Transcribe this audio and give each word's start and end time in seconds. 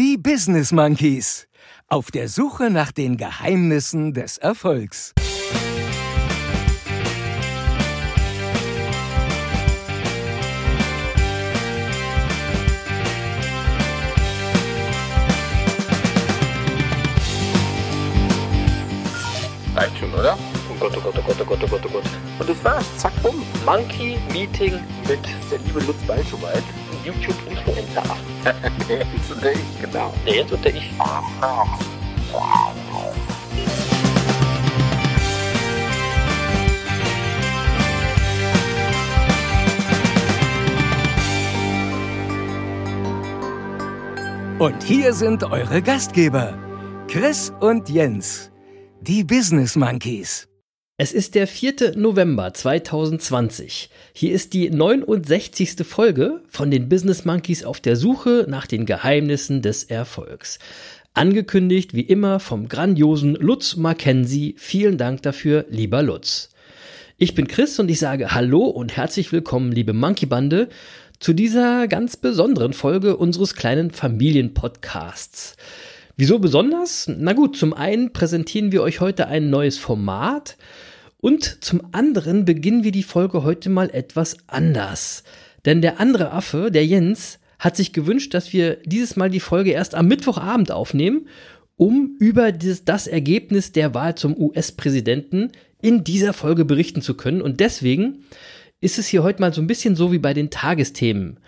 Die 0.00 0.16
Business 0.16 0.72
Monkeys. 0.72 1.46
Auf 1.86 2.10
der 2.10 2.30
Suche 2.30 2.70
nach 2.70 2.90
den 2.90 3.18
Geheimnissen 3.18 4.14
des 4.14 4.38
Erfolgs. 4.38 5.12
Schon, 19.98 20.14
oder? 20.14 20.38
Oh 20.70 20.76
Gott, 20.80 20.96
oh 20.96 21.00
Gott, 21.02 21.14
oh 21.18 21.22
Gott, 21.26 21.36
oh 21.38 21.44
Gott, 21.44 21.58
oh 21.62 21.66
Gott, 21.66 21.80
oh 21.84 21.88
Gott. 21.90 22.04
Und 22.38 22.48
das 22.48 22.64
war's. 22.64 22.86
Zack, 22.96 23.12
bumm. 23.22 23.42
Monkey 23.66 24.16
Meeting 24.32 24.80
mit 25.06 25.20
Der 25.50 25.58
liebe 25.58 25.80
Lutz 25.80 25.98
Balschowald. 26.06 26.64
YouTube-Influencer. 27.04 28.02
Jetzt 28.88 29.30
unter 29.30 29.52
ich, 29.52 29.80
genau. 29.80 30.12
Der 30.26 30.34
jetzt 30.34 30.52
unter 30.52 30.68
ich. 30.68 30.90
Und 44.58 44.82
hier 44.82 45.14
sind 45.14 45.42
eure 45.42 45.80
Gastgeber, 45.80 46.58
Chris 47.08 47.50
und 47.60 47.88
Jens, 47.88 48.50
die 49.00 49.24
Business 49.24 49.74
Monkeys. 49.74 50.49
Es 51.02 51.12
ist 51.12 51.34
der 51.34 51.46
4. 51.46 51.96
November 51.96 52.52
2020. 52.52 53.88
Hier 54.12 54.34
ist 54.34 54.52
die 54.52 54.68
69. 54.68 55.76
Folge 55.82 56.42
von 56.46 56.70
den 56.70 56.90
Business 56.90 57.24
Monkeys 57.24 57.64
auf 57.64 57.80
der 57.80 57.96
Suche 57.96 58.44
nach 58.50 58.66
den 58.66 58.84
Geheimnissen 58.84 59.62
des 59.62 59.84
Erfolgs. 59.84 60.58
Angekündigt 61.14 61.94
wie 61.94 62.02
immer 62.02 62.38
vom 62.38 62.68
grandiosen 62.68 63.34
Lutz 63.34 63.76
Mackenzie. 63.76 64.54
Vielen 64.58 64.98
Dank 64.98 65.22
dafür, 65.22 65.64
lieber 65.70 66.02
Lutz. 66.02 66.50
Ich 67.16 67.34
bin 67.34 67.48
Chris 67.48 67.78
und 67.78 67.90
ich 67.90 67.98
sage 67.98 68.34
Hallo 68.34 68.66
und 68.66 68.94
herzlich 68.94 69.32
willkommen, 69.32 69.72
liebe 69.72 69.94
Monkey 69.94 70.26
Bande, 70.26 70.68
zu 71.18 71.32
dieser 71.32 71.88
ganz 71.88 72.18
besonderen 72.18 72.74
Folge 72.74 73.16
unseres 73.16 73.54
kleinen 73.54 73.90
Familienpodcasts. 73.90 75.56
Wieso 76.18 76.38
besonders? 76.38 77.10
Na 77.16 77.32
gut, 77.32 77.56
zum 77.56 77.72
einen 77.72 78.12
präsentieren 78.12 78.72
wir 78.72 78.82
euch 78.82 79.00
heute 79.00 79.28
ein 79.28 79.48
neues 79.48 79.78
Format 79.78 80.58
und 81.20 81.62
zum 81.62 81.82
anderen 81.92 82.44
beginnen 82.44 82.84
wir 82.84 82.92
die 82.92 83.02
Folge 83.02 83.42
heute 83.42 83.68
mal 83.68 83.90
etwas 83.90 84.36
anders. 84.46 85.22
Denn 85.64 85.82
der 85.82 86.00
andere 86.00 86.32
Affe, 86.32 86.70
der 86.70 86.86
Jens, 86.86 87.38
hat 87.58 87.76
sich 87.76 87.92
gewünscht, 87.92 88.32
dass 88.32 88.52
wir 88.52 88.76
dieses 88.84 89.16
Mal 89.16 89.28
die 89.28 89.40
Folge 89.40 89.70
erst 89.72 89.94
am 89.94 90.08
Mittwochabend 90.08 90.72
aufnehmen, 90.72 91.28
um 91.76 92.16
über 92.18 92.52
das 92.52 93.06
Ergebnis 93.06 93.72
der 93.72 93.94
Wahl 93.94 94.14
zum 94.14 94.36
US-Präsidenten 94.36 95.52
in 95.82 96.04
dieser 96.04 96.32
Folge 96.32 96.64
berichten 96.64 97.02
zu 97.02 97.14
können. 97.14 97.42
Und 97.42 97.60
deswegen 97.60 98.24
ist 98.80 98.98
es 98.98 99.06
hier 99.06 99.22
heute 99.22 99.40
mal 99.40 99.52
so 99.52 99.60
ein 99.60 99.66
bisschen 99.66 99.96
so 99.96 100.12
wie 100.12 100.18
bei 100.18 100.32
den 100.32 100.50
Tagesthemen. 100.50 101.38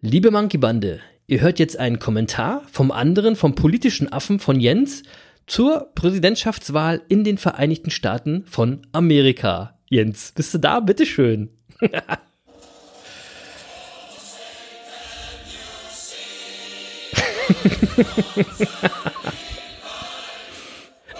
Liebe 0.00 0.32
Monkey 0.32 0.58
Bande, 0.58 1.00
ihr 1.28 1.40
hört 1.40 1.60
jetzt 1.60 1.78
einen 1.78 2.00
Kommentar 2.00 2.62
vom 2.70 2.90
anderen, 2.90 3.36
vom 3.36 3.54
politischen 3.54 4.12
Affen 4.12 4.40
von 4.40 4.58
Jens 4.58 5.04
zur 5.52 5.92
Präsidentschaftswahl 5.94 7.02
in 7.10 7.24
den 7.24 7.36
Vereinigten 7.36 7.90
Staaten 7.90 8.46
von 8.46 8.86
Amerika. 8.92 9.78
Jens, 9.90 10.32
bist 10.32 10.54
du 10.54 10.58
da? 10.58 10.80
Bitteschön. 10.80 11.50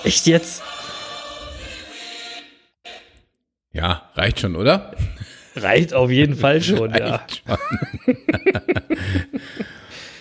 Echt 0.02 0.26
jetzt? 0.26 0.62
Ja, 3.74 4.10
reicht 4.14 4.40
schon, 4.40 4.56
oder? 4.56 4.96
Reicht 5.56 5.92
auf 5.92 6.10
jeden 6.10 6.36
Fall 6.36 6.62
schon, 6.62 6.94
ja. 6.94 7.16
Reicht 7.16 7.42
schon. 7.46 7.58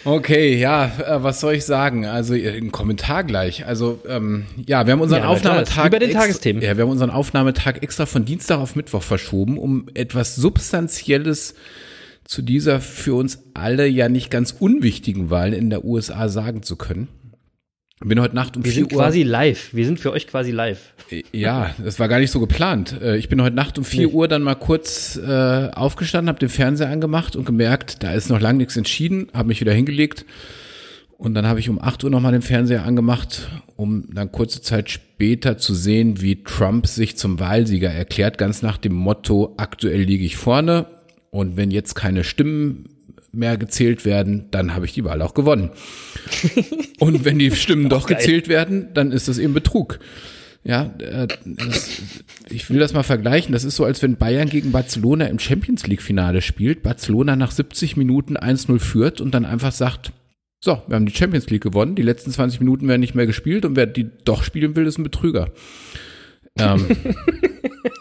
okay, 0.06 0.58
ja, 0.58 0.86
äh, 0.86 1.24
was 1.24 1.40
soll 1.40 1.56
ich 1.56 1.66
sagen? 1.66 2.06
Also 2.06 2.34
äh, 2.36 2.58
ein 2.58 2.72
Kommentar 2.72 3.24
gleich. 3.24 3.66
Also 3.66 4.00
ähm, 4.08 4.46
ja, 4.68 4.86
wir 4.86 4.94
haben 4.94 5.02
unseren 5.02 5.24
Ja, 5.24 5.30
Aufnahmetag 5.30 5.90
bei 5.90 6.00
den 6.00 6.10
extra, 6.10 6.22
Tagesthemen. 6.22 6.62
Ja, 6.62 6.78
wir 6.78 6.84
haben 6.84 6.92
unseren 6.92 7.10
Aufnahmetag 7.10 7.82
extra 7.82 8.06
von 8.06 8.26
Dienstag 8.26 8.60
auf 8.60 8.76
Mittwoch 8.76 9.04
verschoben, 9.04 9.58
um 9.58 9.88
etwas 9.94 10.36
Substanzielles 10.36 11.56
zu 12.24 12.42
dieser 12.42 12.80
für 12.80 13.16
uns 13.16 13.44
alle 13.54 13.88
ja 13.88 14.08
nicht 14.08 14.32
ganz 14.32 14.56
unwichtigen 14.58 15.30
Wahl 15.30 15.54
in 15.54 15.70
der 15.70 15.84
USA 15.84 16.30
sagen 16.30 16.64
zu 16.64 16.76
können. 16.76 17.08
Bin 18.04 18.20
heute 18.20 18.36
Nacht 18.36 18.58
um 18.58 18.64
Wir 18.66 18.72
4 18.72 18.84
sind 18.84 18.94
Uhr. 18.94 19.00
quasi 19.00 19.24
live. 19.24 19.70
Wir 19.74 19.86
sind 19.86 20.00
für 20.00 20.12
euch 20.12 20.28
quasi 20.28 20.52
live. 20.52 20.94
Ja, 21.32 21.76
das 21.84 22.00
war 22.00 22.08
gar 22.08 22.20
nicht 22.20 22.32
so 22.32 22.40
geplant. 22.40 23.00
Äh, 23.02 23.18
Ich 23.18 23.30
bin 23.30 23.42
heute 23.42 23.56
Nacht 23.56 23.78
um 23.78 23.84
4 23.86 24.08
Nee. 24.08 24.14
Uhr 24.14 24.28
dann 24.28 24.42
mal 24.42 24.56
kurz 24.56 25.18
äh, 25.18 25.70
aufgestanden, 25.74 26.28
habe 26.30 26.40
den 26.40 26.50
Fernseher 26.50 26.90
angemacht 26.90 27.36
und 27.36 27.46
gemerkt, 27.46 28.02
da 28.02 28.14
ist 28.14 28.30
noch 28.30 28.40
lang 28.40 28.58
nichts 28.58 28.76
entschieden, 28.76 29.28
habe 29.34 29.50
mich 29.50 29.62
wieder 29.62 29.74
hingelegt 29.74 30.26
und 31.18 31.36
dann 31.36 31.46
habe 31.46 31.60
ich 31.60 31.70
um 31.70 31.80
8 31.80 32.04
Uhr 32.04 32.10
nochmal 32.10 32.32
den 32.32 32.42
Fernseher 32.42 32.86
angemacht, 32.86 33.50
um 33.76 34.06
dann 34.12 34.32
kurze 34.32 34.62
Zeit 34.64 34.90
später 34.90 35.58
zu 35.60 35.76
sehen, 35.76 36.22
wie 36.22 36.44
Trump 36.44 36.88
sich 36.88 37.18
zum 37.18 37.40
Wahlsieger 37.40 37.92
erklärt, 37.92 38.40
ganz 38.40 38.64
nach 38.64 38.78
dem 38.78 38.94
Motto, 38.94 39.54
aktuell 39.58 40.02
liege 40.02 40.26
ich 40.26 40.38
vorne 40.38 40.88
und 41.30 41.56
wenn 41.56 41.70
jetzt 41.70 41.94
keine 41.94 42.24
Stimmen 42.24 42.86
mehr 43.32 43.58
gezählt 43.58 44.06
werden, 44.06 44.46
dann 44.52 44.74
habe 44.76 44.86
ich 44.86 44.94
die 44.94 45.04
Wahl 45.04 45.22
auch 45.22 45.34
gewonnen. 45.34 45.72
Und 47.00 47.26
wenn 47.26 47.40
die 47.40 47.52
Stimmen 47.52 47.90
doch 47.90 48.08
geil. 48.08 48.18
gezählt 48.18 48.48
werden, 48.48 48.90
dann 48.94 49.12
ist 49.12 49.28
das 49.28 49.38
eben 49.38 49.54
Betrug. 49.54 50.00
Ja, 50.64 50.94
äh, 51.00 51.28
das, 51.44 52.02
ich 52.50 52.70
will 52.70 52.80
das 52.80 52.94
mal 52.94 53.04
vergleichen. 53.04 53.52
Das 53.54 53.64
ist 53.64 53.76
so, 53.76 53.86
als 53.86 54.02
wenn 54.04 54.18
Bayern 54.18 54.50
gegen 54.50 54.72
Barcelona 54.72 55.26
im 55.26 55.40
Champions 55.40 55.88
League 55.88 56.04
Finale 56.04 56.42
spielt, 56.42 56.84
Barcelona 56.84 57.36
nach 57.36 57.52
70 57.52 57.98
Minuten 57.98 58.38
1-0 58.38 58.80
führt 58.80 59.22
und 59.22 59.34
dann 59.34 59.46
einfach 59.46 59.72
sagt, 59.72 60.12
so, 60.64 60.84
wir 60.86 60.96
haben 60.96 61.08
die 61.08 61.16
Champions 61.16 61.50
League 61.50 61.64
gewonnen, 61.64 61.96
die 61.96 62.04
letzten 62.04 62.30
20 62.30 62.60
Minuten 62.60 62.88
werden 62.88 63.02
nicht 63.02 63.16
mehr 63.16 63.26
gespielt 63.26 63.66
und 63.66 63.76
wer 63.76 63.88
die 63.88 64.08
doch 64.26 64.44
spielen 64.44 64.76
will, 64.76 64.86
ist 64.86 65.00
ein 65.00 65.04
Betrüger. 65.04 65.50
Ähm, 66.60 66.86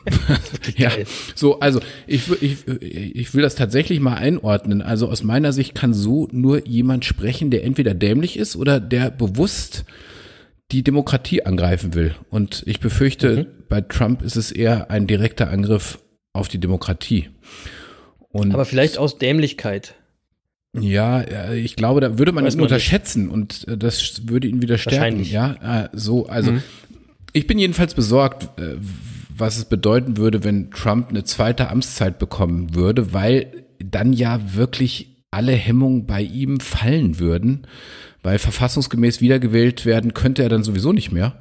ja, 0.76 0.90
so, 1.34 1.60
also 1.60 1.80
ich, 2.06 2.30
ich, 2.42 2.66
ich 2.68 3.34
will 3.34 3.42
das 3.42 3.54
tatsächlich 3.54 4.00
mal 4.00 4.14
einordnen. 4.14 4.82
Also 4.82 5.08
aus 5.08 5.22
meiner 5.22 5.52
Sicht 5.52 5.74
kann 5.74 5.94
so 5.94 6.28
nur 6.32 6.66
jemand 6.66 7.04
sprechen, 7.04 7.50
der 7.50 7.64
entweder 7.64 7.94
dämlich 7.94 8.36
ist 8.38 8.56
oder 8.56 8.80
der 8.80 9.10
bewusst 9.10 9.84
die 10.72 10.82
Demokratie 10.82 11.44
angreifen 11.44 11.94
will. 11.94 12.14
Und 12.30 12.62
ich 12.66 12.80
befürchte, 12.80 13.46
bei 13.68 13.80
Trump 13.80 14.22
ist 14.22 14.36
es 14.36 14.52
eher 14.52 14.90
ein 14.90 15.06
direkter 15.06 15.50
Angriff 15.50 15.98
auf 16.32 16.48
die 16.48 16.58
Demokratie. 16.58 17.28
Und 18.28 18.54
Aber 18.54 18.64
vielleicht 18.64 18.96
aus 18.98 19.18
Dämlichkeit. 19.18 19.94
ja, 20.78 21.20
äh, 21.20 21.58
ich 21.58 21.74
glaube, 21.74 22.00
da 22.00 22.18
würde 22.18 22.30
man 22.30 22.44
Weiß 22.44 22.54
ihn 22.54 22.58
man 22.58 22.66
nicht. 22.66 22.72
unterschätzen 22.72 23.28
und 23.28 23.66
äh, 23.66 23.76
das 23.76 24.28
würde 24.28 24.46
ihn 24.46 24.62
wieder 24.62 24.78
stärken. 24.78 25.24
Ja, 25.24 25.84
äh, 25.84 25.88
so, 25.92 26.26
also 26.26 26.52
Mhm. 26.52 26.62
Ich 27.32 27.46
bin 27.46 27.58
jedenfalls 27.58 27.94
besorgt, 27.94 28.60
äh, 28.60 28.76
was 29.36 29.56
es 29.56 29.64
bedeuten 29.64 30.16
würde, 30.16 30.44
wenn 30.44 30.70
Trump 30.70 31.08
eine 31.08 31.24
zweite 31.24 31.70
Amtszeit 31.70 32.18
bekommen 32.18 32.74
würde, 32.74 33.12
weil 33.12 33.64
dann 33.78 34.12
ja 34.12 34.54
wirklich 34.54 35.16
alle 35.30 35.52
Hemmungen 35.52 36.06
bei 36.06 36.22
ihm 36.22 36.60
fallen 36.60 37.18
würden, 37.18 37.66
weil 38.22 38.38
verfassungsgemäß 38.38 39.20
wiedergewählt 39.20 39.86
werden 39.86 40.12
könnte 40.12 40.42
er 40.42 40.48
dann 40.48 40.64
sowieso 40.64 40.92
nicht 40.92 41.12
mehr. 41.12 41.36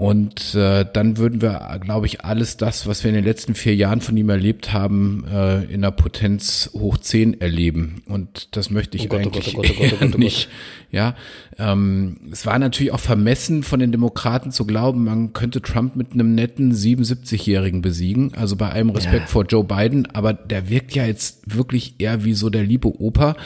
Und 0.00 0.54
äh, 0.54 0.86
dann 0.90 1.18
würden 1.18 1.42
wir, 1.42 1.78
glaube 1.78 2.06
ich, 2.06 2.24
alles 2.24 2.56
das, 2.56 2.86
was 2.86 3.04
wir 3.04 3.10
in 3.10 3.16
den 3.16 3.24
letzten 3.24 3.54
vier 3.54 3.74
Jahren 3.74 4.00
von 4.00 4.16
ihm 4.16 4.30
erlebt 4.30 4.72
haben, 4.72 5.26
äh, 5.30 5.64
in 5.64 5.82
der 5.82 5.90
Potenz 5.90 6.70
hoch 6.72 6.96
10 6.96 7.42
erleben. 7.42 8.00
Und 8.08 8.56
das 8.56 8.70
möchte 8.70 8.96
ich 8.96 9.04
Oh 9.04 9.08
Gott, 9.08 9.20
eigentlich 9.20 9.58
oh 9.58 9.60
Gott, 9.60 9.76
oh 9.78 9.96
Gott. 10.06 10.18
nicht. 10.18 10.48
Ja, 10.90 11.16
ähm, 11.58 12.16
es 12.32 12.46
war 12.46 12.58
natürlich 12.58 12.92
auch 12.92 13.00
vermessen 13.00 13.62
von 13.62 13.78
den 13.78 13.92
Demokraten 13.92 14.52
zu 14.52 14.64
glauben, 14.64 15.04
man 15.04 15.34
könnte 15.34 15.60
Trump 15.60 15.96
mit 15.96 16.14
einem 16.14 16.34
netten 16.34 16.72
77-Jährigen 16.72 17.82
besiegen. 17.82 18.32
Also 18.34 18.56
bei 18.56 18.70
allem 18.70 18.88
Respekt 18.88 19.24
Ja. 19.24 19.26
vor 19.26 19.44
Joe 19.44 19.64
Biden, 19.64 20.06
aber 20.14 20.32
der 20.32 20.70
wirkt 20.70 20.94
ja 20.94 21.04
jetzt 21.04 21.54
wirklich 21.54 21.96
eher 21.98 22.24
wie 22.24 22.32
so 22.32 22.48
der 22.48 22.62
liebe 22.64 22.88
Opa. 22.88 23.36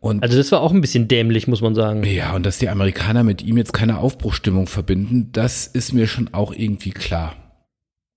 Und 0.00 0.22
Also 0.22 0.38
das 0.38 0.50
war 0.50 0.60
auch 0.62 0.72
ein 0.72 0.80
bisschen 0.80 1.08
dämlich, 1.08 1.46
muss 1.46 1.60
man 1.60 1.74
sagen. 1.74 2.02
ja, 2.04 2.34
und 2.34 2.44
dass 2.46 2.58
die 2.58 2.68
Amerikaner 2.70 3.22
mit 3.22 3.42
ihm 3.42 3.58
jetzt 3.58 3.72
keine 3.74 3.98
Aufbruchstimmung 3.98 4.66
verbinden, 4.66 5.28
das 5.32 5.66
ist 5.66 5.92
mir 5.92 6.06
schon 6.06 6.32
auch 6.32 6.52
irgendwie 6.54 6.90
klar. 6.90 7.34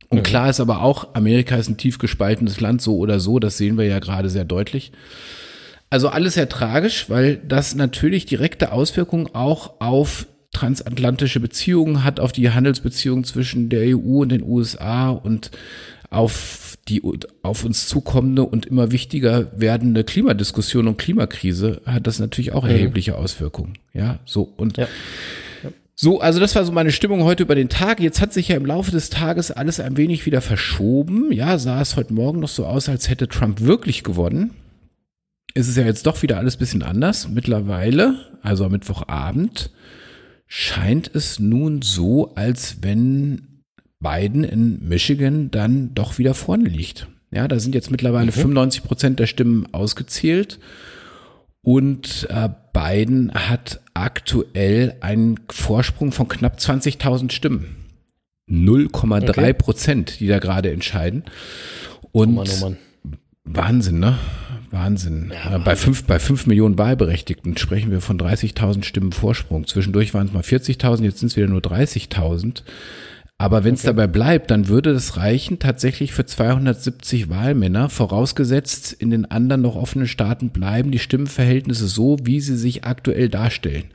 Und 0.10 0.20
Mhm. 0.20 0.24
klar 0.24 0.50
ist 0.50 0.60
aber 0.62 0.82
auch, 0.82 1.14
Amerika 1.14 1.56
ist 1.58 1.70
ein 1.70 1.78
tief 1.78 1.98
gespaltenes 2.00 2.62
Land, 2.62 2.82
so 2.82 2.98
oder 2.98 3.20
so, 3.20 3.40
das 3.40 3.58
sehen 3.58 3.78
wir 3.78 3.86
ja 3.86 4.00
gerade 4.00 4.30
sehr 4.30 4.46
deutlich. 4.46 4.92
Also 5.90 6.08
alles 6.10 6.36
sehr 6.36 6.48
tragisch, 6.50 7.10
weil 7.10 7.38
das 7.38 7.76
natürlich 7.76 8.26
direkte 8.26 8.72
Auswirkungen 8.72 9.28
auch 9.34 9.80
auf 9.82 10.28
transatlantische 10.52 11.40
Beziehungen 11.40 12.04
hat, 12.04 12.20
auf 12.20 12.32
die 12.32 12.50
Handelsbeziehungen 12.52 13.24
zwischen 13.26 13.70
der 13.70 13.98
EU 13.98 14.22
und 14.22 14.30
den 14.30 14.44
USA 14.44 15.10
und 15.10 15.52
auf 16.14 16.78
die 16.88 17.02
auf 17.44 17.64
uns 17.64 17.88
zukommende 17.88 18.44
und 18.44 18.66
immer 18.66 18.92
wichtiger 18.92 19.52
werdende 19.58 20.04
Klimadiskussion 20.04 20.88
und 20.88 20.98
Klimakrise 20.98 21.82
hat 21.86 22.08
das 22.08 22.20
natürlich 22.20 22.52
auch 22.52 22.66
erhebliche 22.66 23.16
Auswirkungen. 23.18 23.78
Ja, 23.94 24.20
so 24.26 24.44
und 24.58 24.76
Ja. 24.78 24.88
so, 25.96 26.20
also 26.20 26.42
das 26.42 26.56
war 26.56 26.66
so 26.66 26.74
meine 26.74 26.92
Stimmung 26.92 27.24
heute 27.24 27.44
über 27.44 27.56
den 27.56 27.70
Tag. 27.70 28.02
Jetzt 28.02 28.20
hat 28.20 28.34
sich 28.34 28.50
ja 28.50 28.58
im 28.58 28.66
Laufe 28.66 28.92
des 28.92 29.10
Tages 29.10 29.50
alles 29.52 29.80
ein 29.80 29.96
wenig 29.96 30.26
wieder 30.26 30.42
verschoben. 30.42 31.32
Ja, 31.32 31.58
sah 31.58 31.80
es 31.80 31.96
heute 31.96 32.14
Morgen 32.14 32.40
noch 32.42 32.50
so 32.50 32.66
aus, 32.66 32.90
als 32.90 33.10
hätte 33.10 33.30
Trump 33.30 33.62
wirklich 33.62 34.04
gewonnen. 34.04 34.52
Es 35.54 35.70
ist 35.70 35.78
ja 35.78 35.86
jetzt 35.86 36.06
doch 36.06 36.22
wieder 36.22 36.38
alles 36.38 36.58
bisschen 36.58 36.84
anders. 36.84 37.30
Mittlerweile, 37.30 38.16
also 38.42 38.66
am 38.66 38.72
Mittwochabend, 38.74 39.72
scheint 40.48 41.10
es 41.16 41.40
nun 41.40 41.82
so, 41.82 42.34
als 42.36 42.78
wenn 42.82 43.53
Biden 44.04 44.44
in 44.44 44.88
Michigan 44.88 45.50
dann 45.50 45.96
doch 45.96 46.18
wieder 46.18 46.34
vorne 46.34 46.70
liegt. 46.70 47.08
Ja, 47.32 47.48
da 47.48 47.58
sind 47.60 47.74
jetzt 47.74 47.90
mittlerweile 47.90 48.32
95 48.32 48.84
Prozent 48.84 49.20
der 49.20 49.26
Stimmen 49.28 49.66
ausgezählt. 49.74 50.60
Und 51.62 52.28
äh, 52.30 52.50
Biden 52.74 53.32
hat 53.34 53.80
aktuell 53.94 54.96
einen 55.00 55.40
Vorsprung 55.50 56.12
von 56.12 56.28
knapp 56.28 56.58
20.000 56.60 57.32
Stimmen. 57.32 57.78
0,3 58.50 59.30
Okay. 59.30 59.54
Prozent, 59.54 60.20
die 60.20 60.28
da 60.28 60.40
gerade 60.40 60.72
entscheiden. 60.72 61.24
Und 62.12 62.30
Oh 62.30 62.44
Mann, 62.44 62.48
oh 62.58 62.62
Mann. 62.66 62.78
Wahnsinn, 63.46 64.00
ne? 64.00 64.18
Wahnsinn. 64.72 65.32
Äh, 65.32 65.60
Bei 65.60 65.76
fünf, 65.76 66.04
bei 66.06 66.20
fünf 66.20 66.46
Millionen 66.48 66.78
Wahlberechtigten 66.78 67.58
sprechen 67.58 67.92
wir 67.92 68.02
von 68.02 68.18
30.000 68.20 68.84
Stimmen 68.84 69.12
Vorsprung. 69.12 69.66
Zwischendurch 69.68 70.14
waren 70.14 70.28
es 70.28 70.34
mal 70.34 70.42
40.000, 70.44 71.04
jetzt 71.04 71.20
sind 71.20 71.28
es 71.30 71.36
wieder 71.38 71.48
nur 71.48 71.62
30.000. 71.62 72.64
Aber 73.38 73.64
wenn 73.64 73.74
es 73.74 73.82
dabei 73.82 74.08
bleibt, 74.08 74.52
dann 74.52 74.68
würde 74.68 74.94
das 74.94 75.18
reichen 75.18 75.60
tatsächlich 75.60 76.14
für 76.14 76.26
270 76.26 77.30
Wahlmänner, 77.30 77.90
vorausgesetzt 77.90 78.94
in 78.94 79.10
den 79.10 79.30
anderen 79.30 79.62
noch 79.62 79.76
offenen 79.76 80.08
Staaten 80.08 80.52
bleiben 80.52 80.92
die 80.92 81.00
Stimmenverhältnisse 81.00 81.88
so, 81.88 82.18
wie 82.24 82.40
sie 82.40 82.56
sich 82.56 82.86
aktuell 82.86 83.30
darstellen. 83.30 83.86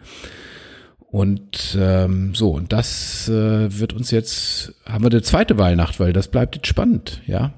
Und 0.98 1.78
ähm, 1.80 2.34
so, 2.34 2.50
und 2.50 2.72
das 2.72 3.28
äh, 3.28 3.78
wird 3.78 3.94
uns 3.94 4.10
jetzt, 4.10 4.74
haben 4.84 5.04
wir 5.04 5.10
eine 5.10 5.22
zweite 5.22 5.56
Wahlnacht, 5.56 5.98
weil 6.00 6.12
das 6.12 6.28
bleibt 6.28 6.56
jetzt 6.56 6.66
spannend, 6.66 7.22
ja. 7.26 7.54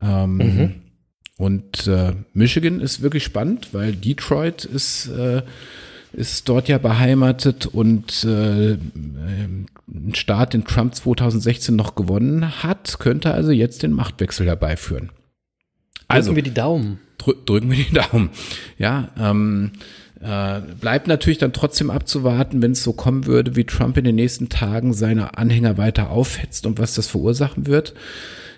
Ähm, 0.00 0.40
Und 1.38 1.88
äh, 1.88 2.12
Michigan 2.34 2.78
ist 2.78 3.02
wirklich 3.02 3.24
spannend, 3.24 3.70
weil 3.72 3.94
Detroit 3.94 4.64
ist, 4.64 5.08
äh, 5.08 5.42
ist 6.12 6.48
dort 6.48 6.68
ja 6.68 6.78
beheimatet 6.78 7.66
und 7.66 8.22
äh, 8.22 8.72
ähm, 8.74 9.66
ein 9.94 10.14
Staat, 10.14 10.54
den 10.54 10.64
Trump 10.64 10.94
2016 10.94 11.76
noch 11.76 11.94
gewonnen 11.94 12.62
hat, 12.62 12.98
könnte 12.98 13.32
also 13.32 13.50
jetzt 13.50 13.82
den 13.82 13.92
Machtwechsel 13.92 14.46
herbeiführen. 14.46 15.10
Also 16.08 16.36
wir 16.36 16.42
die 16.42 16.54
Daumen. 16.54 16.98
drü 17.18 17.34
drücken 17.44 17.70
wir 17.70 17.76
die 17.76 17.92
Daumen. 18.10 18.30
Ja, 18.78 19.08
ähm, 19.18 19.72
äh, 20.20 20.60
bleibt 20.80 21.08
natürlich 21.08 21.38
dann 21.38 21.52
trotzdem 21.52 21.90
abzuwarten, 21.90 22.62
wenn 22.62 22.72
es 22.72 22.84
so 22.84 22.92
kommen 22.92 23.26
würde, 23.26 23.56
wie 23.56 23.64
Trump 23.64 23.96
in 23.96 24.04
den 24.04 24.14
nächsten 24.14 24.48
Tagen 24.48 24.92
seine 24.92 25.36
Anhänger 25.36 25.78
weiter 25.78 26.10
aufhetzt 26.10 26.66
und 26.66 26.78
was 26.78 26.94
das 26.94 27.08
verursachen 27.08 27.66
wird. 27.66 27.94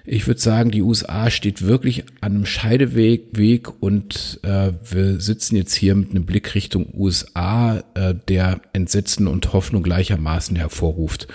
Ich 0.06 0.27
würde 0.27 0.41
sagen, 0.41 0.71
die 0.71 0.83
USA 0.83 1.31
steht 1.31 1.62
wirklich 1.62 2.05
an 2.21 2.35
einem 2.35 2.47
Scheideweg 2.47 3.29
Weg 3.39 3.83
und 3.83 4.39
äh, 4.43 4.73
wir 4.91 5.19
sitzen 5.19 5.56
jetzt 5.56 5.75
hier 5.75 5.95
mit 5.95 6.11
einem 6.11 6.27
Blick 6.27 6.55
Richtung 6.55 6.93
USA, 6.93 7.83
äh, 7.95 8.15
der 8.29 8.61
Entsetzen 8.75 9.27
und 9.27 9.53
Hoffnung 9.55 9.83
gleichermaßen 9.83 10.56
hervorruft. 10.56 11.27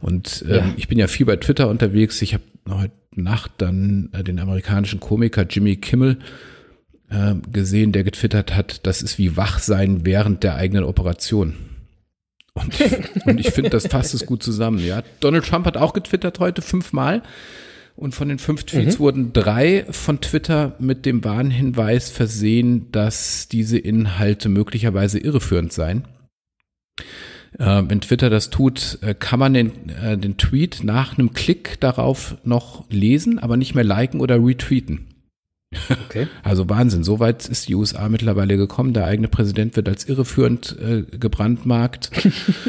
Und 0.00 0.42
ähm, 0.48 0.54
Ja. 0.54 0.74
ich 0.76 0.88
bin 0.88 0.98
ja 0.98 1.06
viel 1.06 1.26
bei 1.26 1.36
Twitter 1.36 1.68
unterwegs. 1.68 2.22
Ich 2.22 2.32
habe 2.32 2.44
heute 2.68 2.92
Nacht 3.14 3.52
dann 3.58 4.08
äh, 4.12 4.24
den 4.24 4.38
amerikanischen 4.40 5.00
Komiker 5.00 5.42
Jimmy 5.48 5.76
Kimmel 5.76 6.18
äh, 7.10 7.34
gesehen, 7.52 7.92
der 7.92 8.04
getwittert 8.04 8.56
hat, 8.56 8.86
das 8.86 9.02
ist 9.02 9.18
wie 9.18 9.36
Wachsein 9.36 10.06
während 10.06 10.42
der 10.42 10.54
eigenen 10.56 10.84
Operation. 10.84 11.54
Und, 12.54 12.74
und 13.26 13.38
ich 13.38 13.50
finde, 13.50 13.68
das 13.70 13.86
fasst 13.86 14.14
es 14.14 14.24
gut 14.24 14.42
zusammen. 14.42 14.78
Ja, 14.78 15.02
Donald 15.20 15.44
Trump 15.44 15.66
hat 15.66 15.76
auch 15.76 15.92
getwittert 15.92 16.38
heute 16.38 16.62
fünfmal. 16.62 17.22
Und 17.96 18.14
von 18.14 18.28
den 18.28 18.38
fünf 18.38 18.64
Tweets 18.64 18.98
wurden 18.98 19.32
drei 19.32 19.86
von 19.88 20.20
Twitter 20.20 20.74
mit 20.80 21.06
dem 21.06 21.22
Warnhinweis 21.22 22.10
versehen, 22.10 22.90
dass 22.90 23.48
diese 23.48 23.78
Inhalte 23.78 24.48
möglicherweise 24.48 25.20
irreführend 25.20 25.72
seien. 25.72 26.04
Äh, 27.58 27.82
wenn 27.86 28.00
Twitter 28.00 28.30
das 28.30 28.50
tut, 28.50 28.98
äh, 29.02 29.14
kann 29.14 29.38
man 29.38 29.54
den, 29.54 29.88
äh, 29.90 30.18
den 30.18 30.36
Tweet 30.36 30.82
nach 30.82 31.16
einem 31.16 31.34
Klick 31.34 31.78
darauf 31.80 32.36
noch 32.42 32.90
lesen, 32.90 33.38
aber 33.38 33.56
nicht 33.56 33.76
mehr 33.76 33.84
liken 33.84 34.20
oder 34.20 34.44
retweeten. 34.44 35.13
Okay. 36.06 36.26
Also 36.42 36.68
Wahnsinn, 36.68 37.04
so 37.04 37.20
weit 37.20 37.48
ist 37.48 37.68
die 37.68 37.74
USA 37.74 38.08
mittlerweile 38.08 38.56
gekommen. 38.56 38.92
Der 38.92 39.06
eigene 39.06 39.28
Präsident 39.28 39.76
wird 39.76 39.88
als 39.88 40.04
irreführend 40.08 40.76
äh, 40.78 41.02
gebrandmarkt. 41.16 42.10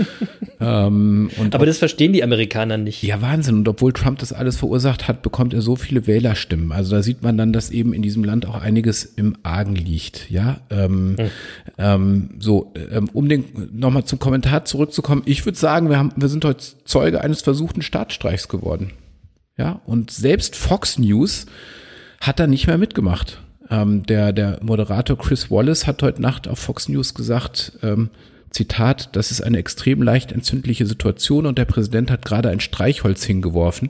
ähm, 0.59 1.29
Aber 1.51 1.65
das 1.65 1.77
verstehen 1.77 2.13
die 2.13 2.23
Amerikaner 2.23 2.77
nicht. 2.77 3.03
ja, 3.03 3.21
Wahnsinn. 3.21 3.55
Und 3.55 3.67
obwohl 3.67 3.93
Trump 3.93 4.19
das 4.19 4.33
alles 4.33 4.57
verursacht 4.57 5.07
hat, 5.07 5.21
bekommt 5.21 5.53
er 5.53 5.61
so 5.61 5.75
viele 5.75 6.07
Wählerstimmen. 6.07 6.71
Also 6.71 6.95
da 6.95 7.03
sieht 7.03 7.21
man 7.21 7.37
dann, 7.37 7.53
dass 7.53 7.69
eben 7.69 7.93
in 7.93 8.01
diesem 8.01 8.23
Land 8.23 8.45
auch 8.47 8.59
einiges 8.61 9.03
im 9.03 9.35
Argen 9.43 9.75
liegt. 9.75 10.29
Ja, 10.29 10.61
ähm, 10.69 11.15
ähm, 11.77 12.29
so, 12.39 12.73
ähm, 12.91 13.09
um 13.13 13.27
den 13.29 13.45
nochmal 13.73 14.05
zum 14.05 14.19
Kommentar 14.19 14.65
zurückzukommen. 14.65 15.23
Ich 15.25 15.45
würde 15.45 15.57
sagen, 15.57 15.89
wir 15.89 15.97
haben, 15.97 16.11
wir 16.15 16.29
sind 16.29 16.45
heute 16.45 16.63
Zeuge 16.85 17.21
eines 17.21 17.41
versuchten 17.41 17.81
Staatsstreichs 17.81 18.47
geworden. 18.47 18.91
Ja, 19.57 19.81
und 19.85 20.11
selbst 20.11 20.55
Fox 20.55 20.99
News 20.99 21.45
hat 22.21 22.39
da 22.39 22.47
nicht 22.47 22.67
mehr 22.67 22.77
mitgemacht. 22.77 23.41
Ähm, 23.69 24.03
der, 24.05 24.33
der 24.33 24.59
Moderator 24.61 25.17
Chris 25.17 25.49
Wallace 25.49 25.87
hat 25.87 26.03
heute 26.03 26.21
Nacht 26.21 26.47
auf 26.47 26.59
Fox 26.59 26.87
News 26.87 27.13
gesagt, 27.13 27.73
ähm, 27.81 28.09
Zitat, 28.51 29.09
das 29.15 29.31
ist 29.31 29.41
eine 29.41 29.57
extrem 29.57 30.01
leicht 30.01 30.31
entzündliche 30.31 30.85
Situation 30.85 31.45
und 31.45 31.57
der 31.57 31.65
Präsident 31.65 32.09
hat 32.09 32.23
gerade 32.23 32.49
ein 32.49 32.59
Streichholz 32.61 33.23
hingeworfen. 33.23 33.89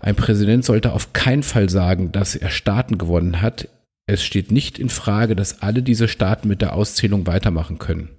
Ein 0.00 0.14
Präsident 0.14 0.64
sollte 0.64 0.92
auf 0.92 1.12
keinen 1.12 1.42
Fall 1.42 1.68
sagen, 1.68 2.12
dass 2.12 2.36
er 2.36 2.50
Staaten 2.50 2.98
gewonnen 2.98 3.42
hat. 3.42 3.68
Es 4.06 4.22
steht 4.22 4.50
nicht 4.52 4.78
in 4.78 4.88
Frage, 4.88 5.34
dass 5.34 5.62
alle 5.62 5.82
diese 5.82 6.08
Staaten 6.08 6.48
mit 6.48 6.62
der 6.62 6.74
Auszählung 6.74 7.26
weitermachen 7.26 7.78
können. 7.78 8.10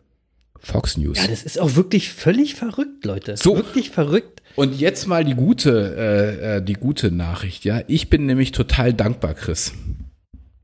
Fox 0.60 0.98
News. 0.98 1.20
Ja, 1.20 1.28
das 1.28 1.44
ist 1.44 1.60
auch 1.60 1.76
wirklich 1.76 2.12
völlig 2.12 2.56
verrückt, 2.56 3.04
Leute. 3.06 3.36
So. 3.36 3.56
Wirklich 3.56 3.90
verrückt. 3.90 4.41
Und 4.56 4.80
jetzt 4.80 5.08
mal 5.08 5.24
die 5.26 5.36
gute, 5.36 5.96
äh, 6.42 6.58
äh, 6.58 6.62
die 6.62 6.74
gute 6.74 7.12
Nachricht, 7.12 7.66
ja. 7.66 7.82
Ich 7.88 8.10
bin 8.10 8.26
nämlich 8.26 8.52
total 8.52 8.94
dankbar, 8.94 9.34
Chris. 9.34 9.74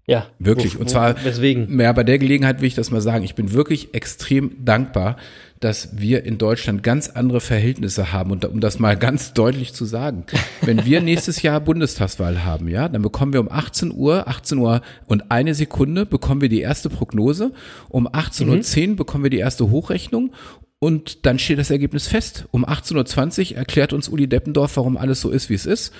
Ja. 0.05 0.27
Wirklich. 0.39 0.75
Wo- 0.75 0.79
und 0.79 0.85
wo- 0.85 0.91
zwar, 0.91 1.23
Weswegen? 1.25 1.79
Ja, 1.79 1.91
bei 1.91 2.03
der 2.03 2.17
Gelegenheit 2.17 2.61
will 2.61 2.67
ich 2.67 2.75
das 2.75 2.91
mal 2.91 3.01
sagen. 3.01 3.23
Ich 3.25 3.35
bin 3.35 3.51
wirklich 3.51 3.93
extrem 3.93 4.63
dankbar, 4.63 5.17
dass 5.59 5.97
wir 5.99 6.23
in 6.23 6.37
Deutschland 6.37 6.81
ganz 6.83 7.09
andere 7.09 7.41
Verhältnisse 7.41 8.13
haben. 8.13 8.31
Und 8.31 8.45
um 8.45 8.61
das 8.61 8.79
mal 8.79 8.95
ganz 8.97 9.33
deutlich 9.33 9.73
zu 9.73 9.83
sagen, 9.83 10.23
wenn 10.61 10.85
wir 10.85 11.01
nächstes 11.01 11.41
Jahr 11.41 11.59
Bundestagswahl 11.59 12.45
haben, 12.45 12.69
ja, 12.69 12.87
dann 12.87 13.01
bekommen 13.01 13.33
wir 13.33 13.41
um 13.41 13.51
18 13.51 13.91
Uhr, 13.91 14.27
18 14.29 14.59
Uhr 14.59 14.81
und 15.07 15.29
eine 15.31 15.53
Sekunde 15.55 16.05
bekommen 16.05 16.39
wir 16.41 16.49
die 16.49 16.61
erste 16.61 16.89
Prognose. 16.89 17.51
Um 17.89 18.07
18.10 18.07 18.91
Uhr 18.91 18.95
bekommen 18.95 19.23
wir 19.25 19.31
die 19.31 19.39
erste 19.39 19.69
Hochrechnung. 19.69 20.31
Und 20.79 21.25
dann 21.25 21.39
steht 21.39 21.57
das 21.57 21.71
Ergebnis 21.71 22.07
fest. 22.07 22.45
Um 22.51 22.65
18.20 22.65 23.51
Uhr 23.51 23.57
erklärt 23.57 23.93
uns 23.93 24.09
Uli 24.09 24.27
Deppendorf, 24.27 24.77
warum 24.77 24.95
alles 24.97 25.21
so 25.21 25.31
ist, 25.31 25.49
wie 25.49 25.55
es 25.55 25.65
ist. 25.65 25.93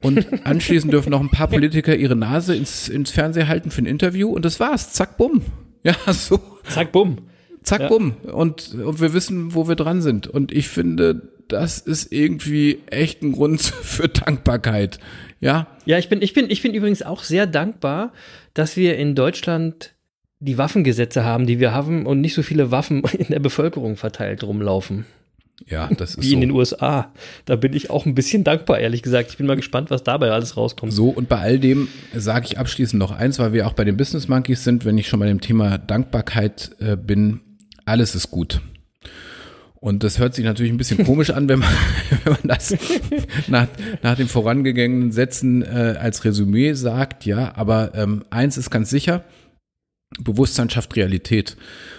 Und 0.00 0.26
anschließend 0.46 0.92
dürfen 0.92 1.10
noch 1.10 1.20
ein 1.20 1.30
paar 1.30 1.48
Politiker 1.48 1.94
ihre 1.94 2.16
Nase 2.16 2.54
ins, 2.56 2.88
ins 2.88 3.10
Fernsehen 3.10 3.48
halten 3.48 3.70
für 3.70 3.82
ein 3.82 3.86
Interview 3.86 4.30
und 4.30 4.44
das 4.44 4.60
war's. 4.60 4.92
Zack, 4.92 5.16
bumm. 5.18 5.42
Ja, 5.82 5.94
so. 6.12 6.40
Zack, 6.68 6.92
bumm. 6.92 7.18
Zack, 7.62 7.82
Ja. 7.82 7.88
bumm. 7.88 8.16
Und, 8.32 8.74
und 8.74 9.00
wir 9.00 9.12
wissen, 9.14 9.54
wo 9.54 9.68
wir 9.68 9.76
dran 9.76 10.00
sind. 10.02 10.26
Und 10.26 10.52
ich 10.52 10.68
finde, 10.68 11.28
das 11.48 11.78
ist 11.78 12.10
irgendwie 12.12 12.80
echt 12.86 13.22
ein 13.22 13.32
Grund 13.32 13.60
für 13.82 14.08
Dankbarkeit. 14.08 14.98
Ja, 15.40 15.66
Ja, 15.84 15.98
ich 15.98 16.08
bin, 16.08 16.22
ich 16.22 16.32
bin, 16.32 16.48
ich 16.50 16.62
bin 16.62 16.72
übrigens 16.72 17.02
auch 17.02 17.22
sehr 17.24 17.46
dankbar, 17.46 18.12
dass 18.54 18.76
wir 18.76 18.96
in 18.96 19.14
Deutschland 19.14 19.93
die 20.40 20.58
Waffengesetze 20.58 21.24
haben, 21.24 21.46
die 21.46 21.60
wir 21.60 21.72
haben 21.72 22.06
und 22.06 22.20
nicht 22.20 22.34
so 22.34 22.42
viele 22.42 22.70
Waffen 22.70 23.02
in 23.18 23.28
der 23.28 23.40
Bevölkerung 23.40 23.96
verteilt 23.96 24.42
rumlaufen. 24.42 25.06
ja, 25.66 25.88
das 25.96 26.16
ist 26.16 26.22
Wie 26.22 26.32
in 26.34 26.40
den 26.40 26.50
so. 26.50 26.56
USA. 26.56 27.12
Da 27.44 27.56
bin 27.56 27.72
ich 27.72 27.88
auch 27.90 28.04
ein 28.06 28.14
bisschen 28.14 28.44
dankbar, 28.44 28.78
ehrlich 28.80 29.02
gesagt. 29.02 29.30
Ich 29.30 29.36
bin 29.38 29.46
mal 29.46 29.56
gespannt, 29.56 29.90
was 29.90 30.02
dabei 30.02 30.30
alles 30.32 30.56
rauskommt. 30.56 30.92
So, 30.92 31.08
und 31.08 31.28
bei 31.28 31.38
all 31.38 31.58
dem 31.58 31.88
sage 32.14 32.46
ich 32.46 32.58
abschließend 32.58 32.98
noch 32.98 33.12
eins, 33.12 33.38
weil 33.38 33.52
wir 33.52 33.66
auch 33.66 33.72
bei 33.72 33.84
den 33.84 33.96
Business 33.96 34.28
Monkeys 34.28 34.64
sind, 34.64 34.84
wenn 34.84 34.98
ich 34.98 35.08
schon 35.08 35.20
bei 35.20 35.26
dem 35.26 35.40
Thema 35.40 35.78
Dankbarkeit 35.78 36.72
äh, 36.80 36.96
bin, 36.96 37.40
alles 37.86 38.14
ist 38.14 38.30
gut. 38.30 38.60
Und 39.76 40.02
das 40.02 40.18
hört 40.18 40.34
sich 40.34 40.46
natürlich 40.46 40.72
ein 40.72 40.78
bisschen 40.78 41.04
komisch 41.06 41.30
an, 41.30 41.48
wenn 41.48 41.58
man, 41.60 41.68
wenn 42.24 42.32
man 42.32 42.42
das 42.44 42.74
nach, 43.48 43.68
nach 44.02 44.16
den 44.16 44.28
vorangegangenen 44.28 45.12
Sätzen 45.12 45.62
äh, 45.62 45.96
als 46.00 46.24
Resümee 46.24 46.72
sagt, 46.72 47.26
ja, 47.26 47.52
aber 47.54 47.92
ähm, 47.94 48.24
eins 48.30 48.56
ist 48.56 48.70
ganz 48.70 48.90
sicher, 48.90 49.24
Bewusstsein 50.20 50.70
schafft 50.70 50.94
Realität. 50.96 51.56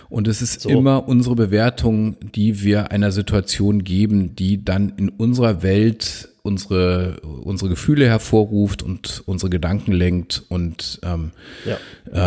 Und 0.09 0.27
es 0.27 0.41
ist 0.41 0.61
So. 0.61 0.69
immer 0.69 1.07
unsere 1.07 1.35
Bewertung, 1.35 2.15
die 2.35 2.61
wir 2.63 2.91
einer 2.91 3.11
Situation 3.11 3.83
geben, 3.83 4.35
die 4.35 4.63
dann 4.63 4.93
in 4.97 5.09
unserer 5.09 5.63
Welt 5.63 6.29
unsere, 6.43 7.19
unsere 7.21 7.71
Gefühle 7.71 8.05
hervorruft 8.05 8.83
und 8.83 9.23
unsere 9.25 9.49
Gedanken 9.49 9.91
lenkt 9.91 10.43
und 10.49 10.99
ähm, 11.03 11.31
Ja. 11.65 11.77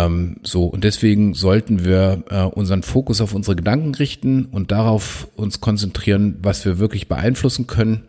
ähm, 0.06 0.38
so. 0.42 0.64
Und 0.66 0.82
deswegen 0.82 1.34
sollten 1.34 1.84
wir 1.84 2.24
äh, 2.28 2.42
unseren 2.42 2.82
Fokus 2.82 3.20
auf 3.20 3.32
unsere 3.32 3.54
Gedanken 3.54 3.94
richten 3.94 4.46
und 4.46 4.72
darauf 4.72 5.28
uns 5.36 5.60
konzentrieren, 5.60 6.36
was 6.42 6.64
wir 6.64 6.80
wirklich 6.80 7.06
beeinflussen 7.06 7.68
können. 7.68 8.02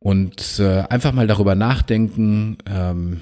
Und 0.00 0.58
äh, 0.58 0.80
einfach 0.88 1.12
mal 1.12 1.26
darüber 1.28 1.54
nachdenken, 1.54 2.58
ähm, 2.68 3.20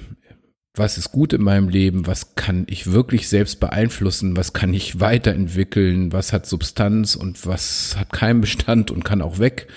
was 0.75 0.97
ist 0.97 1.11
gut 1.11 1.33
in 1.33 1.41
meinem 1.41 1.69
Leben, 1.69 2.07
was 2.07 2.35
kann 2.35 2.65
ich 2.69 2.91
wirklich 2.91 3.27
selbst 3.27 3.59
beeinflussen, 3.59 4.37
was 4.37 4.53
kann 4.53 4.73
ich 4.73 4.99
weiterentwickeln, 4.99 6.11
was 6.13 6.31
hat 6.31 6.45
Substanz 6.45 7.15
und 7.15 7.45
was 7.45 7.95
hat 7.97 8.13
keinen 8.13 8.41
Bestand 8.41 8.91
und 8.91 9.03
kann 9.03 9.21
auch 9.21 9.39
weg. 9.39 9.67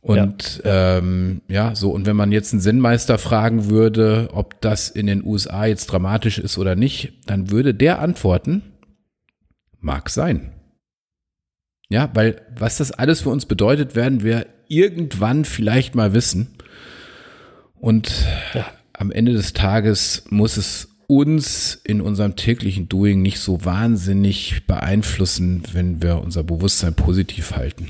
Und 0.00 0.62
ja. 0.64 0.98
Ähm, 0.98 1.42
ja, 1.48 1.74
so, 1.74 1.90
und 1.90 2.06
wenn 2.06 2.16
man 2.16 2.32
jetzt 2.32 2.52
einen 2.52 2.62
Zen-Meister 2.62 3.18
fragen 3.18 3.68
würde, 3.68 4.30
ob 4.32 4.60
das 4.60 4.88
in 4.88 5.06
den 5.06 5.24
USA 5.24 5.66
jetzt 5.66 5.86
dramatisch 5.86 6.38
ist 6.38 6.56
oder 6.56 6.76
nicht, 6.76 7.12
dann 7.26 7.50
würde 7.50 7.74
der 7.74 7.98
antworten, 7.98 8.62
mag 9.80 10.08
sein. 10.08 10.52
Ja, 11.90 12.10
weil 12.14 12.42
was 12.56 12.78
das 12.78 12.92
alles 12.92 13.22
für 13.22 13.30
uns 13.30 13.46
bedeutet, 13.46 13.96
werden 13.96 14.22
wir 14.22 14.46
irgendwann 14.68 15.44
vielleicht 15.44 15.94
mal 15.94 16.12
wissen. 16.14 16.54
Und 17.74 18.26
ja. 18.54 18.66
Am 18.98 19.12
Ende 19.12 19.32
des 19.32 19.52
Tages 19.52 20.24
muss 20.28 20.56
es 20.56 20.88
uns 21.06 21.80
in 21.84 22.00
unserem 22.00 22.36
täglichen 22.36 22.88
Doing 22.88 23.22
nicht 23.22 23.38
so 23.38 23.64
wahnsinnig 23.64 24.66
beeinflussen, 24.66 25.62
wenn 25.72 26.02
wir 26.02 26.20
unser 26.20 26.42
Bewusstsein 26.42 26.94
positiv 26.94 27.52
halten. 27.52 27.88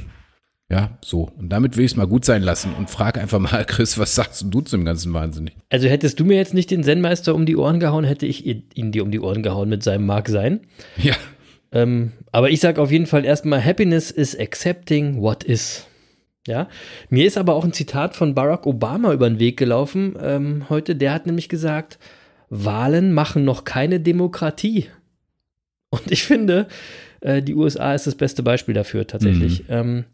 Ja, 0.71 0.99
so. 1.03 1.31
Und 1.39 1.49
damit 1.49 1.79
will 1.79 1.87
ich 1.87 1.93
es 1.93 1.97
mal 1.97 2.07
gut 2.07 2.27
sein 2.27 2.43
lassen 2.43 2.75
und 2.77 2.91
frage 2.91 3.21
einfach 3.21 3.39
mal, 3.39 3.65
Chris, 3.67 3.99
was 3.99 4.15
sagst 4.15 4.45
du 4.49 4.61
zu 4.61 4.77
dem 4.77 4.85
ganzen 4.85 5.15
Wahnsinn? 5.15 5.51
Also 5.71 5.89
hättest 5.89 6.21
du 6.21 6.27
mir 6.27 6.37
jetzt 6.37 6.53
nicht 6.53 6.71
den 6.71 6.85
Zen-Meister 6.85 7.35
um 7.35 7.47
die 7.47 7.57
Ohren 7.57 7.81
gehauen, 7.81 8.05
hätte 8.05 8.27
ich 8.27 8.45
ihn 8.47 8.93
dir 8.93 9.03
um 9.03 9.11
die 9.11 9.21
Ohren 9.21 9.43
gehauen 9.43 9.71
mit 9.71 9.83
seinem 9.83 10.05
Mag 10.05 10.29
sein. 10.29 10.61
Ja. 10.99 11.15
Ähm, 11.73 12.13
aber 12.33 12.51
ich 12.51 12.61
sage 12.61 12.81
auf 12.83 12.91
jeden 12.93 13.07
Fall 13.07 13.25
erstmal, 13.25 13.65
Happiness 13.65 14.11
is 14.11 14.39
accepting 14.39 15.21
what 15.23 15.43
is. 15.43 15.88
Ja, 16.49 16.67
mir 17.11 17.27
ist 17.27 17.37
aber 17.37 17.55
auch 17.55 17.65
ein 17.65 17.75
Zitat 17.75 18.17
von 18.17 18.35
Barack 18.35 18.67
Obama 18.67 19.13
über 19.13 19.29
den 19.29 19.39
Weg 19.39 19.59
gelaufen 19.59 20.17
ähm, 20.21 20.65
heute. 20.71 20.97
Der 20.97 21.13
hat 21.13 21.27
nämlich 21.27 21.51
gesagt, 21.51 21.99
Wahlen 22.49 23.13
machen 23.13 23.45
noch 23.45 23.65
keine 23.65 24.01
Demokratie. 24.01 24.87
Und 25.91 26.11
ich 26.11 26.23
finde, 26.25 26.67
äh, 27.21 27.43
die 27.43 27.55
USA 27.55 27.95
ist 27.95 28.07
das 28.07 28.15
beste 28.15 28.43
Beispiel 28.43 28.73
dafür 28.73 29.07
tatsächlich. 29.07 29.61
Mhm. 29.65 29.67
Ähm, 29.69 30.05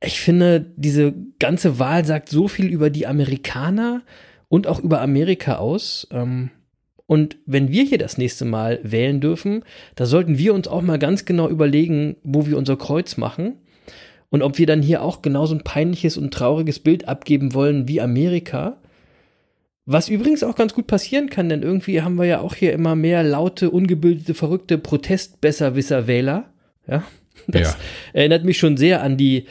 ich 0.00 0.20
finde, 0.20 0.64
diese 0.76 1.12
ganze 1.40 1.80
Wahl 1.80 2.04
sagt 2.04 2.28
so 2.28 2.46
viel 2.46 2.66
über 2.66 2.88
die 2.88 3.08
Amerikaner 3.08 4.02
und 4.48 4.68
auch 4.68 4.78
über 4.78 5.00
Amerika 5.00 5.56
aus. 5.56 6.06
Ähm, 6.12 6.50
und 7.06 7.36
wenn 7.46 7.72
wir 7.72 7.82
hier 7.82 7.98
das 7.98 8.16
nächste 8.16 8.44
Mal 8.44 8.78
wählen 8.84 9.20
dürfen, 9.20 9.64
da 9.96 10.06
sollten 10.06 10.38
wir 10.38 10.54
uns 10.54 10.68
auch 10.68 10.82
mal 10.82 11.00
ganz 11.00 11.24
genau 11.24 11.48
überlegen, 11.48 12.14
wo 12.22 12.46
wir 12.46 12.56
unser 12.56 12.76
Kreuz 12.76 13.16
machen 13.16 13.56
und 14.30 14.42
ob 14.42 14.58
wir 14.58 14.66
dann 14.66 14.82
hier 14.82 15.02
auch 15.02 15.22
genauso 15.22 15.54
ein 15.54 15.64
peinliches 15.64 16.16
und 16.16 16.32
trauriges 16.32 16.80
Bild 16.80 17.08
abgeben 17.08 17.54
wollen 17.54 17.88
wie 17.88 18.00
Amerika. 18.00 18.76
Was 19.86 20.10
übrigens 20.10 20.42
auch 20.42 20.54
ganz 20.54 20.74
gut 20.74 20.86
passieren 20.86 21.30
kann, 21.30 21.48
denn 21.48 21.62
irgendwie 21.62 22.02
haben 22.02 22.16
wir 22.16 22.26
ja 22.26 22.40
auch 22.40 22.54
hier 22.54 22.74
immer 22.74 22.94
mehr 22.94 23.22
laute, 23.22 23.70
ungebildete, 23.70 24.34
verrückte 24.34 24.76
Protestbesserwisser-Wähler. 24.76 26.50
Ja, 26.86 27.04
das 27.46 27.62
ja. 27.62 27.76
erinnert 28.12 28.44
mich 28.44 28.58
schon 28.58 28.76
sehr 28.76 29.02
an 29.02 29.16
die 29.16 29.46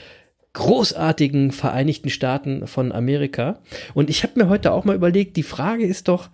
großartigen 0.53 1.51
Vereinigten 1.51 2.09
Staaten 2.09 2.67
von 2.67 2.91
Amerika. 2.91 3.59
Und 3.93 4.09
ich 4.09 4.23
habe 4.23 4.33
mir 4.39 4.49
heute 4.49 4.71
auch 4.73 4.85
mal 4.85 4.95
überlegt, 4.95 5.37
die 5.37 5.43
Frage 5.43 5.85
ist 5.85 6.07
doch, 6.07 6.29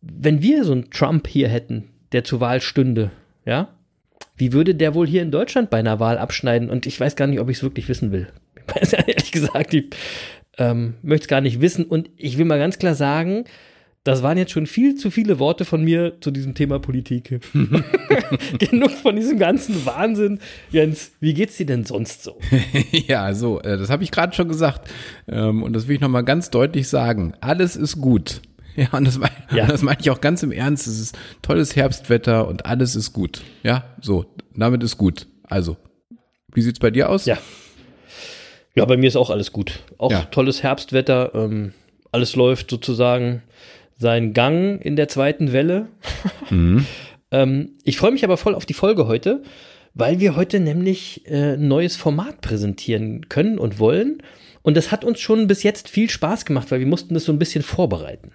wenn 0.00 0.42
wir 0.42 0.64
so 0.64 0.72
einen 0.72 0.90
Trump 0.90 1.26
hier 1.26 1.48
hätten, 1.48 1.84
der 2.12 2.24
zur 2.24 2.40
Wahl 2.40 2.60
stünde, 2.60 3.10
ja, 3.44 3.68
wie 4.38 4.52
würde 4.52 4.74
der 4.74 4.94
wohl 4.94 5.06
hier 5.06 5.22
in 5.22 5.30
Deutschland 5.30 5.68
bei 5.68 5.78
einer 5.78 6.00
Wahl 6.00 6.16
abschneiden? 6.16 6.70
Und 6.70 6.86
ich 6.86 6.98
weiß 6.98 7.16
gar 7.16 7.26
nicht, 7.26 7.40
ob 7.40 7.50
ich 7.50 7.58
es 7.58 7.62
wirklich 7.62 7.88
wissen 7.88 8.12
will. 8.12 8.28
Ich 8.56 8.74
weiß 8.74 8.92
ja 8.92 8.98
ehrlich 9.06 9.32
gesagt, 9.32 9.74
ich 9.74 9.86
ähm, 10.56 10.94
möchte 11.02 11.24
es 11.24 11.28
gar 11.28 11.40
nicht 11.40 11.60
wissen. 11.60 11.84
Und 11.84 12.08
ich 12.16 12.38
will 12.38 12.44
mal 12.44 12.58
ganz 12.58 12.78
klar 12.78 12.94
sagen, 12.94 13.44
das 14.04 14.22
waren 14.22 14.38
jetzt 14.38 14.52
schon 14.52 14.66
viel 14.66 14.94
zu 14.94 15.10
viele 15.10 15.38
Worte 15.38 15.64
von 15.64 15.82
mir 15.82 16.20
zu 16.20 16.30
diesem 16.30 16.54
Thema 16.54 16.78
Politik. 16.78 17.40
Genug 18.58 18.92
von 18.92 19.16
diesem 19.16 19.38
ganzen 19.38 19.84
Wahnsinn. 19.84 20.38
Jens, 20.70 21.12
wie 21.20 21.34
geht's 21.34 21.56
dir 21.56 21.66
denn 21.66 21.84
sonst 21.84 22.22
so? 22.22 22.38
ja, 22.90 23.34
so, 23.34 23.60
äh, 23.60 23.76
das 23.76 23.90
habe 23.90 24.04
ich 24.04 24.10
gerade 24.10 24.34
schon 24.34 24.48
gesagt. 24.48 24.88
Ähm, 25.26 25.62
und 25.62 25.74
das 25.74 25.88
will 25.88 25.96
ich 25.96 26.00
nochmal 26.00 26.24
ganz 26.24 26.50
deutlich 26.50 26.88
sagen. 26.88 27.34
Alles 27.40 27.76
ist 27.76 28.00
gut. 28.00 28.40
Ja, 28.78 28.86
und 28.92 29.04
das, 29.08 29.18
mein, 29.18 29.30
ja. 29.52 29.66
das 29.66 29.82
meine 29.82 29.98
ich 30.00 30.08
auch 30.08 30.20
ganz 30.20 30.44
im 30.44 30.52
Ernst. 30.52 30.86
Es 30.86 31.00
ist 31.00 31.18
tolles 31.42 31.74
Herbstwetter 31.74 32.46
und 32.46 32.64
alles 32.64 32.94
ist 32.94 33.12
gut. 33.12 33.42
Ja, 33.64 33.84
so, 34.00 34.26
damit 34.54 34.84
ist 34.84 34.96
gut. 34.96 35.26
Also, 35.42 35.76
wie 36.54 36.62
sieht's 36.62 36.78
bei 36.78 36.92
dir 36.92 37.08
aus? 37.08 37.26
Ja. 37.26 37.38
Ja, 38.76 38.84
bei 38.84 38.96
mir 38.96 39.08
ist 39.08 39.16
auch 39.16 39.30
alles 39.30 39.50
gut. 39.50 39.80
Auch 39.98 40.12
ja. 40.12 40.26
tolles 40.26 40.62
Herbstwetter. 40.62 41.32
Ähm, 41.34 41.72
alles 42.12 42.36
läuft 42.36 42.70
sozusagen 42.70 43.42
seinen 43.96 44.32
Gang 44.32 44.80
in 44.80 44.94
der 44.94 45.08
zweiten 45.08 45.52
Welle. 45.52 45.88
Mhm. 46.50 46.86
ähm, 47.30 47.72
ich 47.84 47.98
freue 47.98 48.10
mich 48.12 48.24
aber 48.24 48.38
voll 48.38 48.54
auf 48.54 48.64
die 48.64 48.72
Folge 48.72 49.06
heute, 49.06 49.42
weil 49.92 50.18
wir 50.18 50.34
heute 50.34 50.60
nämlich 50.60 51.26
äh, 51.26 51.56
ein 51.56 51.68
neues 51.68 51.94
Format 51.96 52.40
präsentieren 52.40 53.28
können 53.28 53.58
und 53.58 53.78
wollen. 53.78 54.22
Und 54.62 54.78
das 54.78 54.90
hat 54.90 55.04
uns 55.04 55.20
schon 55.20 55.46
bis 55.46 55.62
jetzt 55.62 55.90
viel 55.90 56.08
Spaß 56.08 56.46
gemacht, 56.46 56.70
weil 56.70 56.80
wir 56.80 56.86
mussten 56.86 57.12
das 57.12 57.24
so 57.24 57.32
ein 57.32 57.38
bisschen 57.38 57.62
vorbereiten. 57.62 58.32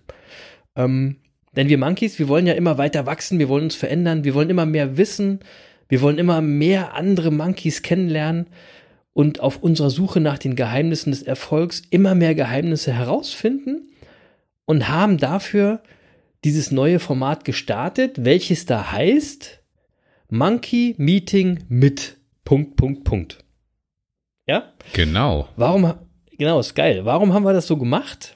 Ähm, 0.76 1.18
denn 1.56 1.70
wir 1.70 1.78
Monkeys, 1.78 2.20
wir 2.20 2.28
wollen 2.28 2.48
ja 2.48 2.54
immer 2.54 2.78
weiter 2.78 3.06
wachsen, 3.06 3.40
wir 3.40 3.50
wollen 3.50 3.66
uns 3.66 3.76
verändern, 3.76 4.24
wir 4.24 4.34
wollen 4.34 4.50
immer 4.50 4.66
mehr 4.66 4.98
wissen, 4.98 5.40
wir 5.88 6.02
wollen 6.02 6.18
immer 6.18 6.42
mehr 6.42 6.96
andere 6.96 7.32
Monkeys 7.32 7.82
kennenlernen 7.84 8.48
und 9.14 9.40
auf 9.40 9.62
unserer 9.62 9.92
Suche 9.92 10.20
nach 10.20 10.40
den 10.40 10.56
Geheimnissen 10.56 11.12
des 11.12 11.22
Erfolgs 11.22 11.84
immer 11.92 12.16
mehr 12.16 12.34
Geheimnisse 12.34 12.94
herausfinden 12.94 13.88
und 14.66 14.90
haben 14.90 15.18
dafür 15.18 15.82
dieses 16.44 16.72
neue 16.72 17.00
Format 17.00 17.46
gestartet, 17.46 18.26
welches 18.26 18.66
da 18.66 18.92
heißt 18.92 19.62
Monkey 20.30 20.96
Meeting 20.98 21.60
mit 21.70 22.18
Punkt, 22.44 22.76
Punkt, 22.76 23.04
Punkt. 23.04 23.38
Ja? 24.48 24.74
Genau. 24.94 25.48
Warum, 25.56 25.94
genau, 26.38 26.60
ist 26.60 26.74
geil. 26.74 27.06
Warum 27.06 27.34
haben 27.34 27.46
wir 27.46 27.54
das 27.54 27.68
so 27.68 27.78
gemacht? 27.78 28.36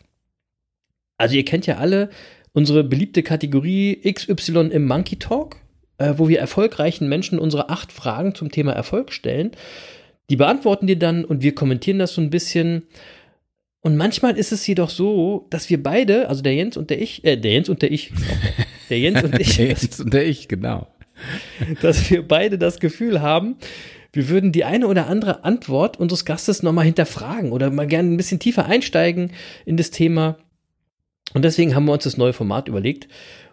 Also 1.18 1.36
ihr 1.36 1.46
kennt 1.46 1.66
ja 1.68 1.78
alle 1.78 2.10
unsere 2.54 2.84
beliebte 2.84 3.24
Kategorie 3.24 4.02
XY 4.12 4.70
im 4.72 4.86
Monkey 4.86 5.18
Talk, 5.18 5.58
äh, 5.98 6.14
wo 6.18 6.28
wir 6.28 6.40
erfolgreichen 6.40 7.08
Menschen 7.08 7.40
unsere 7.40 7.70
acht 7.70 7.92
Fragen 7.92 8.36
zum 8.36 8.52
Thema 8.52 8.72
Erfolg 8.74 9.12
stellen. 9.12 9.52
Die 10.30 10.36
beantworten 10.36 10.88
die 10.88 11.00
dann 11.00 11.24
und 11.24 11.42
wir 11.42 11.56
kommentieren 11.56 12.00
das 12.00 12.14
so 12.14 12.22
ein 12.22 12.30
bisschen. 12.30 12.84
Und 13.82 13.96
manchmal 13.96 14.38
ist 14.38 14.52
es 14.52 14.66
jedoch 14.68 14.90
so, 14.90 15.48
dass 15.50 15.70
wir 15.70 15.82
beide, 15.82 16.30
also 16.30 16.42
der 16.42 16.56
Jens 16.56 16.78
und 16.78 16.90
der 16.90 17.02
ich, 17.02 17.24
äh, 17.24 17.38
der 17.38 17.52
Jens 17.52 17.70
und 17.70 17.82
der 17.82 17.92
ich, 17.92 18.12
der 18.90 19.00
Jens 19.00 19.24
und 19.24 19.40
ich, 19.40 19.56
der 19.56 19.68
Jens 19.68 20.00
und 20.00 20.14
der 20.14 20.28
ich, 20.28 20.48
genau, 20.48 20.88
dass 21.82 22.10
wir 22.10 22.28
beide 22.28 22.58
das 22.58 22.80
Gefühl 22.80 23.22
haben, 23.22 23.56
wir 24.14 24.30
würden 24.30 24.52
die 24.52 24.64
eine 24.64 24.88
oder 24.88 25.08
andere 25.08 25.44
Antwort 25.44 25.98
unseres 25.98 26.26
Gastes 26.26 26.64
nochmal 26.64 26.86
hinterfragen 26.86 27.52
oder 27.52 27.70
mal 27.70 27.88
gerne 27.88 28.12
ein 28.12 28.18
bisschen 28.18 28.40
tiefer 28.40 28.66
einsteigen 28.66 29.32
in 29.66 29.78
das 29.78 29.92
Thema. 29.92 30.38
Und 31.34 31.44
deswegen 31.44 31.76
haben 31.76 31.86
wir 31.86 31.94
uns 31.94 32.04
das 32.04 32.18
neue 32.18 32.34
Format 32.34 32.68
überlegt, 32.68 33.08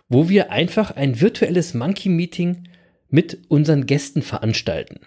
wo 0.08 0.28
wir 0.28 0.50
einfach 0.50 0.90
ein 0.92 1.20
virtuelles 1.20 1.74
Monkey 1.74 2.08
Meeting 2.08 2.68
mit 3.08 3.38
unseren 3.48 3.86
Gästen 3.86 4.22
veranstalten. 4.22 5.00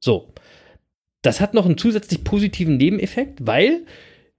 So. 0.00 0.32
Das 1.22 1.40
hat 1.40 1.54
noch 1.54 1.64
einen 1.64 1.78
zusätzlich 1.78 2.22
positiven 2.22 2.76
Nebeneffekt, 2.76 3.46
weil 3.46 3.86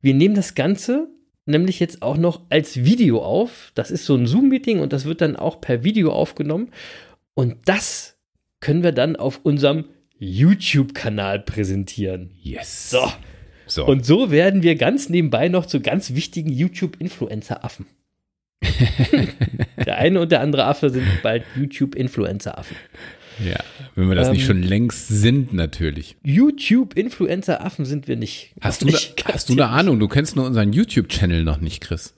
wir 0.02 0.14
nehmen 0.14 0.36
das 0.36 0.54
Ganze 0.54 1.10
nämlich 1.46 1.80
jetzt 1.80 2.02
auch 2.02 2.18
noch 2.18 2.42
als 2.50 2.84
Video 2.84 3.22
auf. 3.22 3.72
Das 3.76 3.92
ist 3.92 4.06
so 4.06 4.16
ein 4.16 4.28
Zoom-Meeting 4.28 4.80
und 4.80 4.94
das 4.94 5.06
wird 5.06 5.22
dann 5.22 5.36
auch 5.36 5.62
per 5.62 5.84
Video 5.84 6.12
aufgenommen. 6.12 6.72
Und 7.34 7.58
das 7.66 8.18
können 8.60 8.84
wir 8.84 8.92
dann 8.92 9.16
auf 9.16 9.42
unserem 9.44 9.86
YouTube-Kanal 10.18 11.40
präsentieren. 11.42 12.32
Yes. 12.42 12.90
So. 12.90 13.08
So. 13.68 13.86
Und 13.86 14.06
so 14.06 14.32
werden 14.32 14.64
wir 14.64 14.76
ganz 14.76 15.10
nebenbei 15.10 15.50
noch 15.50 15.66
zu 15.66 15.82
ganz 15.82 16.14
wichtigen 16.14 16.52
YouTube-Influencer-Affen. 16.52 17.86
der 19.86 19.98
eine 19.98 20.22
und 20.22 20.32
der 20.32 20.42
andere 20.42 20.66
Affe 20.66 20.90
sind 20.90 21.06
bald 21.24 21.44
YouTube-Influencer-Affen. 21.56 22.76
Ja, 23.44 23.58
wenn 23.96 24.08
wir 24.08 24.16
das 24.16 24.28
ähm, 24.28 24.34
nicht 24.34 24.46
schon 24.46 24.62
längst 24.62 25.08
sind, 25.10 25.54
natürlich. 25.54 26.16
YouTube-Influencer-Affen 26.24 27.86
sind 27.86 28.08
wir 28.08 28.16
nicht. 28.16 28.54
Hast, 28.62 28.82
du, 28.82 28.86
nicht, 28.86 29.26
da, 29.26 29.34
hast 29.34 29.50
du 29.50 29.54
eine 29.54 29.68
Ahnung? 29.68 30.00
Du 30.00 30.08
kennst 30.08 30.36
nur 30.36 30.46
unseren 30.46 30.72
YouTube-Channel 30.72 31.44
noch 31.44 31.60
nicht, 31.60 31.82
Chris. 31.82 32.14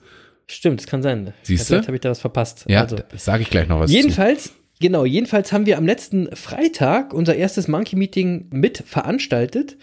Stimmt, 0.46 0.80
das 0.80 0.86
kann 0.86 1.02
sein. 1.02 1.34
Siehst 1.42 1.64
du? 1.64 1.74
Vielleicht 1.74 1.88
habe 1.88 1.96
ich 1.96 2.00
da 2.00 2.10
was 2.10 2.20
verpasst. 2.20 2.64
Ja, 2.68 2.82
also, 2.82 2.96
sage 3.16 3.42
ich 3.42 3.50
gleich 3.50 3.68
noch 3.68 3.80
was 3.80 3.90
Jedenfalls, 3.90 4.44
zu. 4.44 4.50
genau, 4.80 5.04
jedenfalls 5.04 5.52
haben 5.52 5.66
wir 5.66 5.76
am 5.76 5.86
letzten 5.86 6.34
Freitag 6.34 7.12
unser 7.12 7.34
erstes 7.34 7.68
Monkey-Meeting 7.68 8.46
mit 8.50 8.82
veranstaltet. 8.86 9.76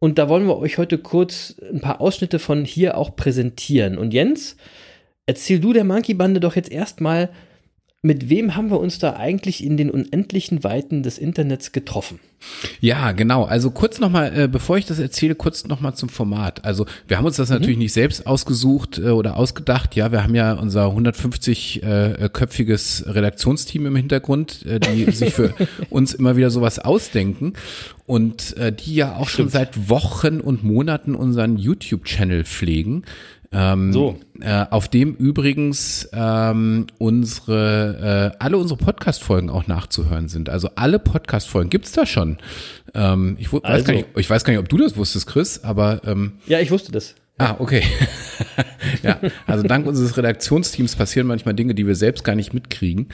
Und 0.00 0.18
da 0.18 0.28
wollen 0.28 0.46
wir 0.46 0.56
euch 0.56 0.78
heute 0.78 0.98
kurz 0.98 1.56
ein 1.72 1.80
paar 1.80 2.00
Ausschnitte 2.00 2.38
von 2.38 2.64
hier 2.64 2.96
auch 2.96 3.14
präsentieren. 3.14 3.98
Und 3.98 4.14
Jens, 4.14 4.56
erzähl 5.26 5.60
du 5.60 5.72
der 5.74 5.84
Monkey-Bande 5.84 6.40
doch 6.40 6.56
jetzt 6.56 6.72
erstmal, 6.72 7.28
mit 8.02 8.28
wem 8.30 8.56
haben 8.56 8.70
wir 8.70 8.80
uns 8.80 8.98
da 8.98 9.16
eigentlich 9.16 9.62
in 9.62 9.76
den 9.76 9.90
unendlichen 9.90 10.64
Weiten 10.64 11.02
des 11.02 11.18
Internets 11.18 11.72
getroffen? 11.72 12.18
Ja, 12.80 13.12
genau. 13.12 13.44
Also 13.44 13.70
kurz 13.70 14.00
nochmal, 14.00 14.32
äh, 14.34 14.48
bevor 14.48 14.78
ich 14.78 14.86
das 14.86 14.98
erzähle, 14.98 15.34
kurz 15.34 15.66
nochmal 15.66 15.94
zum 15.94 16.08
Format. 16.08 16.64
Also 16.64 16.86
wir 17.06 17.18
haben 17.18 17.26
uns 17.26 17.36
das 17.36 17.50
natürlich 17.50 17.76
nicht 17.76 17.92
selbst 17.92 18.26
ausgesucht 18.26 18.96
äh, 18.96 19.10
oder 19.10 19.36
ausgedacht. 19.36 19.94
Ja, 19.96 20.12
wir 20.12 20.24
haben 20.24 20.34
ja 20.34 20.54
unser 20.54 20.86
150-köpfiges 20.86 23.14
Redaktionsteam 23.14 23.84
im 23.84 23.96
Hintergrund, 23.96 24.64
äh, 24.64 24.80
die 24.80 25.10
sich 25.12 25.34
für 25.34 25.52
uns 25.90 26.14
immer 26.14 26.36
wieder 26.36 26.50
sowas 26.50 26.78
ausdenken 26.78 27.52
und 28.06 28.56
äh, 28.56 28.72
die 28.72 28.94
ja 28.94 29.16
auch 29.16 29.28
schon 29.28 29.50
seit 29.50 29.90
Wochen 29.90 30.40
und 30.40 30.64
Monaten 30.64 31.14
unseren 31.14 31.58
YouTube-Channel 31.58 32.44
pflegen. 32.44 33.04
Ähm, 33.52 33.92
So. 33.92 34.18
Äh, 34.40 34.66
auf 34.70 34.88
dem 34.88 35.14
übrigens 35.14 36.08
ähm, 36.12 36.86
unsere 36.98 38.32
äh, 38.34 38.36
alle 38.38 38.56
unsere 38.58 38.78
Podcast-Folgen 38.78 39.50
auch 39.50 39.66
nachzuhören 39.66 40.28
sind. 40.28 40.48
Also 40.48 40.70
alle 40.76 40.98
Podcast-Folgen 40.98 41.68
gibt's 41.68 41.92
da 41.92 42.06
schon. 42.06 42.38
Ähm, 42.94 43.36
ich, 43.40 43.52
weiß 43.52 43.60
Also. 43.64 43.84
gar 43.84 43.92
nicht, 43.94 44.06
ich 44.16 44.30
weiß 44.30 44.44
gar 44.44 44.52
nicht, 44.52 44.60
ob 44.60 44.68
du 44.68 44.78
das 44.78 44.96
wusstest, 44.96 45.26
Chris, 45.26 45.64
aber 45.64 46.00
ähm, 46.06 46.34
Ja, 46.46 46.60
ich 46.60 46.70
wusste 46.70 46.92
das. 46.92 47.14
Ah, 47.40 47.56
okay. 47.58 47.82
ja, 49.02 49.18
also 49.46 49.66
dank 49.66 49.86
unseres 49.86 50.14
Redaktionsteams 50.16 50.94
passieren 50.94 51.26
manchmal 51.26 51.54
Dinge, 51.54 51.74
die 51.74 51.86
wir 51.86 51.94
selbst 51.94 52.22
gar 52.22 52.34
nicht 52.34 52.52
mitkriegen. 52.52 53.08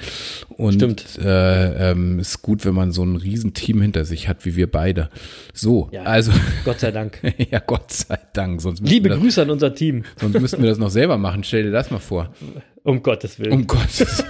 Und 0.49 0.75
Stimmt. 0.75 1.18
Äh, 1.23 1.90
ähm, 1.92 2.18
ist 2.18 2.42
gut, 2.42 2.64
wenn 2.64 2.75
man 2.75 2.90
so 2.90 3.04
ein 3.04 3.14
Riesenteam 3.14 3.80
hinter 3.80 4.04
sich 4.04 4.28
hat, 4.28 4.45
wie 4.45 4.56
wir 4.56 4.68
beide. 4.71 5.11
So, 5.54 5.88
Ja. 5.92 6.02
also 6.02 6.33
Gott 6.64 6.80
sei 6.80 6.90
Dank. 6.90 7.21
ja, 7.50 7.61
Gott 7.61 7.92
sei 7.92 8.18
Dank. 8.33 8.61
Sonst 8.62 8.80
Liebe 8.80 9.11
das, 9.11 9.18
Grüße 9.21 9.42
an 9.42 9.50
unser 9.50 9.75
Team. 9.75 10.02
sonst 10.21 10.40
müssten 10.40 10.61
wir 10.61 10.71
das 10.71 10.78
noch 10.78 10.90
selber 10.90 11.18
machen. 11.18 11.45
Stell 11.45 11.62
dir 11.62 11.71
das 11.73 11.90
mal 11.92 12.00
vor. 12.00 12.35
Um 12.83 13.02
Gottes 13.02 13.38
Willen. 13.38 13.52
Um 13.52 13.66
Gottes 13.68 14.25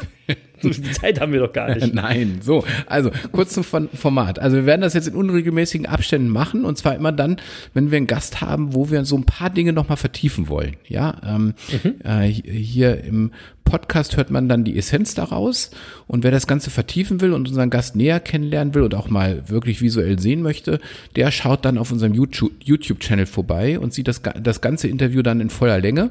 So 0.60 0.72
viel 0.72 0.90
Zeit 0.92 1.20
haben 1.20 1.32
wir 1.32 1.40
doch 1.40 1.52
gar 1.52 1.74
nicht. 1.74 1.94
Nein, 1.94 2.38
so, 2.40 2.64
also 2.86 3.10
kurz 3.32 3.52
zum 3.52 3.64
Format. 3.64 4.38
Also 4.38 4.56
wir 4.56 4.66
werden 4.66 4.80
das 4.80 4.94
jetzt 4.94 5.08
in 5.08 5.14
unregelmäßigen 5.14 5.86
Abständen 5.86 6.28
machen 6.28 6.64
und 6.64 6.78
zwar 6.78 6.94
immer 6.94 7.12
dann, 7.12 7.36
wenn 7.74 7.90
wir 7.90 7.98
einen 7.98 8.06
Gast 8.06 8.40
haben, 8.40 8.74
wo 8.74 8.90
wir 8.90 9.04
so 9.04 9.16
ein 9.16 9.24
paar 9.24 9.50
Dinge 9.50 9.72
nochmal 9.72 9.96
vertiefen 9.96 10.48
wollen. 10.48 10.76
Ja, 10.88 11.20
ähm, 11.26 11.54
äh, 12.04 12.26
hier 12.28 13.04
im 13.04 13.32
Podcast 13.66 14.16
hört 14.16 14.30
man 14.30 14.48
dann 14.48 14.64
die 14.64 14.78
Essenz 14.78 15.14
daraus 15.14 15.70
und 16.06 16.24
wer 16.24 16.30
das 16.30 16.46
Ganze 16.46 16.70
vertiefen 16.70 17.20
will 17.20 17.32
und 17.32 17.48
unseren 17.48 17.68
Gast 17.68 17.96
näher 17.96 18.20
kennenlernen 18.20 18.74
will 18.74 18.82
und 18.82 18.94
auch 18.94 19.10
mal 19.10 19.42
wirklich 19.48 19.82
visuell 19.82 20.18
sehen 20.18 20.40
möchte, 20.40 20.80
der 21.16 21.30
schaut 21.30 21.64
dann 21.64 21.76
auf 21.76 21.92
unserem 21.92 22.14
YouTube- 22.14 22.52
YouTube-Channel 22.62 23.26
vorbei 23.26 23.78
und 23.78 23.92
sieht 23.92 24.08
das, 24.08 24.22
das 24.40 24.60
ganze 24.60 24.88
Interview 24.88 25.20
dann 25.20 25.40
in 25.40 25.50
voller 25.50 25.80
Länge. 25.80 26.10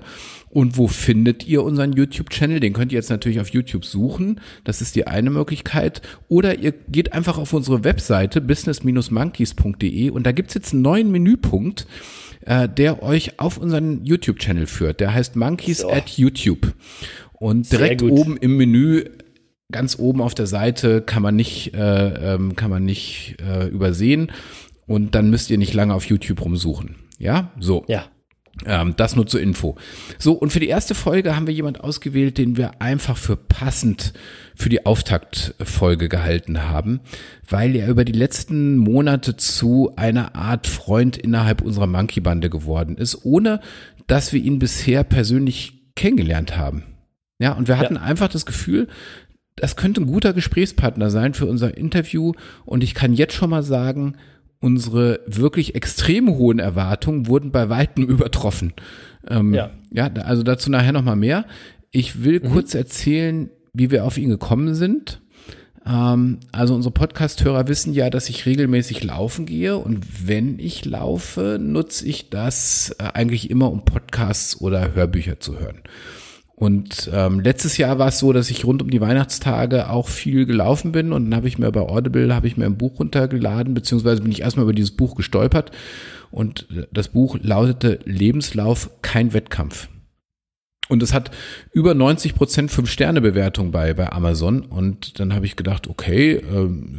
Und 0.55 0.77
wo 0.77 0.87
findet 0.87 1.45
ihr 1.45 1.63
unseren 1.63 1.91
YouTube-Channel? 1.91 2.61
Den 2.61 2.71
könnt 2.71 2.93
ihr 2.93 2.95
jetzt 2.95 3.09
natürlich 3.09 3.41
auf 3.41 3.49
YouTube 3.49 3.83
suchen. 3.83 4.39
Das 4.63 4.79
ist 4.79 4.95
die 4.95 5.05
eine 5.05 5.29
Möglichkeit. 5.29 6.01
Oder 6.29 6.59
ihr 6.59 6.71
geht 6.71 7.11
einfach 7.11 7.37
auf 7.37 7.51
unsere 7.51 7.83
Webseite 7.83 8.39
business-monkeys.de 8.39 10.11
und 10.11 10.25
da 10.25 10.31
gibt's 10.31 10.53
jetzt 10.53 10.71
einen 10.71 10.81
neuen 10.81 11.11
Menüpunkt, 11.11 11.87
äh, 12.45 12.69
der 12.69 13.03
euch 13.03 13.37
auf 13.37 13.57
unseren 13.57 14.05
YouTube-Channel 14.05 14.65
führt. 14.65 15.01
Der 15.01 15.13
heißt 15.13 15.35
Monkeys 15.35 15.79
So. 15.79 15.91
at 15.91 16.07
YouTube. 16.11 16.73
Und 17.33 17.69
direkt 17.69 18.01
oben 18.01 18.37
im 18.37 18.55
Menü 18.55 19.03
ganz 19.73 19.99
oben 19.99 20.21
auf 20.21 20.35
der 20.35 20.47
Seite 20.47 21.01
kann 21.01 21.21
man 21.21 21.35
nicht, 21.35 21.73
äh, 21.73 22.35
ähm, 22.35 22.55
kann 22.55 22.69
man 22.69 22.85
nicht 22.85 23.35
äh, 23.45 23.67
übersehen 23.67 24.31
und 24.87 25.15
dann 25.15 25.29
müsst 25.29 25.49
ihr 25.49 25.57
nicht 25.57 25.73
lange 25.73 25.93
auf 25.93 26.05
YouTube 26.05 26.45
rumsuchen. 26.45 26.95
Ja, 27.19 27.51
so. 27.59 27.83
Ja. 27.89 28.05
Ähm, 28.65 28.93
das 28.95 29.15
nur 29.15 29.27
zur 29.27 29.41
Info. 29.41 29.75
So, 30.17 30.33
und 30.33 30.51
für 30.51 30.61
die 30.61 30.69
erste 30.69 30.95
Folge 30.95 31.35
haben 31.35 31.47
wir 31.47 31.53
jemand 31.53 31.81
ausgewählt, 31.81 32.37
den 32.37 32.55
wir 32.55 32.81
einfach 32.81 33.17
für 33.17 33.35
passend 33.35 34.13
für 34.55 34.69
die 34.69 34.85
Auftaktfolge 34.85 36.07
gehalten 36.07 36.63
haben, 36.63 37.01
weil 37.49 37.75
er 37.75 37.89
über 37.89 38.05
die 38.05 38.13
letzten 38.13 38.77
Monate 38.77 39.35
zu 39.35 39.91
einer 39.97 40.35
Art 40.35 40.67
Freund 40.67 41.17
innerhalb 41.17 41.61
unserer 41.61 41.87
Monkey-Bande 41.87 42.49
geworden 42.49 42.97
ist, 42.97 43.25
ohne 43.25 43.59
dass 44.07 44.31
wir 44.31 44.41
ihn 44.41 44.59
bisher 44.59 45.03
persönlich 45.03 45.91
kennengelernt 45.95 46.55
haben. 46.55 46.83
Ja, 47.39 47.51
und 47.53 47.67
wir 47.67 47.77
hatten 47.77 47.97
einfach 47.97 48.29
das 48.29 48.45
Gefühl, 48.45 48.87
das 49.55 49.75
könnte 49.75 50.01
ein 50.01 50.07
guter 50.07 50.33
Gesprächspartner 50.33 51.09
sein 51.09 51.33
für 51.33 51.45
unser 51.45 51.77
Interview. 51.77 52.33
Und 52.65 52.83
ich 52.83 52.93
kann 52.93 53.13
jetzt 53.13 53.33
schon 53.33 53.49
mal 53.49 53.63
sagen, 53.63 54.15
unsere 54.59 55.19
wirklich 55.27 55.75
extrem 55.75 56.29
hohen 56.29 56.59
Erwartungen 56.59 57.27
wurden 57.27 57.51
bei 57.51 57.69
weitem 57.69 58.03
übertroffen. 58.07 58.73
Ähm, 59.27 59.53
Ja. 59.53 59.71
ja, 59.91 60.07
also 60.07 60.43
dazu 60.43 60.69
nachher 60.71 60.93
noch 60.93 61.03
mal 61.03 61.15
mehr. 61.15 61.45
Ich 61.91 62.23
will 62.23 62.39
kurz 62.39 62.73
erzählen, 62.75 63.49
wie 63.73 63.91
wir 63.91 64.05
auf 64.05 64.17
ihn 64.17 64.29
gekommen 64.29 64.75
sind. 64.75 65.21
Ähm, 65.85 66.39
also 66.51 66.73
unsere 66.75 66.93
Podcast-Hörer 66.93 67.67
wissen 67.67 67.93
ja, 67.93 68.09
dass 68.09 68.29
ich 68.29 68.45
regelmäßig 68.45 69.03
laufen 69.03 69.45
gehe 69.45 69.77
und 69.77 70.27
wenn 70.27 70.57
ich 70.59 70.83
laufe, 70.85 71.57
nutze 71.61 72.05
ich 72.07 72.29
das 72.29 72.95
äh, 72.99 73.03
eigentlich 73.13 73.49
immer, 73.49 73.71
um 73.71 73.85
Podcasts 73.85 74.59
oder 74.59 74.93
Hörbücher 74.95 75.39
zu 75.39 75.59
hören. 75.59 75.81
Und 76.55 77.11
ähm, 77.13 77.41
letztes 77.41 77.77
Jahr 77.77 77.99
war 77.99 78.07
es 78.07 78.19
so, 78.19 78.31
dass 78.31 78.49
ich 78.49 78.63
rund 78.63 78.81
um 78.81 78.89
die 78.89 79.01
Weihnachtstage 79.01 79.89
auch 79.89 80.07
viel 80.07 80.45
gelaufen 80.45 80.93
bin 80.93 81.11
und 81.11 81.25
dann 81.25 81.35
habe 81.35 81.49
ich 81.49 81.57
mir 81.57 81.69
bei 81.69 81.81
Audible 81.81 82.33
habe 82.33 82.47
ich 82.47 82.55
mir 82.55 82.65
ein 82.65 82.77
Buch 82.77 82.99
runtergeladen, 82.99 83.73
beziehungsweise 83.73 84.21
bin 84.21 84.31
ich 84.31 84.41
erstmal 84.41 84.63
über 84.63 84.73
dieses 84.73 84.95
Buch 84.95 85.15
gestolpert 85.15 85.71
und 86.31 86.65
das 86.93 87.09
Buch 87.09 87.37
lautete 87.41 87.99
Lebenslauf, 88.05 88.89
kein 89.01 89.33
Wettkampf. 89.33 89.89
Und 90.87 91.01
es 91.01 91.13
hat 91.13 91.31
über 91.71 91.93
90 91.95 92.35
Prozent 92.35 92.71
Fünf-Sterne-Bewertung 92.71 93.71
bei, 93.71 93.93
bei 93.93 94.11
Amazon. 94.11 94.61
Und 94.61 95.19
dann 95.19 95.33
habe 95.33 95.45
ich 95.45 95.55
gedacht, 95.55 95.87
okay, 95.87 96.35
ähm, 96.35 96.97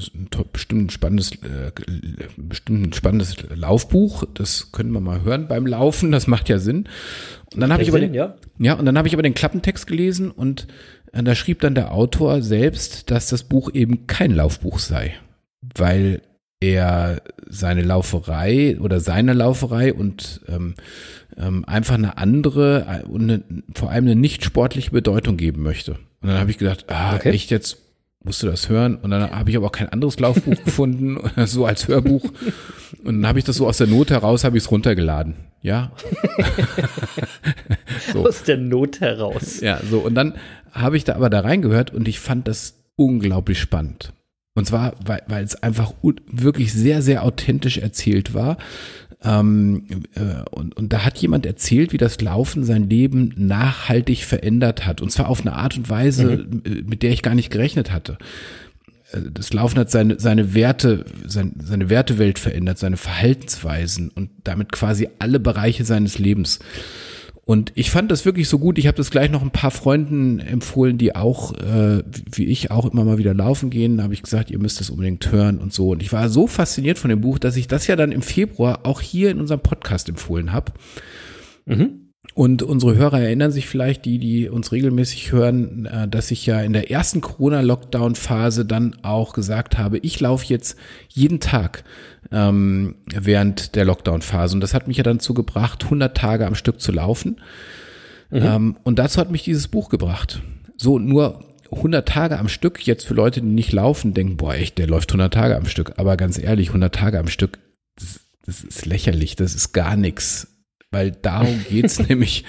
bestimmt 0.52 0.86
ein 0.86 0.90
spannendes, 0.90 1.32
äh, 1.32 1.70
bestimmt 2.36 2.88
ein 2.88 2.92
spannendes 2.92 3.36
Laufbuch. 3.54 4.24
Das 4.34 4.72
können 4.72 4.90
wir 4.90 5.00
mal 5.00 5.22
hören 5.22 5.46
beim 5.46 5.66
Laufen. 5.66 6.10
Das 6.10 6.26
macht 6.26 6.48
ja 6.48 6.58
Sinn. 6.58 6.88
Und 7.54 7.60
dann 7.60 7.72
habe 7.72 7.82
ich 7.82 7.88
aber 7.90 8.00
Sinn, 8.00 8.12
den, 8.12 8.14
ja. 8.14 8.34
ja, 8.58 8.74
und 8.74 8.86
dann 8.86 8.98
habe 8.98 9.06
ich 9.06 9.14
aber 9.14 9.22
den 9.22 9.34
Klappentext 9.34 9.86
gelesen 9.86 10.32
und 10.32 10.66
äh, 11.12 11.22
da 11.22 11.34
schrieb 11.34 11.60
dann 11.60 11.74
der 11.74 11.92
Autor 11.92 12.42
selbst, 12.42 13.10
dass 13.10 13.28
das 13.28 13.44
Buch 13.44 13.70
eben 13.72 14.06
kein 14.08 14.32
Laufbuch 14.32 14.80
sei, 14.80 15.14
weil 15.76 16.22
er 16.60 17.22
seine 17.46 17.82
Lauferei 17.82 18.78
oder 18.80 19.00
seine 19.00 19.32
Lauferei 19.32 19.94
und 19.94 20.40
ähm, 20.48 20.74
ähm, 21.38 21.64
einfach 21.66 21.94
eine 21.94 22.18
andere 22.18 23.02
äh, 23.04 23.06
und 23.06 23.22
eine, 23.22 23.42
vor 23.74 23.90
allem 23.90 24.04
eine 24.06 24.16
nicht 24.16 24.44
sportliche 24.44 24.90
Bedeutung 24.90 25.36
geben 25.36 25.62
möchte. 25.62 25.92
Und 26.20 26.28
dann 26.28 26.38
habe 26.38 26.50
ich 26.50 26.58
gedacht, 26.58 26.86
ah, 26.88 27.14
Okay. 27.16 27.30
echt 27.30 27.50
jetzt 27.50 27.78
musst 28.24 28.42
du 28.42 28.46
das 28.48 28.68
hören? 28.68 28.96
Und 28.96 29.10
dann 29.10 29.30
habe 29.30 29.50
ich 29.50 29.56
aber 29.56 29.66
auch 29.66 29.72
kein 29.72 29.88
anderes 29.88 30.18
Laufbuch 30.18 30.56
gefunden, 30.64 31.18
so 31.46 31.66
als 31.66 31.86
Hörbuch. 31.88 32.24
Und 33.04 33.22
dann 33.22 33.26
habe 33.28 33.38
ich 33.38 33.44
das 33.44 33.56
so 33.56 33.66
aus 33.68 33.78
der 33.78 33.86
Not 33.86 34.10
heraus, 34.10 34.44
habe 34.44 34.56
ich 34.56 34.64
es 34.64 34.70
runtergeladen. 34.70 35.34
Ja, 35.62 35.92
So. 38.12 38.26
Aus 38.26 38.42
der 38.42 38.56
Not 38.56 39.00
heraus. 39.00 39.60
Ja, 39.60 39.80
so. 39.90 40.00
Und 40.00 40.14
dann 40.14 40.34
habe 40.72 40.96
ich 40.96 41.04
da 41.04 41.14
aber 41.14 41.30
da 41.30 41.40
reingehört 41.40 41.92
und 41.92 42.08
ich 42.08 42.20
fand 42.20 42.46
das 42.48 42.76
unglaublich 42.96 43.58
spannend. 43.58 44.12
Und 44.54 44.66
zwar, 44.66 44.94
weil, 45.04 45.22
weil 45.26 45.44
es 45.44 45.62
einfach 45.62 45.92
wirklich 46.02 46.72
sehr, 46.72 47.02
sehr 47.02 47.24
authentisch 47.24 47.78
erzählt 47.78 48.34
war. 48.34 48.56
Ähm, 49.26 49.84
äh, 50.14 50.48
und, 50.50 50.76
und 50.76 50.92
da 50.92 51.04
hat 51.04 51.18
jemand 51.18 51.46
erzählt, 51.46 51.92
wie 51.92 51.98
das 51.98 52.20
Laufen 52.20 52.64
sein 52.64 52.88
Leben 52.88 53.32
nachhaltig 53.36 54.24
verändert 54.24 54.86
hat. 54.86 55.00
Und 55.00 55.10
zwar 55.10 55.28
auf 55.28 55.40
eine 55.40 55.54
Art 55.54 55.76
und 55.76 55.88
Weise, 55.90 56.46
äh, 56.64 56.82
mit 56.86 57.02
der 57.02 57.10
ich 57.10 57.22
gar 57.22 57.34
nicht 57.34 57.50
gerechnet 57.50 57.90
hatte. 57.90 58.18
Äh, 59.12 59.18
Das 59.32 59.52
Laufen 59.52 59.78
hat 59.78 59.90
seine, 59.90 60.20
seine 60.20 60.54
Werte, 60.54 61.04
sein, 61.26 61.54
seine 61.62 61.90
Wertewelt 61.90 62.38
verändert, 62.38 62.78
seine 62.78 62.96
Verhaltensweisen 62.96 64.10
und 64.10 64.30
damit 64.44 64.70
quasi 64.72 65.08
alle 65.18 65.40
Bereiche 65.40 65.84
seines 65.84 66.18
Lebens. 66.18 66.60
Und 67.48 67.70
ich 67.76 67.92
fand 67.92 68.10
das 68.10 68.24
wirklich 68.24 68.48
so 68.48 68.58
gut. 68.58 68.76
Ich 68.76 68.88
habe 68.88 68.96
das 68.96 69.12
gleich 69.12 69.30
noch 69.30 69.40
ein 69.40 69.52
paar 69.52 69.70
Freunden 69.70 70.40
empfohlen, 70.40 70.98
die 70.98 71.14
auch, 71.14 71.54
äh, 71.54 72.02
wie 72.32 72.46
ich, 72.46 72.72
auch 72.72 72.90
immer 72.90 73.04
mal 73.04 73.18
wieder 73.18 73.34
laufen 73.34 73.70
gehen. 73.70 73.98
Da 73.98 74.02
habe 74.02 74.14
ich 74.14 74.22
gesagt, 74.24 74.50
ihr 74.50 74.58
müsst 74.58 74.80
das 74.80 74.90
unbedingt 74.90 75.30
hören 75.30 75.58
und 75.58 75.72
so. 75.72 75.90
Und 75.90 76.02
ich 76.02 76.12
war 76.12 76.28
so 76.28 76.48
fasziniert 76.48 76.98
von 76.98 77.08
dem 77.08 77.20
Buch, 77.20 77.38
dass 77.38 77.56
ich 77.56 77.68
das 77.68 77.86
ja 77.86 77.94
dann 77.94 78.10
im 78.10 78.22
Februar 78.22 78.80
auch 78.82 79.00
hier 79.00 79.30
in 79.30 79.38
unserem 79.38 79.60
Podcast 79.60 80.08
empfohlen 80.08 80.52
habe. 80.52 80.72
Und 82.36 82.62
unsere 82.62 82.94
Hörer 82.96 83.22
erinnern 83.22 83.50
sich 83.50 83.66
vielleicht, 83.66 84.04
die, 84.04 84.18
die 84.18 84.50
uns 84.50 84.70
regelmäßig 84.70 85.32
hören, 85.32 85.86
äh, 85.86 86.06
dass 86.06 86.30
ich 86.30 86.44
ja 86.44 86.60
in 86.60 86.74
der 86.74 86.90
ersten 86.90 87.22
Corona-Lockdown-Phase 87.22 88.66
dann 88.66 88.94
auch 89.00 89.32
gesagt 89.32 89.78
habe, 89.78 89.96
ich 89.96 90.20
laufe 90.20 90.44
jetzt 90.44 90.76
jeden 91.08 91.40
Tag 91.40 91.82
ähm, 92.30 92.96
während 93.08 93.74
der 93.74 93.86
Lockdown-Phase. 93.86 94.54
Und 94.54 94.60
das 94.60 94.74
hat 94.74 94.86
mich 94.86 94.98
ja 94.98 95.02
dann 95.02 95.18
zugebracht, 95.18 95.84
100 95.84 96.14
Tage 96.14 96.46
am 96.46 96.54
Stück 96.54 96.78
zu 96.78 96.92
laufen. 96.92 97.40
Ähm, 98.30 98.76
und 98.82 98.98
dazu 98.98 99.18
hat 99.18 99.30
mich 99.30 99.44
dieses 99.44 99.68
Buch 99.68 99.88
gebracht. 99.88 100.42
So, 100.76 100.98
nur 100.98 101.42
100 101.72 102.06
Tage 102.06 102.38
am 102.38 102.48
Stück, 102.48 102.86
jetzt 102.86 103.06
für 103.06 103.14
Leute, 103.14 103.40
die 103.40 103.46
nicht 103.46 103.72
laufen, 103.72 104.12
denken, 104.12 104.36
boah, 104.36 104.52
echt, 104.52 104.76
der 104.76 104.88
läuft 104.88 105.10
100 105.10 105.32
Tage 105.32 105.56
am 105.56 105.64
Stück. 105.64 105.94
Aber 105.96 106.18
ganz 106.18 106.38
ehrlich, 106.38 106.68
100 106.68 106.94
Tage 106.94 107.18
am 107.18 107.28
Stück 107.28 107.58
das 108.46 108.62
ist 108.62 108.86
lächerlich, 108.86 109.36
das 109.36 109.54
ist 109.54 109.72
gar 109.72 109.96
nichts. 109.96 110.55
Weil 110.96 111.10
darum 111.10 111.62
geht's 111.68 111.98
nämlich 112.08 112.42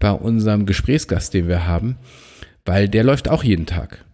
bei 0.00 0.10
unserem 0.10 0.66
Gesprächsgast, 0.66 1.34
den 1.34 1.46
wir 1.46 1.68
haben, 1.68 1.98
weil 2.64 2.88
der 2.88 3.04
läuft 3.04 3.28
auch 3.28 3.44
jeden 3.44 3.64
Tag. 3.64 4.04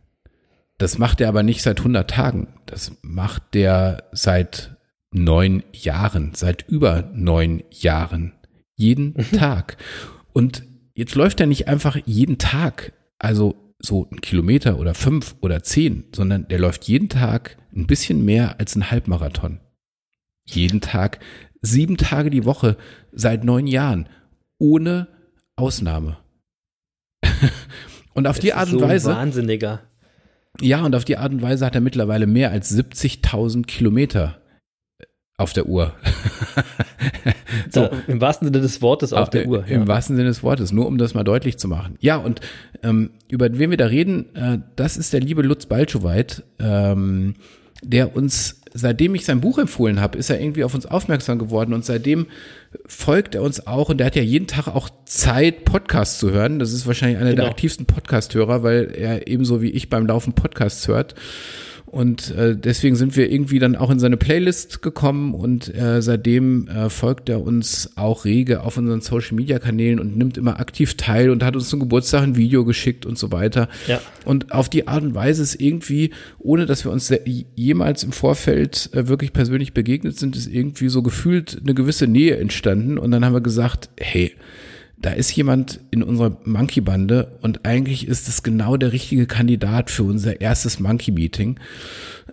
Das 0.77 0.99
macht 0.99 1.23
er 1.23 1.29
aber 1.29 1.43
nicht 1.43 1.63
seit 1.63 1.79
100 1.79 2.11
Tagen. 2.11 2.49
Das 2.67 2.93
macht 3.01 3.55
der 3.55 4.05
seit 4.13 4.77
neun 5.11 5.63
Jahren, 5.73 6.33
seit 6.35 6.69
über 6.69 7.11
neun 7.15 7.63
Jahren. 7.71 8.35
Jeden 8.77 9.15
Tag. 9.33 9.79
Und 10.35 10.65
jetzt 10.93 11.15
läuft 11.15 11.41
er 11.41 11.47
nicht 11.47 11.67
einfach 11.67 11.97
jeden 12.05 12.37
Tag, 12.37 12.93
also 13.19 13.75
so 13.79 14.07
ein 14.13 14.21
Kilometer 14.21 14.79
oder 14.79 14.93
fünf 14.93 15.35
oder 15.41 15.63
zehn, 15.63 16.05
sondern 16.15 16.47
der 16.49 16.59
läuft 16.59 16.85
jeden 16.85 17.09
Tag 17.09 17.57
ein 17.75 17.87
bisschen 17.87 18.23
mehr 18.23 18.61
als 18.61 18.77
ein 18.77 18.91
Halbmarathon. 18.91 19.61
Jeden 20.45 20.83
Tag, 20.83 21.21
sieben 21.63 21.97
Tage 21.97 22.31
die 22.31 22.45
Woche, 22.45 22.77
seit 23.19 23.45
neun 23.45 23.67
Jahren, 23.67 24.09
ohne 24.59 25.09
Ausnahme. 25.57 26.17
und 28.15 28.27
auf 28.27 28.37
Das 28.37 28.45
die 28.45 28.55
Art 28.55 28.69
so 28.69 28.77
und 28.77 28.85
ein 28.85 28.89
Weise. 28.89 29.11
Wahnsinniger. 29.11 29.81
Ja, 30.61 30.85
und 30.85 30.95
auf 30.95 31.05
die 31.05 31.17
Art 31.17 31.33
und 31.33 31.43
Weise 31.43 31.67
hat 31.67 31.75
er 31.75 31.81
mittlerweile 31.81 32.27
mehr 32.27 32.51
als 32.51 32.75
70.000 32.77 33.67
Kilometer 33.67 34.41
auf 35.37 35.53
der 35.53 35.67
Uhr. 35.67 35.95
so, 37.71 37.87
Da, 37.87 37.91
Im 38.09 38.21
wahrsten 38.21 38.49
Sinne 38.49 38.61
des 38.61 38.83
Wortes 38.83 39.13
auf 39.13 39.31
der 39.31 39.45
äh, 39.45 39.49
Uhr. 39.49 39.67
Im 39.67 39.83
ja. 39.83 39.89
wahrsten 39.89 40.17
Sinne 40.17 40.29
des 40.29 40.43
Wortes, 40.43 40.73
nur 40.73 40.87
um 40.87 40.99
das 40.99 41.15
mal 41.15 41.23
deutlich 41.23 41.59
zu 41.59 41.69
machen. 41.69 41.97
Ja, 42.01 42.17
und 42.17 42.41
ähm, 42.83 43.11
über 43.29 43.47
wen 43.57 43.71
wir 43.71 43.77
da 43.77 43.87
reden, 43.87 44.35
äh, 44.35 44.59
das 44.75 44.97
ist 44.97 45.13
der 45.13 45.21
liebe 45.21 45.43
Lutz 45.43 45.67
Balschowait, 45.67 46.43
ähm, 46.59 47.35
der 47.83 48.17
uns, 48.17 48.61
seitdem 48.75 49.15
ich 49.15 49.25
sein 49.25 49.41
Buch 49.41 49.59
empfohlen 49.59 50.01
habe, 50.01 50.19
ist 50.19 50.31
er 50.31 50.41
irgendwie 50.41 50.65
auf 50.65 50.75
uns 50.75 50.87
aufmerksam 50.87 51.39
geworden 51.39 51.73
und 51.73 51.85
seitdem 51.85 52.27
folgt 52.87 53.35
er 53.35 53.43
uns 53.43 53.67
auch 53.67 53.89
und 53.89 53.99
der 53.99 54.07
hat 54.09 54.17
ja 54.17 54.23
jeden 54.23 54.47
Tag 54.47 54.69
auch 54.69 54.91
Zeit, 55.07 55.65
Podcasts 55.65 56.19
zu 56.19 56.31
hören. 56.33 56.59
Das 56.59 56.73
ist 56.73 56.87
wahrscheinlich 56.87 57.19
einer 57.19 57.31
der 57.31 57.37
Genau. 57.37 57.49
aktivsten 57.51 57.87
Podcast-Hörer, 57.87 58.63
weil 58.63 58.93
er 58.97 59.27
ebenso 59.29 59.63
wie 59.63 59.71
ich 59.71 59.89
beim 59.89 60.07
Laufen 60.07 60.33
Podcasts 60.35 60.87
hört. 60.89 61.15
Und 61.91 62.31
äh, 62.33 62.57
deswegen 62.57 62.97
sind 62.97 63.17
wir 63.17 63.31
irgendwie 63.31 63.59
dann 63.59 63.75
auch 63.75 63.91
in 63.91 63.99
seine 63.99 64.17
Playlist 64.17 64.83
gekommen 64.83 65.33
und 65.35 65.75
äh, 65.75 66.03
seitdem 66.03 66.69
äh, 66.69 66.91
folgt 66.91 67.29
er 67.29 67.43
uns 67.43 67.93
auch 67.97 68.25
rege 68.25 68.63
auf 68.63 68.77
unseren 68.77 69.01
Social 69.01 69.37
Media 69.37 69.59
Kanälen 69.59 69.99
und 69.99 70.17
nimmt 70.17 70.37
immer 70.37 70.61
aktiv 70.61 70.97
teil 70.97 71.31
und 71.31 71.43
hat 71.43 71.57
uns 71.57 71.71
zum 71.71 71.81
Geburtstag 71.81 72.23
ein 72.23 72.37
Video 72.37 72.65
geschickt 72.65 73.07
und 73.07 73.19
so 73.19 73.33
weiter. 73.33 73.69
Ja. 73.87 74.01
Und 74.27 74.53
auf 74.53 74.69
die 74.69 74.87
Art 74.87 75.03
und 75.03 75.15
Weise 75.15 75.43
ist 75.43 75.61
irgendwie, 75.61 76.11
ohne 76.39 76.67
dass 76.67 76.85
wir 76.85 76.93
uns 76.93 77.13
jemals 77.55 78.05
im 78.05 78.13
Vorfeld 78.13 78.91
äh, 78.93 79.09
wirklich 79.09 79.33
persönlich 79.33 79.73
begegnet 79.73 80.19
sind, 80.19 80.37
ist 80.37 80.47
irgendwie 80.47 80.89
so 80.91 81.03
gefühlt 81.03 81.59
eine 81.63 81.75
gewisse 81.75 82.07
Nähe 82.07 82.37
entstanden. 82.37 82.99
Und 82.99 83.11
dann 83.11 83.25
haben 83.25 83.33
wir 83.33 83.41
gesagt, 83.41 83.89
hey, 83.99 84.35
da 85.01 85.11
ist 85.11 85.35
jemand 85.37 85.81
in 85.91 86.03
unserer 86.03 86.37
Monkey-Bande 86.45 87.39
und 87.41 87.65
eigentlich 87.65 88.09
ist 88.09 88.29
es 88.29 88.43
genau 88.43 88.77
der 88.77 88.93
richtige 88.93 89.27
Kandidat 89.27 89.91
für 89.91 90.03
unser 90.03 90.41
erstes 90.41 90.81
Monkey-Meeting. 90.81 91.61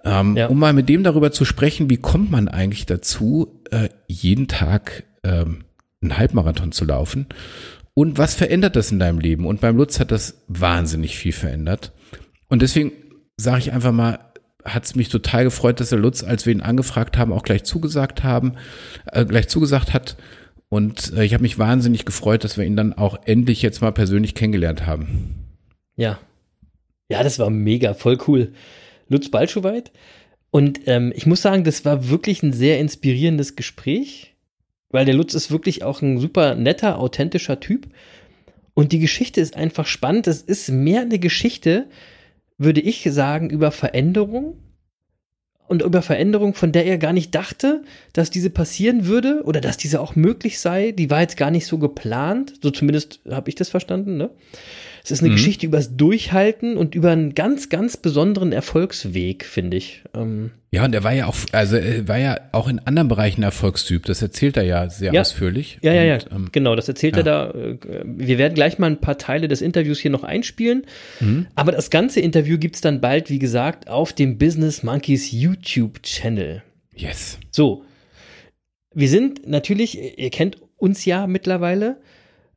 Ähm, 0.03 0.35
Ja. 0.35 0.47
Um 0.47 0.59
mal 0.59 0.73
mit 0.73 0.89
dem 0.89 1.03
darüber 1.03 1.31
zu 1.31 1.45
sprechen, 1.45 1.89
wie 1.89 1.97
kommt 1.97 2.31
man 2.31 2.47
eigentlich 2.47 2.85
dazu, 2.85 3.61
äh, 3.71 3.89
jeden 4.07 4.47
Tag 4.47 5.03
ähm, 5.23 5.65
einen 6.01 6.17
Halbmarathon 6.17 6.71
zu 6.71 6.85
laufen? 6.85 7.27
Und 7.93 8.17
was 8.17 8.35
verändert 8.35 8.75
das 8.75 8.91
in 8.91 8.99
deinem 8.99 9.19
Leben? 9.19 9.45
Und 9.45 9.61
beim 9.61 9.77
Lutz 9.77 9.99
hat 9.99 10.11
das 10.11 10.43
wahnsinnig 10.47 11.17
viel 11.17 11.31
verändert. 11.31 11.93
Und 12.49 12.61
deswegen 12.61 12.91
sage 13.37 13.59
ich 13.59 13.71
einfach 13.73 13.91
mal, 13.91 14.19
hat 14.65 14.85
es 14.85 14.95
mich 14.95 15.09
total 15.09 15.43
gefreut, 15.43 15.79
dass 15.79 15.89
der 15.89 15.99
Lutz, 15.99 16.23
als 16.23 16.45
wir 16.45 16.53
ihn 16.53 16.61
angefragt 16.61 17.17
haben, 17.17 17.31
auch 17.31 17.43
gleich 17.43 17.63
zugesagt 17.63 18.23
haben, 18.23 18.53
äh, 19.11 19.23
gleich 19.23 19.47
zugesagt 19.47 19.93
hat. 19.93 20.17
Und 20.75 21.13
äh, 21.15 21.23
ich 21.23 21.33
habe 21.33 21.43
mich 21.43 21.57
wahnsinnig 21.57 22.03
gefreut, 22.03 22.43
dass 22.43 22.57
wir 22.57 22.65
ihn 22.65 22.75
dann 22.75 22.91
auch 22.91 23.17
endlich 23.23 23.61
jetzt 23.61 23.79
mal 23.79 23.93
persönlich 23.93 24.35
kennengelernt 24.35 24.85
haben. 24.85 25.47
Ja. 25.95 26.19
Ja, 27.07 27.23
das 27.23 27.39
war 27.39 27.49
mega, 27.49 27.93
voll 27.93 28.17
cool. 28.27 28.51
Lutz 29.07 29.31
Balschowait. 29.31 29.93
Und 30.51 30.81
ähm, 30.87 31.13
ich 31.15 31.25
muss 31.25 31.41
sagen, 31.41 31.63
das 31.63 31.85
war 31.85 32.09
wirklich 32.09 32.43
ein 32.43 32.51
sehr 32.51 32.81
inspirierendes 32.81 33.55
Gespräch, 33.55 34.35
weil 34.89 35.05
der 35.05 35.15
Lutz 35.15 35.33
ist 35.33 35.49
wirklich 35.49 35.83
auch 35.83 36.01
ein 36.01 36.17
super 36.17 36.55
netter, 36.55 36.99
authentischer 36.99 37.61
Typ. 37.61 37.87
Und 38.73 38.91
die 38.91 38.99
Geschichte 38.99 39.39
ist 39.39 39.55
einfach 39.55 39.87
spannend. 39.87 40.27
Es 40.27 40.41
ist 40.41 40.69
mehr 40.69 41.03
eine 41.03 41.19
Geschichte, 41.19 41.87
würde 42.57 42.81
ich 42.81 43.07
sagen, 43.13 43.49
über 43.49 43.71
Veränderung 43.71 44.57
und 45.67 45.81
über 45.81 46.01
Veränderung, 46.01 46.53
von 46.53 46.71
der 46.71 46.85
er 46.85 46.97
gar 46.97 47.13
nicht 47.13 47.33
dachte, 47.33 47.83
dass 48.13 48.29
diese 48.29 48.49
passieren 48.49 49.07
würde 49.07 49.41
oder 49.45 49.61
dass 49.61 49.77
diese 49.77 49.99
auch 49.99 50.15
möglich 50.15 50.59
sei. 50.59 50.91
Die 50.91 51.09
war 51.09 51.21
jetzt 51.21 51.37
gar 51.37 51.51
nicht 51.51 51.65
so 51.65 51.77
geplant. 51.77 52.53
So 52.61 52.71
zumindest 52.71 53.19
habe 53.29 53.49
ich 53.49 53.55
das 53.55 53.69
verstanden. 53.69 54.17
Ne? 54.17 54.29
Es 55.05 55.11
ist 55.11 55.19
eine 55.21 55.29
Mhm. 55.29 55.33
Geschichte 55.35 55.67
übers 55.67 55.95
Durchhalten 55.95 56.77
und 56.77 56.95
über 56.95 57.11
einen 57.11 57.35
ganz, 57.35 57.69
ganz 57.69 57.95
besonderen 57.95 58.51
Erfolgsweg, 58.51 59.45
finde 59.45 59.77
ich. 59.77 60.01
Ähm, 60.15 60.49
Ja, 60.71 60.83
und 60.83 60.95
er 60.95 61.03
war 61.03 61.13
ja 61.13 61.27
auch, 61.27 61.35
also 61.51 61.75
er 61.77 62.07
war 62.07 62.17
ja 62.17 62.39
auch 62.51 62.67
in 62.67 62.79
anderen 62.79 63.07
Bereichen 63.07 63.43
Erfolgstyp. 63.43 64.03
Das 64.05 64.23
erzählt 64.23 64.57
er 64.57 64.63
ja 64.63 64.89
sehr 64.89 65.13
Ja. 65.13 65.21
ausführlich. 65.21 65.77
ja, 65.83 65.93
ja, 65.93 66.03
ja, 66.03 66.15
Und, 66.15 66.31
ähm, 66.31 66.49
genau, 66.51 66.75
das 66.75 66.87
erzählt 66.89 67.15
ja. 67.17 67.21
er 67.21 67.23
da. 67.23 67.51
äh, 67.51 67.77
Wir 68.03 68.39
werden 68.39 68.55
gleich 68.55 68.79
mal 68.79 68.87
ein 68.87 68.99
paar 68.99 69.19
Teile 69.19 69.47
des 69.47 69.61
Interviews 69.61 69.99
hier 69.99 70.09
noch 70.09 70.23
einspielen. 70.23 70.85
Mhm. 71.19 71.45
Aber 71.53 71.71
das 71.71 71.91
ganze 71.91 72.19
Interview 72.19 72.57
gibt 72.57 72.73
es 72.75 72.81
dann 72.81 72.99
bald, 72.99 73.29
wie 73.29 73.39
gesagt, 73.39 73.87
auf 73.87 74.11
dem 74.11 74.39
Business 74.39 74.81
Monkeys 74.81 75.31
YouTube-Channel. 75.31 76.63
yes. 76.95 77.37
So, 77.51 77.83
wir 78.93 79.07
sind 79.09 79.47
natürlich, 79.47 80.17
ihr 80.17 80.29
kennt 80.31 80.57
uns 80.77 81.05
ja 81.05 81.27
mittlerweile, 81.27 81.97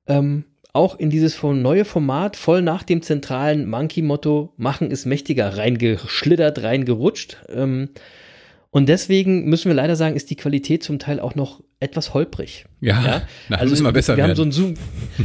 ähm, 0.06 0.44
auch 0.72 0.98
in 0.98 1.10
dieses 1.10 1.42
neue 1.42 1.84
Format 1.84 2.36
voll 2.36 2.62
nach 2.62 2.82
dem 2.82 3.02
zentralen 3.02 3.68
Monkey-Motto 3.68 4.52
Machen 4.56 4.90
ist 4.90 5.06
mächtiger 5.06 5.56
reingeschlittert, 5.56 6.62
reingerutscht. 6.62 7.38
Ähm, 7.48 7.90
und 8.70 8.88
deswegen 8.88 9.46
müssen 9.46 9.68
wir 9.68 9.74
leider 9.74 9.96
sagen, 9.96 10.14
ist 10.14 10.30
die 10.30 10.36
Qualität 10.36 10.82
zum 10.82 10.98
Teil 10.98 11.20
auch 11.20 11.34
noch 11.34 11.62
etwas 11.80 12.12
holprig. 12.12 12.64
Ja, 12.80 13.22
na, 13.48 13.64
müssen 13.64 13.84
wir 13.84 13.92
besser 13.92 14.16
wir 14.16 14.22
haben 14.24 14.30
werden. 14.36 14.36
so 14.36 14.42
ein 14.44 14.52
Zoom, 14.52 14.74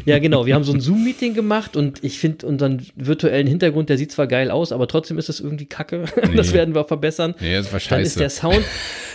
ja 0.06 0.18
genau, 0.20 0.46
wir 0.46 0.54
haben 0.56 0.64
so 0.64 0.74
ein 0.74 0.82
Zoom-Meeting 0.82 1.34
gemacht 1.36 1.76
und 1.76 2.04
ich 2.04 2.18
finde 2.20 2.46
unseren 2.48 2.86
virtuellen 2.96 3.46
Hintergrund, 3.48 3.90
der 3.90 3.98
sieht 3.98 4.12
zwar 4.12 4.26
geil 4.28 4.50
aus, 4.52 4.72
aber 4.72 4.88
trotzdem 4.88 5.18
ist 5.18 5.30
es 5.30 5.40
irgendwie 5.40 5.66
kacke. 5.66 6.06
Das 6.36 6.48
Nee. 6.50 6.54
werden 6.54 6.76
wir 6.76 6.84
verbessern. 6.86 7.36
Nee, 7.40 7.56
das 7.56 7.72
war 7.74 7.80
Dann 7.90 8.02
ist 8.02 8.14
scheiße. 8.14 8.20
der 8.20 8.30
Sound, 8.30 8.62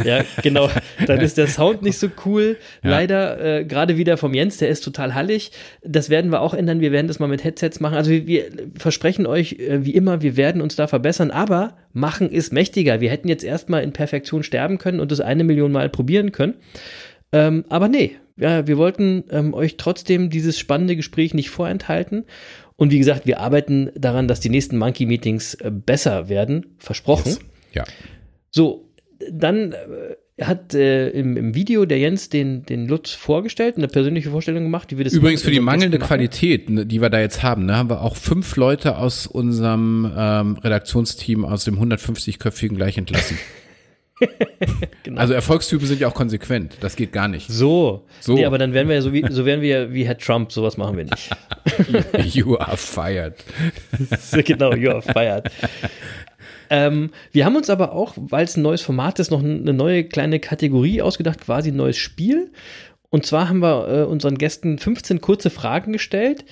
ja 0.04 0.24
genau, 0.42 0.68
dann 1.06 1.20
ist 1.20 1.36
der 1.38 1.46
Sound 1.48 1.82
nicht 1.82 1.98
so 1.98 2.08
cool. 2.26 2.56
Ja. 2.84 2.90
Leider 2.90 3.58
äh, 3.60 3.64
gerade 3.64 3.96
wieder 3.96 4.16
vom 4.16 4.34
Jens, 4.34 4.58
der 4.58 4.68
ist 4.68 4.84
total 4.84 5.14
hallig. 5.14 5.50
Das 5.82 6.10
werden 6.10 6.30
wir 6.30 6.40
auch 6.40 6.54
ändern. 6.54 6.80
Wir 6.80 6.92
werden 6.92 7.08
das 7.08 7.18
mal 7.18 7.26
mit 7.26 7.42
Headsets 7.42 7.80
machen. 7.80 7.96
Also 7.96 8.10
wir, 8.10 8.26
wir 8.26 8.44
versprechen 8.76 9.26
euch 9.26 9.54
äh, 9.54 9.84
wie 9.84 9.94
immer, 9.94 10.22
wir 10.22 10.36
werden 10.36 10.60
uns 10.62 10.76
da 10.76 10.86
verbessern. 10.86 11.30
Aber 11.32 11.76
machen 11.92 12.30
ist 12.30 12.52
mächtiger. 12.52 13.00
Wir 13.00 13.10
hätten 13.10 13.26
jetzt 13.28 13.42
erstmal 13.42 13.82
in 13.82 13.92
Perfektion 13.92 14.42
sterben 14.44 14.78
können 14.78 15.00
und 15.00 15.10
das 15.10 15.20
eine 15.20 15.42
Million 15.44 15.72
Mal 15.72 15.88
probieren 15.88 16.30
können. 16.30 16.54
Ähm, 17.32 17.64
aber 17.68 17.88
nee, 17.88 18.16
ja, 18.36 18.66
wir 18.66 18.78
wollten 18.78 19.24
ähm, 19.30 19.52
euch 19.54 19.76
trotzdem 19.76 20.30
dieses 20.30 20.58
spannende 20.58 20.96
Gespräch 20.96 21.34
nicht 21.34 21.50
vorenthalten. 21.50 22.24
Und 22.76 22.92
wie 22.92 22.98
gesagt, 22.98 23.26
wir 23.26 23.40
arbeiten 23.40 23.90
daran, 23.96 24.28
dass 24.28 24.40
die 24.40 24.50
nächsten 24.50 24.78
Monkey-Meetings 24.78 25.54
äh, 25.54 25.70
besser 25.70 26.28
werden. 26.28 26.66
Versprochen. 26.78 27.30
Yes. 27.30 27.40
Ja. 27.72 27.84
So, 28.50 28.88
dann 29.30 29.72
äh, 29.72 30.44
hat 30.44 30.74
äh, 30.74 31.08
im, 31.10 31.36
im 31.36 31.54
Video 31.54 31.84
der 31.84 31.98
Jens 31.98 32.28
den, 32.28 32.64
den 32.64 32.86
Lutz 32.86 33.10
vorgestellt, 33.10 33.76
eine 33.76 33.88
persönliche 33.88 34.30
Vorstellung 34.30 34.62
gemacht, 34.62 34.92
wie 34.92 34.98
wir 34.98 35.04
das 35.04 35.12
Übrigens 35.12 35.42
für 35.42 35.50
die 35.50 35.58
mangelnde 35.58 35.98
machen. 35.98 36.08
Qualität, 36.08 36.70
ne, 36.70 36.86
die 36.86 37.00
wir 37.00 37.10
da 37.10 37.20
jetzt 37.20 37.42
haben, 37.42 37.66
ne, 37.66 37.76
haben 37.76 37.90
wir 37.90 38.02
auch 38.02 38.16
fünf 38.16 38.54
Leute 38.54 38.98
aus 38.98 39.26
unserem 39.26 40.10
ähm, 40.16 40.56
Redaktionsteam 40.58 41.44
aus 41.44 41.64
dem 41.64 41.80
150-köpfigen 41.80 42.76
gleich 42.76 42.96
entlassen. 42.96 43.38
Genau. 45.04 45.20
Also 45.20 45.32
Erfolgstypen 45.32 45.86
sind 45.86 46.00
ja 46.00 46.08
auch 46.08 46.14
konsequent. 46.14 46.76
Das 46.80 46.96
geht 46.96 47.12
gar 47.12 47.28
nicht. 47.28 47.48
So. 47.48 48.04
So. 48.20 48.34
Nee, 48.34 48.44
aber 48.44 48.58
dann 48.58 48.74
wären 48.74 48.88
wir 48.88 48.96
ja 48.96 49.00
so 49.00 49.12
wie, 49.12 49.24
so 49.30 49.46
wären 49.46 49.60
wir 49.62 49.68
ja 49.68 49.92
wie 49.92 50.04
Herr 50.06 50.18
Trump, 50.18 50.52
sowas 50.52 50.76
machen 50.76 50.96
wir 50.96 51.04
nicht. 51.04 51.30
You 52.34 52.56
are 52.56 52.76
fired. 52.76 53.34
Genau, 54.44 54.74
you 54.74 54.90
are 54.90 55.02
fired. 55.02 55.50
Ähm, 56.70 57.10
wir 57.32 57.44
haben 57.44 57.56
uns 57.56 57.70
aber 57.70 57.92
auch, 57.92 58.14
weil 58.16 58.44
es 58.44 58.56
ein 58.56 58.62
neues 58.62 58.82
Format 58.82 59.18
ist, 59.18 59.30
noch 59.30 59.42
eine 59.42 59.72
neue 59.72 60.04
kleine 60.04 60.40
Kategorie 60.40 61.00
ausgedacht, 61.00 61.40
quasi 61.40 61.70
ein 61.70 61.76
neues 61.76 61.96
Spiel. 61.96 62.52
Und 63.10 63.24
zwar 63.24 63.48
haben 63.48 63.60
wir 63.60 63.88
äh, 63.88 64.02
unseren 64.02 64.36
Gästen 64.36 64.78
15 64.78 65.20
kurze 65.20 65.50
Fragen 65.50 65.92
gestellt, 65.92 66.44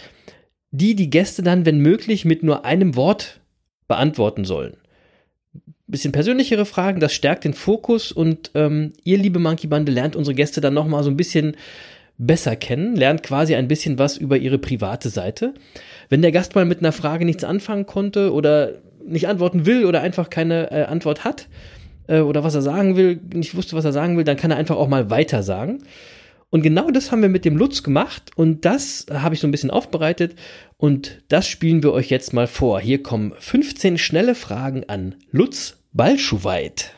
die 0.71 0.95
die 0.95 1.11
Gäste 1.11 1.43
dann, 1.43 1.67
wenn 1.67 1.81
möglich, 1.81 2.25
mit 2.25 2.43
nur 2.43 2.65
einem 2.65 2.97
Wort 2.97 3.41
beantworten 3.89 4.45
sollen. 4.45 4.79
Bisschen 5.89 6.13
persönlichere 6.13 6.67
Fragen, 6.67 6.99
das 7.01 7.15
stärkt 7.15 7.45
den 7.45 7.55
Fokus 7.55 8.11
und 8.11 8.51
ähm, 8.55 8.93
ihr, 9.05 9.19
liebe 9.19 9.39
Monkey 9.39 9.69
Bande, 9.69 9.93
lernt 9.93 10.17
unsere 10.17 10.35
Gäste 10.35 10.61
dann 10.61 10.75
nochmal 10.75 11.05
so 11.05 11.11
ein 11.11 11.17
bisschen 11.17 11.57
besser 12.19 12.57
kennen, 12.57 12.97
lernt 12.97 13.23
quasi 13.23 13.55
ein 13.55 13.69
bisschen 13.69 13.99
was 13.99 14.17
über 14.17 14.37
ihre 14.37 14.59
private 14.59 15.11
Seite. 15.11 15.55
Wenn 16.09 16.23
der 16.23 16.33
Gast 16.33 16.55
mal 16.55 16.65
mit 16.65 16.81
einer 16.81 16.93
Frage 16.93 17.25
nichts 17.25 17.45
anfangen 17.45 17.87
konnte 17.87 18.33
oder 18.33 18.73
nicht 19.07 19.29
antworten 19.29 19.67
will 19.67 19.85
oder 19.85 20.01
einfach 20.01 20.31
keine 20.31 20.71
äh, 20.71 20.85
Antwort 20.85 21.25
hat, 21.25 21.49
äh, 22.09 22.21
oder 22.21 22.45
was 22.45 22.55
er 22.55 22.63
sagen 22.63 22.97
will, 22.97 23.21
nicht 23.33 23.55
wusste, 23.55 23.77
was 23.77 23.85
er 23.85 23.93
sagen 23.93 24.17
will, 24.17 24.25
dann 24.25 24.37
kann 24.37 24.51
er 24.51 24.57
einfach 24.57 24.77
auch 24.77 24.89
mal 24.89 25.11
weiter 25.11 25.43
sagen. 25.43 25.83
Und 26.51 26.63
genau 26.63 26.91
das 26.93 27.11
haben 27.11 27.23
wir 27.23 27.29
mit 27.29 27.45
dem 27.45 27.57
Lutz 27.57 27.83
gemacht 27.83 28.31
und 28.37 28.65
das 28.65 29.07
habe 29.13 29.35
ich 29.35 29.41
so 29.41 29.49
ein 29.49 29.51
bisschen 29.51 29.71
aufbereitet 29.71 30.37
und 30.77 31.23
das 31.29 31.49
spielen 31.49 31.83
wir 31.83 31.93
euch 31.93 32.09
jetzt 32.09 32.33
mal 32.33 32.47
vor. 32.47 32.79
Hier 32.81 33.03
kommen 33.03 33.33
15 33.37 33.99
schnelle 33.99 34.37
Fragen 34.37 34.85
an 34.89 35.17
Lutz 35.33 35.79
Balschuweit. 35.93 36.93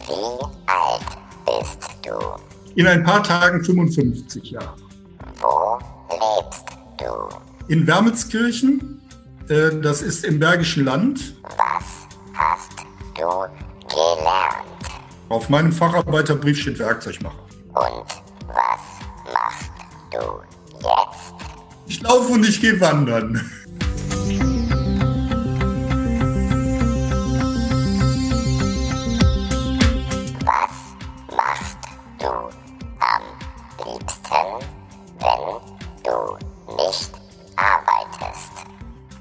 Wie 0.00 0.12
alt 0.86 1.00
bist 1.44 1.80
du? 2.02 2.12
In 2.76 2.86
ein 2.86 3.04
paar 3.04 3.22
Tagen 3.22 3.62
55 3.62 4.52
Jahre. 4.52 4.76
Wo 5.38 5.78
lebst 6.14 6.64
du? 6.98 7.72
In 7.72 7.86
Wermelskirchen, 7.86 9.02
äh, 9.50 9.80
das 9.80 10.02
ist 10.02 10.24
im 10.24 10.38
Bergischen 10.38 10.84
Land, 10.84 11.34
Was 11.42 12.06
hast 12.34 12.70
du 13.14 13.22
gelernt? 13.88 14.66
auf 15.28 15.48
meinem 15.48 15.72
Facharbeiterbrief 15.72 16.58
steht 16.60 16.78
Werkzeugmacher. 16.78 17.38
Und 17.74 18.06
was 18.48 19.32
machst 19.32 19.70
du 20.10 20.18
jetzt? 20.80 21.34
Ich 21.86 22.00
laufe 22.02 22.32
und 22.32 22.48
ich 22.48 22.60
gehe 22.60 22.80
wandern. 22.80 23.40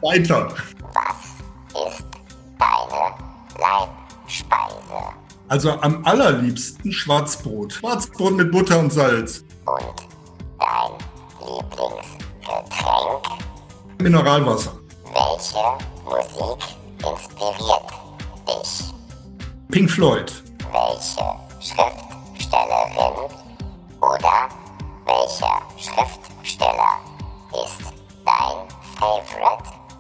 Weiter. 0.09 0.51
Was 0.95 1.93
ist 1.93 2.03
deine 2.57 3.13
Leibspeise? 3.59 5.13
Also 5.49 5.71
am 5.81 6.03
allerliebsten 6.03 6.91
Schwarzbrot. 6.91 7.73
Schwarzbrot 7.73 8.33
mit 8.33 8.51
Butter 8.51 8.79
und 8.79 8.91
Salz. 8.91 9.43
Und 9.65 10.07
dein 10.57 10.93
Lieblingsgetränk? 11.41 13.23
Mineralwasser. 14.01 14.79
Welche 15.13 15.57
Musik 16.05 16.57
inspiriert 16.97 17.91
dich? 18.47 18.93
Pink 19.69 19.91
Floyd. 19.91 20.38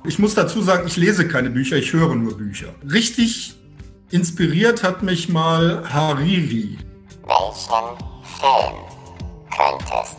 Ich 0.09 0.17
muss 0.17 0.33
dazu 0.33 0.63
sagen, 0.63 0.87
ich 0.87 0.97
lese 0.97 1.27
keine 1.27 1.51
Bücher, 1.51 1.75
ich 1.75 1.93
höre 1.93 2.15
nur 2.15 2.35
Bücher. 2.35 2.73
Richtig 2.83 3.53
inspiriert 4.09 4.81
hat 4.81 5.03
mich 5.03 5.29
mal 5.29 5.83
Hariri. 5.87 6.79
Welchen 7.27 7.95
Film 8.39 8.73
könntest 9.55 10.17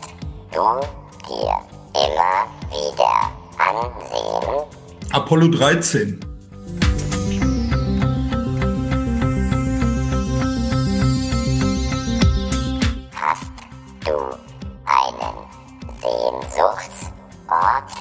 du 0.53 0.79
dir 1.27 1.59
immer 1.91 2.47
wieder 2.71 3.29
ansehen? 3.57 4.63
Apollo 5.11 5.49
13. 5.49 6.21
Hast 13.13 13.51
du 14.05 14.15
einen 14.85 15.35
Sehnsuchtsort? 15.99 17.91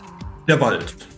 Der 0.47 0.61
Wald. 0.61 1.10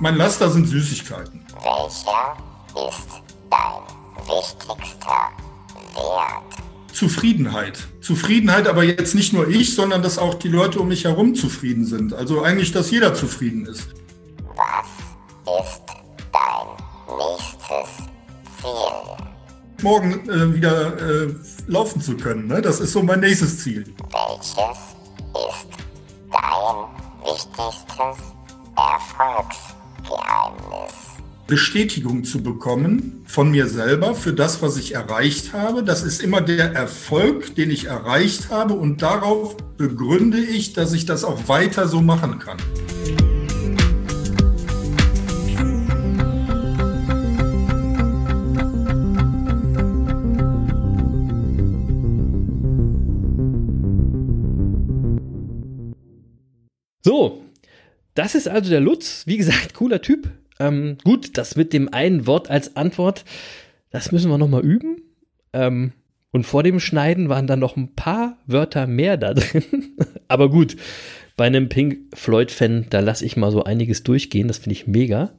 Mein 0.00 0.14
Laster 0.14 0.48
sind 0.48 0.66
Süßigkeiten. 0.66 1.40
Welcher 1.54 1.88
ist 1.88 2.06
dein 3.50 3.82
wichtigster 4.26 5.28
Wert? 5.94 6.44
Zufriedenheit. 6.92 7.88
Zufriedenheit, 8.00 8.68
aber 8.68 8.84
jetzt 8.84 9.16
nicht 9.16 9.32
nur 9.32 9.48
ich, 9.48 9.74
sondern 9.74 10.00
dass 10.02 10.18
auch 10.18 10.34
die 10.34 10.48
Leute 10.48 10.78
um 10.78 10.86
mich 10.86 11.02
herum 11.02 11.34
zufrieden 11.34 11.84
sind. 11.84 12.14
Also 12.14 12.42
eigentlich, 12.42 12.70
dass 12.70 12.92
jeder 12.92 13.12
zufrieden 13.12 13.66
ist. 13.66 13.88
Was 14.54 15.66
ist 15.66 15.82
dein 16.32 16.68
nächstes 17.18 17.96
Ziel? 18.60 19.82
Morgen 19.82 20.28
äh, 20.28 20.54
wieder 20.54 20.96
äh, 21.00 21.34
laufen 21.66 22.00
zu 22.00 22.16
können. 22.16 22.46
Ne? 22.46 22.62
Das 22.62 22.78
ist 22.78 22.92
so 22.92 23.02
mein 23.02 23.18
nächstes 23.20 23.64
Ziel. 23.64 23.84
Bestätigung 31.48 32.24
zu 32.24 32.42
bekommen 32.42 33.24
von 33.26 33.50
mir 33.50 33.68
selber 33.68 34.14
für 34.14 34.34
das, 34.34 34.60
was 34.60 34.76
ich 34.76 34.94
erreicht 34.94 35.54
habe. 35.54 35.82
Das 35.82 36.02
ist 36.02 36.22
immer 36.22 36.42
der 36.42 36.74
Erfolg, 36.74 37.54
den 37.54 37.70
ich 37.70 37.86
erreicht 37.86 38.50
habe 38.50 38.74
und 38.74 39.00
darauf 39.00 39.56
begründe 39.78 40.38
ich, 40.38 40.74
dass 40.74 40.92
ich 40.92 41.06
das 41.06 41.24
auch 41.24 41.48
weiter 41.48 41.88
so 41.88 42.02
machen 42.02 42.38
kann. 42.38 42.58
So, 57.02 57.42
das 58.14 58.34
ist 58.34 58.48
also 58.48 58.68
der 58.68 58.80
Lutz. 58.80 59.22
Wie 59.24 59.38
gesagt, 59.38 59.72
cooler 59.72 60.02
Typ. 60.02 60.30
Ähm, 60.60 60.98
gut, 61.04 61.38
das 61.38 61.56
mit 61.56 61.72
dem 61.72 61.92
einen 61.92 62.26
Wort 62.26 62.50
als 62.50 62.76
Antwort, 62.76 63.24
das 63.90 64.12
müssen 64.12 64.30
wir 64.30 64.38
noch 64.38 64.48
mal 64.48 64.64
üben. 64.64 65.02
Ähm, 65.52 65.92
und 66.30 66.44
vor 66.44 66.62
dem 66.62 66.78
Schneiden 66.78 67.28
waren 67.28 67.46
dann 67.46 67.60
noch 67.60 67.76
ein 67.76 67.94
paar 67.94 68.36
Wörter 68.46 68.86
mehr 68.86 69.16
da 69.16 69.34
drin. 69.34 69.64
Aber 70.28 70.50
gut, 70.50 70.76
bei 71.36 71.46
einem 71.46 71.68
Pink 71.68 72.14
Floyd-Fan, 72.14 72.86
da 72.90 73.00
lasse 73.00 73.24
ich 73.24 73.36
mal 73.36 73.50
so 73.50 73.64
einiges 73.64 74.02
durchgehen. 74.02 74.48
Das 74.48 74.58
finde 74.58 74.74
ich 74.74 74.86
mega. 74.86 75.32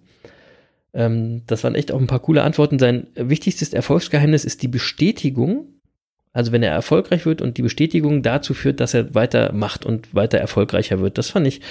Ähm, 0.93 1.43
das 1.45 1.63
waren 1.63 1.75
echt 1.75 1.91
auch 1.91 1.99
ein 1.99 2.08
paar 2.08 2.21
coole 2.21 2.43
Antworten. 2.43 2.79
Sein 2.79 3.08
wichtigstes 3.15 3.73
Erfolgsgeheimnis 3.73 4.45
ist 4.45 4.63
die 4.63 4.67
Bestätigung. 4.67 5.67
Also 6.32 6.51
wenn 6.51 6.63
er 6.63 6.71
erfolgreich 6.71 7.25
wird 7.25 7.41
und 7.41 7.58
die 7.58 7.63
Bestätigung 7.63 8.23
dazu 8.23 8.53
führt, 8.53 8.79
dass 8.79 8.93
er 8.93 9.13
weitermacht 9.13 9.86
und 9.86 10.13
weiter 10.15 10.38
erfolgreicher 10.38 10.99
wird. 11.01 11.17
Das 11.17 11.29
fand 11.29 11.47
ich 11.47 11.62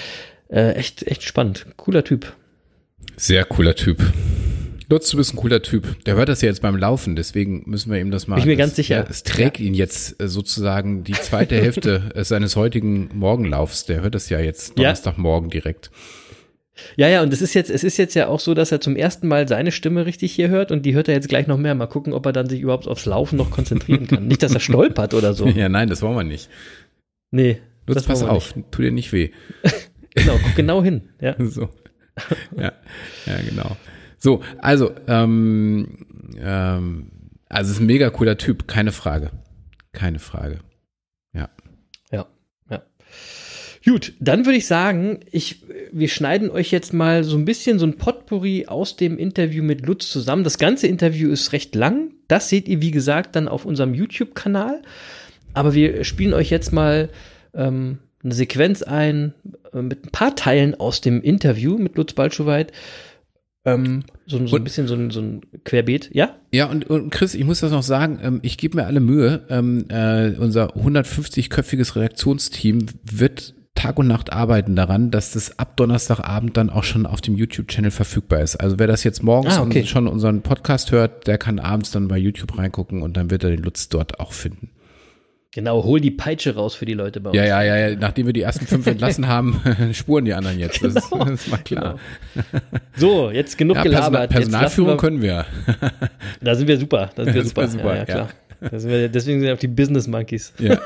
äh, 0.49 0.73
echt, 0.73 1.07
echt 1.07 1.23
spannend. 1.23 1.65
Cooler 1.75 2.03
Typ. 2.03 2.35
Sehr 3.19 3.43
cooler 3.43 3.75
Typ. 3.75 4.01
Lutz, 4.89 5.09
du 5.11 5.17
bist 5.17 5.33
ein 5.33 5.35
cooler 5.37 5.61
Typ. 5.61 6.05
Der 6.05 6.15
hört 6.15 6.29
das 6.29 6.41
ja 6.41 6.47
jetzt 6.47 6.61
beim 6.61 6.77
Laufen, 6.77 7.17
deswegen 7.17 7.63
müssen 7.65 7.91
wir 7.91 7.99
ihm 7.99 8.11
das 8.11 8.27
mal. 8.27 8.35
Bin 8.35 8.43
ich 8.43 8.45
mir 8.47 8.55
das, 8.55 8.67
ganz 8.67 8.75
sicher. 8.77 8.95
Ja, 8.99 9.05
es 9.09 9.23
trägt 9.23 9.59
ihn 9.59 9.73
jetzt 9.73 10.21
äh, 10.21 10.29
sozusagen 10.29 11.03
die 11.03 11.11
zweite 11.11 11.55
Hälfte 11.61 12.11
äh, 12.15 12.23
seines 12.23 12.55
heutigen 12.55 13.09
Morgenlaufs. 13.13 13.85
Der 13.85 14.01
hört 14.01 14.15
das 14.15 14.29
ja 14.29 14.39
jetzt 14.39 14.69
Ja. 14.69 14.75
Donnerstagmorgen 14.75 15.49
direkt. 15.49 15.91
Ja, 16.95 17.09
ja, 17.09 17.21
und 17.21 17.33
es 17.33 17.41
ist 17.41 17.55
jetzt, 17.55 17.69
es 17.69 17.83
ist 17.83 17.97
jetzt 17.97 18.13
ja 18.15 18.27
auch 18.29 18.39
so, 18.39 18.53
dass 18.53 18.71
er 18.71 18.79
zum 18.79 18.95
ersten 18.95 19.27
Mal 19.27 19.49
seine 19.49 19.73
Stimme 19.73 20.05
richtig 20.05 20.31
hier 20.31 20.47
hört 20.47 20.71
und 20.71 20.85
die 20.85 20.93
hört 20.93 21.09
er 21.09 21.13
jetzt 21.13 21.27
gleich 21.27 21.45
noch 21.45 21.57
mehr. 21.57 21.75
Mal 21.75 21.87
gucken, 21.87 22.13
ob 22.13 22.25
er 22.25 22.31
dann 22.31 22.47
sich 22.47 22.61
überhaupt 22.61 22.87
aufs 22.87 23.05
Laufen 23.05 23.35
noch 23.35 23.51
konzentrieren 23.51 24.07
kann. 24.07 24.27
nicht, 24.27 24.41
dass 24.43 24.53
er 24.53 24.61
stolpert 24.61 25.13
oder 25.13 25.33
so. 25.33 25.45
Ja, 25.59 25.67
nein, 25.67 25.89
das 25.89 26.01
wollen 26.01 26.15
wir 26.15 26.23
nicht. 26.23 26.49
Nee. 27.31 27.59
Lutz, 27.85 27.95
das 27.95 28.05
pass 28.05 28.21
wollen 28.21 28.31
wir 28.31 28.37
auf, 28.37 28.53
tu 28.71 28.81
dir 28.81 28.91
nicht 28.91 29.11
weh. 29.11 29.31
Nicht. 29.63 29.75
Genau, 30.15 30.39
guck 30.43 30.55
genau 30.55 30.83
hin. 30.83 31.09
Ja. 31.21 31.35
So. 31.37 31.69
Ja, 32.57 32.73
ja, 33.25 33.41
genau. 33.47 33.77
So, 34.17 34.41
also, 34.57 34.91
ähm, 35.07 36.05
ähm, 36.37 37.11
also 37.47 37.69
es 37.69 37.77
ist 37.77 37.81
ein 37.81 37.87
mega 37.87 38.09
cooler 38.09 38.37
Typ, 38.37 38.67
keine 38.67 38.91
Frage. 38.91 39.31
Keine 39.93 40.19
Frage. 40.19 40.59
Ja. 41.33 41.49
Ja, 42.11 42.27
ja. 42.69 42.83
Gut, 43.85 44.13
dann 44.19 44.45
würde 44.45 44.57
ich 44.57 44.67
sagen, 44.67 45.21
ich, 45.31 45.63
wir 45.91 46.09
schneiden 46.09 46.51
euch 46.51 46.71
jetzt 46.71 46.93
mal 46.93 47.23
so 47.23 47.37
ein 47.37 47.45
bisschen 47.45 47.79
so 47.79 47.85
ein 47.85 47.97
Potpourri 47.97 48.67
aus 48.67 48.97
dem 48.97 49.17
Interview 49.17 49.63
mit 49.63 49.85
Lutz 49.85 50.11
zusammen. 50.11 50.43
Das 50.43 50.57
ganze 50.57 50.87
Interview 50.87 51.31
ist 51.31 51.53
recht 51.53 51.73
lang. 51.75 52.11
Das 52.27 52.49
seht 52.49 52.67
ihr, 52.67 52.81
wie 52.81 52.91
gesagt, 52.91 53.35
dann 53.35 53.47
auf 53.47 53.65
unserem 53.65 53.93
YouTube-Kanal. 53.93 54.81
Aber 55.53 55.73
wir 55.73 56.03
spielen 56.03 56.33
euch 56.33 56.49
jetzt 56.49 56.71
mal 56.71 57.09
ähm, 57.53 57.99
eine 58.23 58.33
Sequenz 58.33 58.81
ein 58.83 59.33
äh, 59.73 59.81
mit 59.81 60.05
ein 60.05 60.11
paar 60.11 60.35
Teilen 60.35 60.75
aus 60.75 61.01
dem 61.01 61.21
Interview 61.21 61.77
mit 61.77 61.95
Lutz 61.97 62.13
Balschowait. 62.13 62.71
Ähm, 63.65 64.03
so, 64.25 64.45
so 64.47 64.55
ein 64.55 64.63
bisschen 64.63 64.87
so 64.87 64.95
ein, 64.95 65.11
so 65.11 65.21
ein 65.21 65.41
Querbeet. 65.65 66.09
Ja? 66.13 66.35
Ja, 66.51 66.67
und, 66.67 66.89
und 66.89 67.09
Chris, 67.09 67.33
ich 67.33 67.43
muss 67.43 67.59
das 67.59 67.71
noch 67.71 67.83
sagen, 67.83 68.19
ähm, 68.23 68.39
ich 68.41 68.57
gebe 68.57 68.77
mir 68.77 68.85
alle 68.85 69.01
Mühe. 69.01 69.45
Ähm, 69.49 69.85
äh, 69.89 70.31
unser 70.37 70.75
150-köpfiges 70.77 71.95
Redaktionsteam 71.95 72.85
wird 73.03 73.53
Tag 73.75 73.97
und 73.97 74.07
Nacht 74.07 74.33
arbeiten 74.33 74.75
daran, 74.75 75.09
dass 75.11 75.31
das 75.31 75.57
ab 75.57 75.77
Donnerstagabend 75.77 76.57
dann 76.57 76.69
auch 76.69 76.83
schon 76.83 77.05
auf 77.05 77.21
dem 77.21 77.35
YouTube-Channel 77.35 77.91
verfügbar 77.91 78.41
ist. 78.41 78.57
Also 78.57 78.77
wer 78.77 78.87
das 78.87 79.03
jetzt 79.03 79.23
morgens 79.23 79.57
Ah, 79.57 79.61
okay. 79.61 79.85
schon 79.85 80.07
unseren 80.07 80.41
Podcast 80.41 80.91
hört, 80.91 81.27
der 81.27 81.37
kann 81.37 81.59
abends 81.59 81.91
dann 81.91 82.07
bei 82.09 82.17
YouTube 82.17 82.57
reingucken 82.57 83.01
und 83.01 83.15
dann 83.15 83.29
wird 83.29 83.43
er 83.43 83.51
den 83.51 83.63
Lutz 83.63 83.87
dort 83.87 84.19
auch 84.19 84.33
finden. 84.33 84.71
Genau, 85.59 85.83
hol 85.83 85.99
die 85.99 86.11
Peitsche 86.11 86.55
raus 86.55 86.73
für 86.75 86.85
die 86.85 86.93
Leute 86.93 87.19
bei 87.19 87.31
uns. 87.31 87.37
Ja, 87.37 87.43
ja, 87.43 87.61
ja, 87.63 87.89
ja. 87.89 87.95
Nachdem 87.97 88.27
wir 88.27 88.33
die 88.33 88.41
ersten 88.43 88.65
fünf 88.65 88.87
entlassen 88.87 89.27
haben, 89.27 89.59
spuren 89.93 90.23
die 90.23 90.33
anderen 90.33 90.57
jetzt. 90.57 90.81
Das, 90.81 90.95
ist, 90.95 91.09
Genau. 91.11 91.25
das 91.25 91.33
ist 91.45 91.51
mal 91.51 91.57
klar. 91.57 91.99
So, 92.95 93.29
jetzt 93.29 93.57
genug 93.57 93.75
Ja, 93.75 93.81
Person, 93.83 93.99
gelabert. 93.99 94.29
Personalführung 94.29 94.91
jetzt 94.91 95.03
lassen 95.03 95.05
können 95.05 95.21
wir. 95.21 95.45
wir, 95.65 95.91
Da 96.41 96.55
sind 96.55 96.67
wir 96.69 96.77
super. 96.77 97.09
Da 97.13 97.25
sind 97.25 97.33
wir 97.35 97.41
Das 97.41 97.49
super. 97.49 97.67
super, 97.67 97.95
ja, 97.97 98.05
klar. 98.05 98.29
Wir, 98.61 99.09
deswegen 99.09 99.39
sind 99.41 99.47
wir 99.47 99.53
auch 99.53 99.59
die 99.59 99.67
Business 99.67 100.07
Monkeys. 100.07 100.53
Ja. 100.59 100.79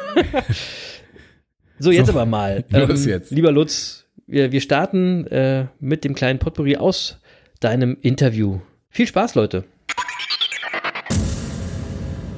So, 1.80 1.92
jetzt 1.92 2.08
So, 2.08 2.14
aber 2.14 2.26
mal. 2.26 2.64
Ähm, 2.74 2.88
los 2.90 3.06
jetzt. 3.06 3.32
Lieber 3.32 3.52
Lutz, 3.52 4.06
wir, 4.26 4.52
wir 4.52 4.62
starten 4.62 5.28
äh, 5.28 5.66
mit 5.80 6.04
dem 6.04 6.16
kleinen 6.16 6.40
Potpourri 6.40 6.78
aus 6.78 7.20
deinem 7.60 7.98
Interview. 8.02 8.60
Viel 8.90 9.08
Spaß, 9.08 9.36
Leute. 9.36 9.66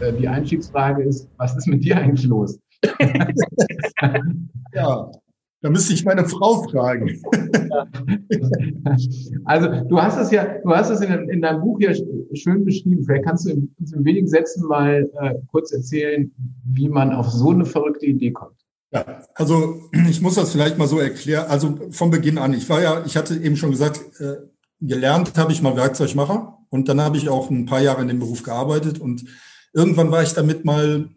Äh, 0.06 0.13
Die 0.13 0.28
Einstiegsfrage 0.28 1.04
ist, 1.04 1.28
was 1.38 1.56
ist 1.58 1.68
mit 1.68 1.84
dir 1.84 1.98
eigentlich 1.98 2.26
los? 2.28 2.60
Ja, 4.74 5.10
da 5.62 5.70
müsste 5.70 5.94
ich 5.94 6.04
meine 6.06 6.26
Frau 6.28 6.63
fragen. 6.70 7.22
Also 9.46 9.68
du 9.88 10.02
hast 10.02 10.18
es 10.18 10.32
ja, 10.32 10.46
du 10.63 10.70
hast 10.76 10.89
es 10.89 11.02
in, 11.02 11.30
in 11.30 11.41
deinem 11.41 11.62
Buch 11.62 11.80
ja 11.80 11.91
sch- 11.91 12.06
schön 12.36 12.63
beschrieben. 12.65 13.04
Vielleicht 13.04 13.26
kannst 13.26 13.46
du 13.46 13.52
in, 13.52 13.74
uns 13.80 13.94
in 13.94 14.04
wenigen 14.06 14.28
Sätzen 14.28 14.68
mal 14.68 15.10
äh, 15.22 15.36
kurz 15.52 15.72
erzählen, 15.72 16.32
wie 16.65 16.89
man 16.89 17.12
auf 17.13 17.30
so 17.30 17.52
eine 17.52 17.65
verrückte 17.65 18.06
Idee 18.06 18.32
kommt. 18.32 18.56
Ja, 18.91 19.24
also 19.34 19.82
ich 20.10 20.22
muss 20.22 20.36
das 20.36 20.52
vielleicht 20.52 20.78
mal 20.78 20.88
so 20.88 21.00
erklären. 21.00 21.46
Also 21.50 21.76
vom 21.91 22.12
Beginn 22.12 22.38
an, 22.38 22.54
ich 22.54 22.70
war 22.70 22.82
ja, 22.82 23.04
ich 23.06 23.18
hatte 23.18 23.36
eben 23.36 23.56
schon 23.56 23.72
gesagt, 23.72 24.02
äh, 24.20 24.36
gelernt 24.82 25.34
habe 25.38 25.52
ich 25.52 25.62
mal 25.62 25.76
Werkzeugmacher 25.76 26.58
und 26.70 26.88
dann 26.89 27.02
habe 27.02 27.18
ich 27.18 27.30
auch 27.30 27.50
ein 27.50 27.65
paar 27.65 27.82
Jahre 27.82 28.02
in 28.02 28.08
dem 28.08 28.20
Beruf 28.20 28.44
gearbeitet 28.44 29.00
und 29.00 29.26
irgendwann 29.75 30.09
war 30.09 30.23
ich 30.23 30.33
damit 30.33 30.65
mal 30.65 31.09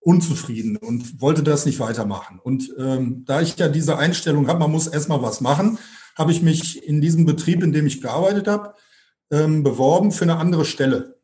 unzufrieden 0.00 0.76
und 0.76 1.20
wollte 1.20 1.42
das 1.42 1.66
nicht 1.66 1.80
weitermachen. 1.80 2.40
Und 2.42 2.72
ähm, 2.78 3.24
da 3.26 3.42
ich 3.42 3.58
ja 3.58 3.68
diese 3.68 3.98
Einstellung 3.98 4.48
habe, 4.48 4.60
man 4.60 4.70
muss 4.70 4.86
erstmal 4.86 5.20
was 5.20 5.40
machen, 5.40 5.78
habe 6.16 6.32
ich 6.32 6.40
mich 6.40 6.86
in 6.86 7.00
diesem 7.02 7.26
Betrieb, 7.26 7.62
in 7.62 7.72
dem 7.72 7.86
ich 7.86 8.00
gearbeitet 8.00 8.46
habe, 8.46 8.74
ähm, 9.30 9.62
beworben 9.62 10.12
für 10.12 10.22
eine 10.22 10.36
andere 10.36 10.64
Stelle. 10.64 11.18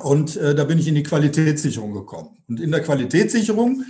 Und 0.00 0.36
äh, 0.36 0.54
da 0.54 0.64
bin 0.64 0.78
ich 0.78 0.88
in 0.88 0.96
die 0.96 1.04
Qualitätssicherung 1.04 1.94
gekommen. 1.94 2.36
Und 2.48 2.60
in 2.60 2.72
der 2.72 2.82
Qualitätssicherung 2.82 3.84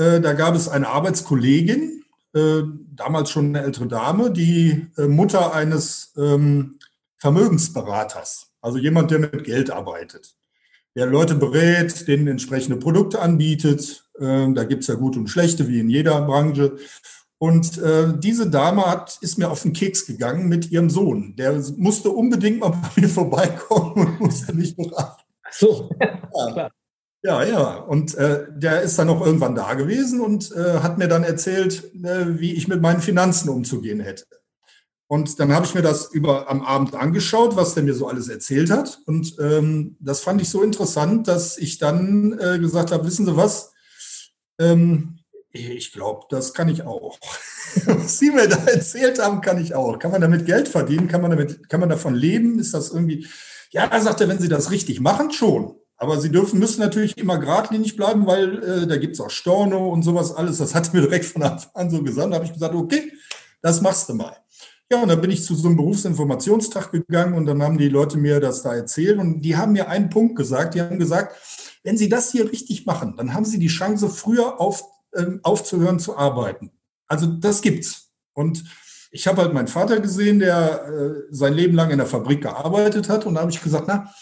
äh, 0.00 0.20
da 0.20 0.32
gab 0.32 0.54
es 0.54 0.66
eine 0.66 0.88
Arbeitskollegin, 0.88 2.02
äh, 2.32 2.62
damals 2.94 3.30
schon 3.30 3.48
eine 3.48 3.62
ältere 3.62 3.86
Dame, 3.86 4.30
die 4.30 4.86
äh, 4.96 5.06
Mutter 5.06 5.52
eines 5.52 6.14
ähm, 6.16 6.78
Vermögensberaters, 7.18 8.50
also 8.62 8.78
jemand, 8.78 9.10
der 9.10 9.18
mit 9.18 9.44
Geld 9.44 9.70
arbeitet, 9.70 10.34
der 10.96 11.06
Leute 11.06 11.34
berät, 11.34 12.08
denen 12.08 12.26
entsprechende 12.26 12.78
Produkte 12.78 13.20
anbietet. 13.20 14.04
Äh, 14.18 14.52
da 14.52 14.64
gibt 14.64 14.82
es 14.82 14.88
ja 14.88 14.94
gute 14.94 15.18
und 15.18 15.28
schlechte, 15.28 15.68
wie 15.68 15.80
in 15.80 15.88
jeder 15.88 16.20
Branche. 16.22 16.76
Und 17.38 17.78
äh, 17.78 18.12
diese 18.18 18.50
Dame 18.50 18.84
hat, 18.84 19.18
ist 19.22 19.38
mir 19.38 19.50
auf 19.50 19.62
den 19.62 19.72
Keks 19.72 20.06
gegangen 20.06 20.48
mit 20.48 20.70
ihrem 20.70 20.90
Sohn. 20.90 21.34
Der 21.36 21.58
musste 21.76 22.10
unbedingt 22.10 22.60
mal 22.60 22.68
bei 22.94 23.00
mir 23.00 23.08
vorbeikommen 23.08 24.06
und 24.06 24.20
musste 24.20 24.54
mich 24.54 24.76
beraten. 24.76 25.22
So. 25.50 25.90
Ja. 26.56 26.70
Ja, 27.22 27.44
ja. 27.44 27.74
Und 27.76 28.14
äh, 28.14 28.46
der 28.50 28.80
ist 28.80 28.98
dann 28.98 29.08
noch 29.08 29.24
irgendwann 29.24 29.54
da 29.54 29.74
gewesen 29.74 30.20
und 30.20 30.52
äh, 30.52 30.78
hat 30.78 30.96
mir 30.96 31.08
dann 31.08 31.22
erzählt, 31.22 31.84
äh, 32.02 32.38
wie 32.38 32.54
ich 32.54 32.66
mit 32.66 32.80
meinen 32.80 33.00
Finanzen 33.00 33.50
umzugehen 33.50 34.00
hätte. 34.00 34.24
Und 35.10 35.40
dann 35.40 35.52
habe 35.52 35.66
ich 35.66 35.74
mir 35.74 35.82
das 35.82 36.12
über 36.12 36.48
am 36.48 36.62
Abend 36.62 36.94
angeschaut, 36.94 37.56
was 37.56 37.74
der 37.74 37.82
mir 37.82 37.94
so 37.94 38.06
alles 38.06 38.28
erzählt 38.28 38.70
hat. 38.70 39.00
Und 39.06 39.34
ähm, 39.40 39.96
das 39.98 40.20
fand 40.20 40.40
ich 40.40 40.48
so 40.48 40.62
interessant, 40.62 41.26
dass 41.26 41.58
ich 41.58 41.78
dann 41.78 42.38
äh, 42.38 42.60
gesagt 42.60 42.92
habe, 42.92 43.04
wissen 43.04 43.26
Sie 43.26 43.36
was? 43.36 43.72
Ähm, 44.60 45.18
ich 45.50 45.90
glaube, 45.90 46.26
das 46.30 46.54
kann 46.54 46.68
ich 46.68 46.84
auch. 46.84 47.18
Was 47.86 48.18
Sie 48.18 48.30
mir 48.30 48.46
da 48.46 48.54
erzählt 48.66 49.20
haben, 49.20 49.40
kann 49.40 49.60
ich 49.60 49.74
auch. 49.74 49.98
Kann 49.98 50.12
man 50.12 50.20
damit 50.20 50.46
Geld 50.46 50.68
verdienen? 50.68 51.08
Kann 51.08 51.22
man 51.22 51.32
damit, 51.32 51.68
kann 51.68 51.80
man 51.80 51.88
davon 51.88 52.14
leben? 52.14 52.60
Ist 52.60 52.72
das 52.72 52.90
irgendwie? 52.90 53.26
Ja, 53.70 53.86
er 53.86 54.00
sagte, 54.00 54.28
wenn 54.28 54.38
Sie 54.38 54.48
das 54.48 54.70
richtig 54.70 55.00
machen, 55.00 55.32
schon. 55.32 55.74
Aber 55.96 56.20
Sie 56.20 56.30
dürfen, 56.30 56.60
müssen 56.60 56.78
natürlich 56.78 57.18
immer 57.18 57.38
geradlinig 57.38 57.96
bleiben, 57.96 58.28
weil 58.28 58.62
äh, 58.62 58.86
da 58.86 58.96
gibt's 58.96 59.20
auch 59.20 59.30
Storno 59.30 59.88
und 59.88 60.04
sowas 60.04 60.32
alles. 60.32 60.58
Das 60.58 60.76
hat 60.76 60.88
er 60.88 60.94
mir 60.94 61.02
direkt 61.02 61.24
von 61.24 61.42
Anfang 61.42 61.70
an 61.74 61.90
so 61.90 62.00
gesagt. 62.00 62.30
Da 62.30 62.36
habe 62.36 62.44
ich 62.44 62.52
gesagt, 62.52 62.76
okay, 62.76 63.12
das 63.60 63.80
machst 63.80 64.08
du 64.08 64.14
mal. 64.14 64.36
Ja, 64.92 65.02
und 65.02 65.08
dann 65.08 65.20
bin 65.20 65.30
ich 65.30 65.44
zu 65.44 65.54
so 65.54 65.68
einem 65.68 65.76
Berufsinformationstag 65.76 66.90
gegangen 66.90 67.34
und 67.34 67.46
dann 67.46 67.62
haben 67.62 67.78
die 67.78 67.88
Leute 67.88 68.18
mir 68.18 68.40
das 68.40 68.62
da 68.62 68.74
erzählt 68.74 69.18
und 69.18 69.40
die 69.42 69.56
haben 69.56 69.72
mir 69.72 69.88
einen 69.88 70.10
Punkt 70.10 70.34
gesagt. 70.34 70.74
Die 70.74 70.80
haben 70.80 70.98
gesagt, 70.98 71.36
wenn 71.84 71.96
Sie 71.96 72.08
das 72.08 72.32
hier 72.32 72.50
richtig 72.50 72.86
machen, 72.86 73.14
dann 73.16 73.32
haben 73.32 73.44
Sie 73.44 73.60
die 73.60 73.68
Chance, 73.68 74.08
früher 74.08 74.60
auf, 74.60 74.82
ähm, 75.14 75.38
aufzuhören 75.44 76.00
zu 76.00 76.16
arbeiten. 76.16 76.72
Also 77.06 77.26
das 77.26 77.62
gibt's. 77.62 78.10
Und 78.32 78.64
ich 79.12 79.28
habe 79.28 79.42
halt 79.42 79.54
meinen 79.54 79.68
Vater 79.68 80.00
gesehen, 80.00 80.40
der 80.40 80.84
äh, 80.86 81.22
sein 81.30 81.54
Leben 81.54 81.74
lang 81.74 81.90
in 81.90 81.98
der 81.98 82.06
Fabrik 82.06 82.42
gearbeitet 82.42 83.08
hat 83.08 83.26
und 83.26 83.34
da 83.34 83.42
habe 83.42 83.50
ich 83.52 83.62
gesagt, 83.62 83.84
na, 83.86 84.12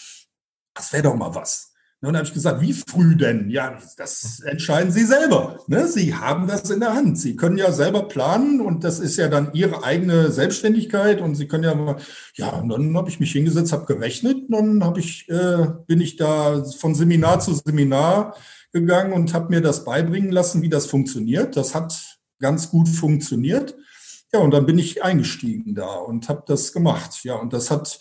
das 0.75 0.93
wäre 0.93 1.03
doch 1.03 1.15
mal 1.15 1.33
was. 1.33 1.68
Und 2.01 2.07
dann 2.07 2.15
habe 2.15 2.27
ich 2.27 2.33
gesagt, 2.33 2.61
wie 2.61 2.71
früh 2.71 3.17
denn? 3.17 3.49
Ja, 3.49 3.77
das 3.97 4.39
entscheiden 4.45 4.89
Sie 4.89 5.03
selber. 5.03 5.59
Ne? 5.67 5.85
Sie 5.85 6.15
haben 6.15 6.47
das 6.47 6.69
in 6.69 6.79
der 6.79 6.93
Hand. 6.93 7.19
Sie 7.19 7.35
können 7.35 7.57
ja 7.57 7.73
selber 7.73 8.07
planen 8.07 8.61
und 8.61 8.85
das 8.85 8.99
ist 8.99 9.17
ja 9.17 9.27
dann 9.27 9.51
Ihre 9.53 9.83
eigene 9.83 10.31
Selbstständigkeit 10.31 11.19
und 11.19 11.35
Sie 11.35 11.49
können 11.49 11.65
ja 11.65 11.75
mal, 11.75 11.97
ja, 12.35 12.51
und 12.51 12.69
dann 12.69 12.95
habe 12.95 13.09
ich 13.09 13.19
mich 13.19 13.33
hingesetzt, 13.33 13.73
habe 13.73 13.85
gerechnet 13.85 14.49
und 14.49 14.79
dann 14.79 14.83
habe 14.85 15.01
ich, 15.01 15.27
äh, 15.27 15.67
bin 15.87 15.99
ich 15.99 16.15
da 16.15 16.63
von 16.63 16.95
Seminar 16.95 17.41
zu 17.41 17.53
Seminar 17.53 18.33
gegangen 18.71 19.11
und 19.11 19.33
habe 19.33 19.49
mir 19.49 19.61
das 19.61 19.83
beibringen 19.83 20.31
lassen, 20.31 20.61
wie 20.61 20.69
das 20.69 20.85
funktioniert. 20.85 21.57
Das 21.57 21.75
hat 21.75 22.19
ganz 22.39 22.69
gut 22.69 22.87
funktioniert. 22.87 23.75
Ja, 24.31 24.39
und 24.39 24.51
dann 24.51 24.65
bin 24.65 24.77
ich 24.77 25.03
eingestiegen 25.03 25.75
da 25.75 25.95
und 25.95 26.29
habe 26.29 26.43
das 26.47 26.71
gemacht. 26.71 27.25
Ja, 27.25 27.35
und 27.35 27.51
das 27.51 27.71
hat 27.71 27.99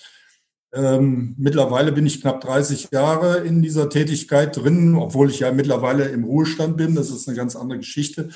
ähm, 0.72 1.34
mittlerweile 1.38 1.92
bin 1.92 2.06
ich 2.06 2.20
knapp 2.20 2.40
30 2.40 2.90
Jahre 2.92 3.38
in 3.38 3.62
dieser 3.62 3.88
Tätigkeit 3.88 4.56
drin, 4.56 4.94
obwohl 4.96 5.30
ich 5.30 5.40
ja 5.40 5.52
mittlerweile 5.52 6.04
im 6.08 6.24
Ruhestand 6.24 6.76
bin. 6.76 6.94
Das 6.94 7.10
ist 7.10 7.28
eine 7.28 7.36
ganz 7.36 7.56
andere 7.56 7.78
Geschichte. 7.78 8.30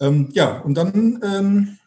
Ähm, 0.00 0.28
ja, 0.32 0.58
und 0.60 0.74
dann 0.74 1.20
ähm, 1.22 1.78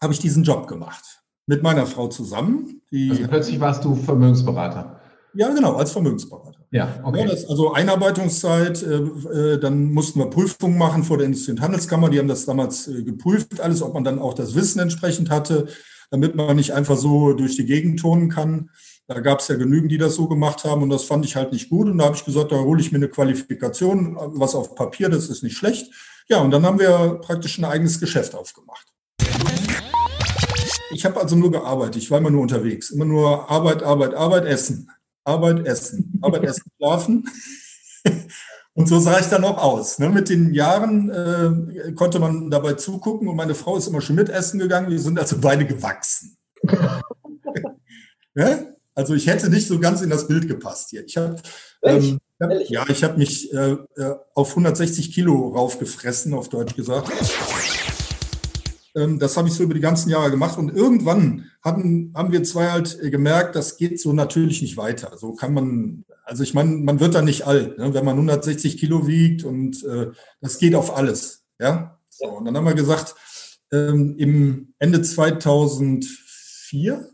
habe 0.00 0.12
ich 0.12 0.18
diesen 0.18 0.44
Job 0.44 0.68
gemacht 0.68 1.22
mit 1.46 1.62
meiner 1.62 1.86
Frau 1.86 2.08
zusammen. 2.08 2.82
Also 2.92 3.26
plötzlich 3.28 3.60
warst 3.60 3.84
du 3.84 3.94
Vermögensberater. 3.94 5.00
ja, 5.34 5.48
genau, 5.52 5.74
als 5.74 5.92
Vermögensberater. 5.92 6.56
Ja, 6.70 6.86
Ja, 6.86 7.00
okay. 7.04 7.26
das, 7.26 7.48
also 7.48 7.72
Einarbeitungszeit, 7.72 8.82
äh, 8.82 8.96
äh, 8.96 9.58
dann 9.58 9.92
mussten 9.92 10.18
wir 10.18 10.26
Prüfungen 10.26 10.78
machen 10.78 11.04
vor 11.04 11.18
der 11.18 11.26
Industrie- 11.26 11.52
und 11.52 11.60
Handelskammer. 11.60 12.10
Die 12.10 12.18
haben 12.18 12.28
das 12.28 12.44
damals 12.44 12.88
äh, 12.88 13.02
geprüft, 13.02 13.60
alles, 13.60 13.82
ob 13.82 13.94
man 13.94 14.04
dann 14.04 14.18
auch 14.18 14.34
das 14.34 14.54
Wissen 14.54 14.80
entsprechend 14.80 15.30
hatte, 15.30 15.68
damit 16.10 16.34
man 16.34 16.56
nicht 16.56 16.72
einfach 16.72 16.96
so 16.96 17.32
durch 17.32 17.56
die 17.56 17.66
Gegend 17.66 18.00
turnen 18.00 18.28
kann. 18.28 18.70
Da 19.08 19.20
gab 19.20 19.38
es 19.38 19.46
ja 19.46 19.54
genügend, 19.54 19.92
die 19.92 19.98
das 19.98 20.16
so 20.16 20.26
gemacht 20.26 20.64
haben 20.64 20.82
und 20.82 20.90
das 20.90 21.04
fand 21.04 21.24
ich 21.24 21.36
halt 21.36 21.52
nicht 21.52 21.70
gut. 21.70 21.86
Und 21.86 21.98
da 21.98 22.06
habe 22.06 22.16
ich 22.16 22.24
gesagt, 22.24 22.50
da 22.50 22.56
hole 22.56 22.80
ich 22.80 22.90
mir 22.90 22.98
eine 22.98 23.08
Qualifikation, 23.08 24.16
was 24.18 24.56
auf 24.56 24.74
Papier, 24.74 25.08
das 25.08 25.28
ist 25.28 25.44
nicht 25.44 25.56
schlecht. 25.56 25.92
Ja, 26.28 26.40
und 26.40 26.50
dann 26.50 26.66
haben 26.66 26.80
wir 26.80 27.20
praktisch 27.22 27.58
ein 27.58 27.64
eigenes 27.64 28.00
Geschäft 28.00 28.34
aufgemacht. 28.34 28.84
Ich 30.90 31.04
habe 31.04 31.20
also 31.20 31.36
nur 31.36 31.52
gearbeitet, 31.52 32.02
ich 32.02 32.10
war 32.10 32.18
immer 32.18 32.30
nur 32.30 32.42
unterwegs. 32.42 32.90
Immer 32.90 33.04
nur 33.04 33.48
Arbeit, 33.48 33.84
Arbeit, 33.84 34.14
Arbeit, 34.14 34.44
Essen. 34.44 34.90
Arbeit, 35.24 35.64
Essen. 35.66 36.18
Arbeit, 36.20 36.42
Essen, 36.42 36.64
Schlafen. 36.76 37.28
Und 38.74 38.88
so 38.88 38.98
sah 38.98 39.20
ich 39.20 39.26
dann 39.26 39.44
auch 39.44 39.58
aus. 39.58 40.00
Ne? 40.00 40.10
Mit 40.10 40.28
den 40.28 40.52
Jahren 40.52 41.10
äh, 41.10 41.92
konnte 41.92 42.18
man 42.18 42.50
dabei 42.50 42.74
zugucken 42.74 43.28
und 43.28 43.36
meine 43.36 43.54
Frau 43.54 43.76
ist 43.76 43.86
immer 43.86 44.00
schon 44.00 44.16
mit 44.16 44.28
essen 44.28 44.58
gegangen. 44.58 44.90
Wir 44.90 44.98
sind 45.00 45.18
also 45.18 45.38
beide 45.40 45.64
gewachsen. 45.64 46.36
ja? 48.34 48.75
Also 48.96 49.14
ich 49.14 49.26
hätte 49.26 49.50
nicht 49.50 49.68
so 49.68 49.78
ganz 49.78 50.00
in 50.00 50.08
das 50.08 50.26
Bild 50.26 50.48
gepasst 50.48 50.88
hier. 50.90 51.04
Ich 51.04 51.18
habe 51.18 51.36
ähm, 51.82 52.18
ja, 52.68 52.88
ich 52.88 53.04
habe 53.04 53.18
mich 53.18 53.52
äh, 53.52 53.76
äh, 53.96 54.14
auf 54.34 54.50
160 54.50 55.12
Kilo 55.12 55.48
raufgefressen, 55.48 56.32
auf 56.32 56.48
Deutsch 56.48 56.74
gesagt. 56.74 57.12
Ähm, 58.94 59.18
das 59.18 59.36
habe 59.36 59.48
ich 59.48 59.54
so 59.54 59.62
über 59.62 59.74
die 59.74 59.80
ganzen 59.80 60.08
Jahre 60.08 60.30
gemacht 60.30 60.56
und 60.56 60.74
irgendwann 60.74 61.50
hatten, 61.62 62.12
haben 62.14 62.32
wir 62.32 62.42
zwei 62.42 62.70
halt 62.70 62.98
äh, 63.02 63.10
gemerkt, 63.10 63.54
das 63.54 63.76
geht 63.76 64.00
so 64.00 64.14
natürlich 64.14 64.62
nicht 64.62 64.78
weiter. 64.78 65.18
So 65.18 65.34
kann 65.34 65.52
man, 65.52 66.06
also 66.24 66.42
ich 66.42 66.54
meine, 66.54 66.70
man 66.70 66.98
wird 66.98 67.14
da 67.14 67.20
nicht 67.20 67.46
alt, 67.46 67.76
ne? 67.76 67.92
wenn 67.92 68.04
man 68.04 68.16
160 68.16 68.78
Kilo 68.78 69.06
wiegt 69.06 69.44
und 69.44 69.84
äh, 69.84 70.06
das 70.40 70.58
geht 70.58 70.74
auf 70.74 70.96
alles. 70.96 71.42
Ja, 71.58 71.98
so 72.08 72.28
und 72.28 72.46
dann 72.46 72.56
haben 72.56 72.64
wir 72.64 72.72
gesagt, 72.72 73.14
ähm, 73.72 74.14
im 74.16 74.72
Ende 74.78 75.02
2004 75.02 77.10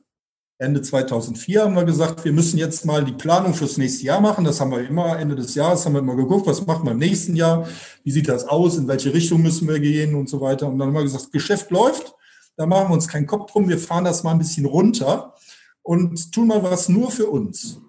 Ende 0.63 0.81
2004 0.81 1.63
haben 1.63 1.75
wir 1.75 1.85
gesagt, 1.85 2.25
wir 2.25 2.33
müssen 2.33 2.57
jetzt 2.57 2.87
mal 2.87 3.05
die 3.05 3.13
Planung 3.13 3.53
fürs 3.53 3.79
nächste 3.79 4.05
Jahr 4.05 4.21
machen. 4.21 4.45
Das 4.45 4.61
haben 4.61 4.71
wir 4.71 4.87
immer 4.89 5.19
Ende 5.19 5.35
des 5.35 5.57
Jahres 5.57 5.85
haben 5.85 5.95
wir 5.95 5.99
immer 5.99 6.15
geguckt, 6.15 6.47
was 6.47 6.65
machen 6.65 6.85
wir 6.85 6.93
im 6.93 6.99
nächsten 6.99 7.35
Jahr? 7.35 7.69
Wie 8.05 8.13
sieht 8.13 8.29
das 8.29 8.45
aus? 8.45 8.79
In 8.79 8.87
welche 8.87 9.13
Richtung 9.13 9.43
müssen 9.43 9.67
wir 9.67 9.81
gehen 9.81 10.15
und 10.15 10.29
so 10.29 10.41
weiter? 10.41 10.69
Und 10.69 10.79
dann 10.79 10.89
haben 10.89 10.95
wir 10.95 11.03
gesagt, 11.03 11.33
Geschäft 11.33 11.71
läuft. 11.73 12.15
Da 12.57 12.67
machen 12.67 12.91
wir 12.91 12.95
uns 12.95 13.09
keinen 13.09 13.27
Kopf 13.27 13.51
drum. 13.51 13.69
Wir 13.69 13.79
fahren 13.79 14.05
das 14.05 14.23
mal 14.23 14.31
ein 14.31 14.39
bisschen 14.39 14.65
runter 14.65 15.35
und 15.83 16.33
tun 16.33 16.47
mal 16.47 16.63
was 16.63 16.89
nur 16.89 17.11
für 17.11 17.27
uns. 17.27 17.81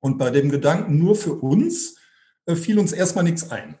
Und 0.00 0.18
bei 0.18 0.30
dem 0.30 0.50
Gedanken 0.50 0.98
nur 0.98 1.16
für 1.16 1.34
uns 1.34 1.96
fiel 2.46 2.78
uns 2.78 2.92
erstmal 2.92 3.24
nichts 3.24 3.50
ein. 3.50 3.76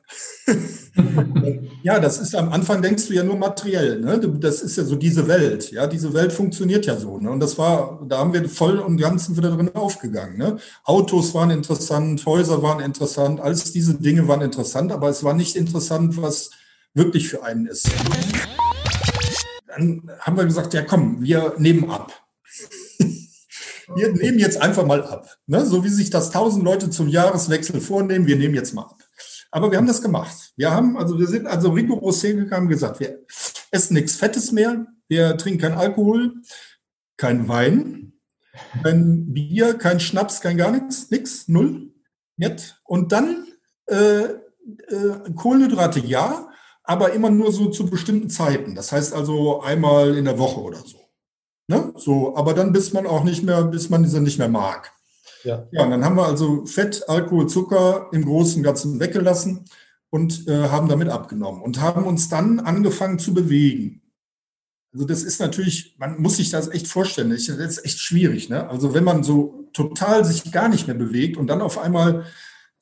ja, 1.82 1.98
das 1.98 2.20
ist 2.20 2.34
am 2.34 2.52
Anfang 2.52 2.80
denkst 2.80 3.08
du 3.08 3.14
ja 3.14 3.24
nur 3.24 3.36
materiell, 3.36 4.00
ne? 4.00 4.18
Das 4.20 4.62
ist 4.62 4.76
ja 4.76 4.84
so 4.84 4.94
diese 4.94 5.26
Welt, 5.26 5.72
ja, 5.72 5.86
diese 5.86 6.14
Welt 6.14 6.32
funktioniert 6.32 6.86
ja 6.86 6.96
so, 6.96 7.18
ne? 7.18 7.30
Und 7.30 7.40
das 7.40 7.58
war, 7.58 8.04
da 8.08 8.18
haben 8.18 8.32
wir 8.32 8.48
voll 8.48 8.78
und 8.78 8.98
ganz 8.98 9.28
wieder 9.36 9.50
drin 9.50 9.74
aufgegangen, 9.74 10.38
ne? 10.38 10.58
Autos 10.84 11.34
waren 11.34 11.50
interessant, 11.50 12.24
Häuser 12.24 12.62
waren 12.62 12.80
interessant, 12.80 13.40
alles 13.40 13.72
diese 13.72 13.94
Dinge 13.94 14.28
waren 14.28 14.42
interessant, 14.42 14.92
aber 14.92 15.08
es 15.08 15.24
war 15.24 15.34
nicht 15.34 15.56
interessant, 15.56 16.20
was 16.22 16.50
wirklich 16.94 17.28
für 17.28 17.42
einen 17.42 17.66
ist. 17.66 17.90
Dann 19.66 20.10
haben 20.20 20.36
wir 20.36 20.44
gesagt, 20.44 20.74
ja 20.74 20.82
komm, 20.82 21.20
wir 21.20 21.54
nehmen 21.58 21.90
ab. 21.90 22.21
Wir 23.94 24.12
nehmen 24.12 24.38
jetzt 24.38 24.60
einfach 24.60 24.86
mal 24.86 25.02
ab. 25.04 25.38
Ne? 25.46 25.64
So 25.64 25.84
wie 25.84 25.88
sich 25.88 26.10
das 26.10 26.30
tausend 26.30 26.64
Leute 26.64 26.90
zum 26.90 27.08
Jahreswechsel 27.08 27.80
vornehmen, 27.80 28.26
wir 28.26 28.36
nehmen 28.36 28.54
jetzt 28.54 28.74
mal 28.74 28.82
ab. 28.82 29.02
Aber 29.50 29.70
wir 29.70 29.78
haben 29.78 29.86
das 29.86 30.02
gemacht. 30.02 30.52
Wir 30.56 30.70
haben, 30.70 30.96
also 30.96 31.18
wir 31.18 31.26
sind 31.26 31.46
also 31.46 31.70
rigoros 31.70 32.22
hingegangen, 32.22 32.68
gesagt, 32.68 33.00
wir 33.00 33.18
essen 33.70 33.94
nichts 33.94 34.16
Fettes 34.16 34.50
mehr, 34.52 34.86
wir 35.08 35.36
trinken 35.36 35.60
kein 35.60 35.74
Alkohol, 35.74 36.34
kein 37.16 37.48
Wein, 37.48 38.14
kein 38.82 39.32
Bier, 39.32 39.74
kein 39.74 40.00
Schnaps, 40.00 40.40
kein 40.40 40.56
gar 40.56 40.70
nichts, 40.70 41.10
nichts, 41.10 41.48
null, 41.48 41.92
nett. 42.36 42.80
Und 42.84 43.12
dann 43.12 43.46
äh, 43.86 44.24
äh, 44.24 45.32
Kohlenhydrate 45.36 46.00
ja, 46.00 46.48
aber 46.84 47.12
immer 47.12 47.30
nur 47.30 47.52
so 47.52 47.68
zu 47.68 47.86
bestimmten 47.86 48.30
Zeiten. 48.30 48.74
Das 48.74 48.92
heißt 48.92 49.12
also 49.12 49.60
einmal 49.60 50.16
in 50.16 50.24
der 50.24 50.38
Woche 50.38 50.60
oder 50.60 50.78
so. 50.78 51.01
Ne? 51.68 51.92
So, 51.96 52.36
aber 52.36 52.54
dann 52.54 52.72
bis 52.72 52.92
man 52.92 53.06
auch 53.06 53.24
nicht 53.24 53.42
mehr, 53.42 53.62
bis 53.64 53.90
man 53.90 54.02
diese 54.02 54.20
nicht 54.20 54.38
mehr 54.38 54.48
mag. 54.48 54.92
Ja. 55.44 55.66
ja, 55.72 55.82
und 55.82 55.90
dann 55.90 56.04
haben 56.04 56.16
wir 56.16 56.26
also 56.26 56.66
Fett, 56.66 57.08
Alkohol, 57.08 57.48
Zucker 57.48 58.08
im 58.12 58.24
Großen 58.24 58.58
und 58.58 58.62
Ganzen 58.62 59.00
weggelassen 59.00 59.64
und 60.10 60.46
äh, 60.46 60.68
haben 60.68 60.88
damit 60.88 61.08
abgenommen 61.08 61.62
und 61.62 61.80
haben 61.80 62.04
uns 62.04 62.28
dann 62.28 62.60
angefangen 62.60 63.18
zu 63.18 63.34
bewegen. 63.34 64.02
Also 64.92 65.06
das 65.06 65.22
ist 65.22 65.40
natürlich, 65.40 65.96
man 65.98 66.20
muss 66.20 66.36
sich 66.36 66.50
das 66.50 66.68
echt 66.68 66.86
vorstellen, 66.86 67.30
das 67.30 67.48
ist 67.48 67.84
echt 67.84 67.98
schwierig. 67.98 68.50
Ne? 68.50 68.68
Also 68.68 68.92
wenn 68.92 69.04
man 69.04 69.24
so 69.24 69.64
total 69.72 70.24
sich 70.24 70.52
gar 70.52 70.68
nicht 70.68 70.86
mehr 70.86 70.96
bewegt 70.96 71.38
und 71.38 71.46
dann 71.46 71.62
auf 71.62 71.78
einmal 71.78 72.26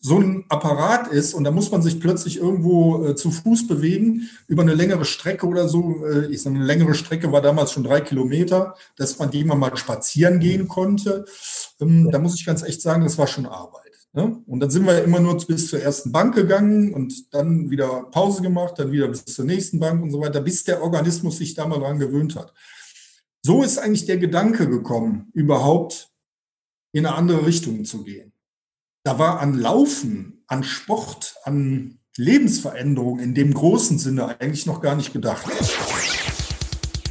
so 0.03 0.19
ein 0.19 0.45
Apparat 0.49 1.09
ist 1.09 1.35
und 1.35 1.45
da 1.45 1.51
muss 1.51 1.71
man 1.71 1.83
sich 1.83 2.01
plötzlich 2.01 2.39
irgendwo 2.39 3.05
äh, 3.05 3.15
zu 3.15 3.31
Fuß 3.31 3.67
bewegen 3.67 4.31
über 4.49 4.63
eine 4.63 4.75
längere 4.75 5.05
Strecke 5.05 5.47
oder 5.47 5.69
so. 5.69 6.07
Äh, 6.07 6.27
ich 6.33 6.41
sage, 6.41 6.57
eine 6.57 6.65
längere 6.65 6.95
Strecke 6.95 7.31
war 7.33 7.43
damals 7.43 7.73
schon 7.73 7.85
drei 7.85 8.01
Kilometer, 8.01 8.75
dass 8.97 9.19
man 9.19 9.31
die 9.31 9.45
mal 9.45 9.77
spazieren 9.77 10.41
gehen 10.41 10.69
konnte. 10.69 11.27
Ähm, 11.81 12.11
da 12.11 12.19
muss 12.19 12.35
ich 12.35 12.47
ganz 12.47 12.63
echt 12.63 12.81
sagen, 12.81 13.05
das 13.05 13.19
war 13.19 13.27
schon 13.27 13.45
Arbeit. 13.45 13.93
Ne? 14.15 14.43
Und 14.47 14.61
dann 14.61 14.71
sind 14.71 14.87
wir 14.87 15.05
immer 15.05 15.21
nur 15.21 15.37
bis 15.47 15.69
zur 15.69 15.81
ersten 15.81 16.11
Bank 16.13 16.35
gegangen 16.35 16.95
und 16.95 17.35
dann 17.35 17.69
wieder 17.69 18.05
Pause 18.11 18.41
gemacht, 18.41 18.79
dann 18.79 18.93
wieder 18.93 19.09
bis 19.09 19.27
zur 19.27 19.45
nächsten 19.45 19.79
Bank 19.81 20.03
und 20.03 20.11
so 20.11 20.21
weiter, 20.21 20.41
bis 20.41 20.65
der 20.65 20.83
Organismus 20.83 21.37
sich 21.37 21.55
da 21.55 21.67
mal 21.67 21.79
dran 21.79 21.99
gewöhnt 21.99 22.37
hat. 22.37 22.55
So 23.43 23.63
ist 23.63 23.79
eigentlich 23.79 24.07
der 24.07 24.17
Gedanke 24.17 24.67
gekommen, 24.67 25.31
überhaupt 25.35 26.11
in 26.93 27.05
eine 27.05 27.17
andere 27.17 27.47
Richtung 27.47 27.85
zu 27.85 28.03
gehen 28.03 28.30
da 29.03 29.19
war 29.19 29.41
an 29.41 29.59
Laufen, 29.59 30.43
an 30.47 30.65
Sport, 30.65 31.37
an 31.45 31.99
Lebensveränderung 32.17 33.19
in 33.19 33.35
dem 33.35 33.55
großen 33.55 33.99
Sinne 33.99 34.41
eigentlich 34.41 34.67
noch 34.67 34.81
gar 34.81 34.95
nicht 34.95 35.13
gedacht. 35.13 35.47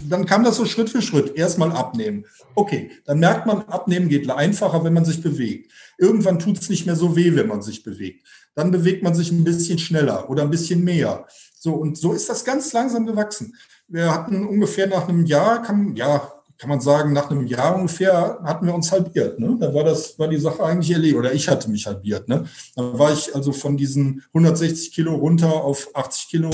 Dann 0.07 0.25
kam 0.25 0.43
das 0.43 0.57
so 0.57 0.65
Schritt 0.65 0.89
für 0.89 1.01
Schritt. 1.01 1.35
Erstmal 1.35 1.71
abnehmen. 1.71 2.25
Okay, 2.55 2.91
dann 3.05 3.19
merkt 3.19 3.45
man, 3.45 3.63
abnehmen 3.63 4.09
geht 4.09 4.29
einfacher, 4.29 4.83
wenn 4.83 4.93
man 4.93 5.05
sich 5.05 5.21
bewegt. 5.21 5.71
Irgendwann 5.97 6.39
tut 6.39 6.57
es 6.59 6.69
nicht 6.69 6.85
mehr 6.85 6.95
so 6.95 7.15
weh, 7.15 7.35
wenn 7.35 7.47
man 7.47 7.61
sich 7.61 7.83
bewegt. 7.83 8.25
Dann 8.55 8.71
bewegt 8.71 9.03
man 9.03 9.13
sich 9.13 9.31
ein 9.31 9.43
bisschen 9.43 9.79
schneller 9.79 10.29
oder 10.29 10.43
ein 10.43 10.49
bisschen 10.49 10.83
mehr. 10.83 11.25
So, 11.59 11.73
und 11.75 11.97
so 11.97 12.13
ist 12.13 12.29
das 12.29 12.45
ganz 12.45 12.71
langsam 12.73 13.05
gewachsen. 13.05 13.55
Wir 13.87 14.13
hatten 14.13 14.47
ungefähr 14.47 14.87
nach 14.87 15.07
einem 15.07 15.25
Jahr, 15.25 15.61
kam, 15.63 15.95
ja, 15.95 16.31
kann 16.59 16.69
man 16.69 16.81
sagen, 16.81 17.13
nach 17.13 17.31
einem 17.31 17.47
Jahr 17.47 17.73
ungefähr 17.75 18.37
hatten 18.43 18.67
wir 18.67 18.75
uns 18.75 18.91
halbiert. 18.91 19.39
Ne? 19.39 19.55
Da 19.59 19.73
war 19.73 19.85
das, 19.85 20.19
war 20.19 20.27
die 20.27 20.37
Sache 20.37 20.61
eigentlich 20.61 20.91
erledigt. 20.91 21.17
Oder 21.17 21.33
ich 21.33 21.47
hatte 21.47 21.71
mich 21.71 21.87
halbiert. 21.87 22.27
Ne? 22.27 22.45
Da 22.75 22.99
war 22.99 23.13
ich 23.13 23.33
also 23.33 23.53
von 23.53 23.77
diesen 23.77 24.25
160 24.33 24.91
Kilo 24.91 25.15
runter 25.15 25.63
auf 25.63 25.87
80 25.93 26.27
Kilo. 26.27 26.49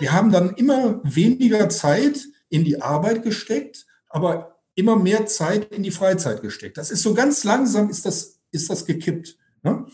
Wir 0.00 0.12
haben 0.12 0.30
dann 0.30 0.54
immer 0.54 1.00
weniger 1.02 1.70
Zeit 1.70 2.26
in 2.50 2.62
die 2.62 2.82
Arbeit 2.82 3.22
gesteckt, 3.22 3.86
aber 4.10 4.58
immer 4.74 4.96
mehr 4.96 5.24
Zeit 5.24 5.72
in 5.72 5.82
die 5.82 5.90
Freizeit 5.90 6.42
gesteckt. 6.42 6.76
Das 6.76 6.90
ist 6.90 7.02
so 7.02 7.14
ganz 7.14 7.42
langsam 7.42 7.88
ist 7.88 8.04
das, 8.04 8.38
ist 8.50 8.68
das 8.68 8.84
gekippt. 8.84 9.36
Ne? 9.62 9.86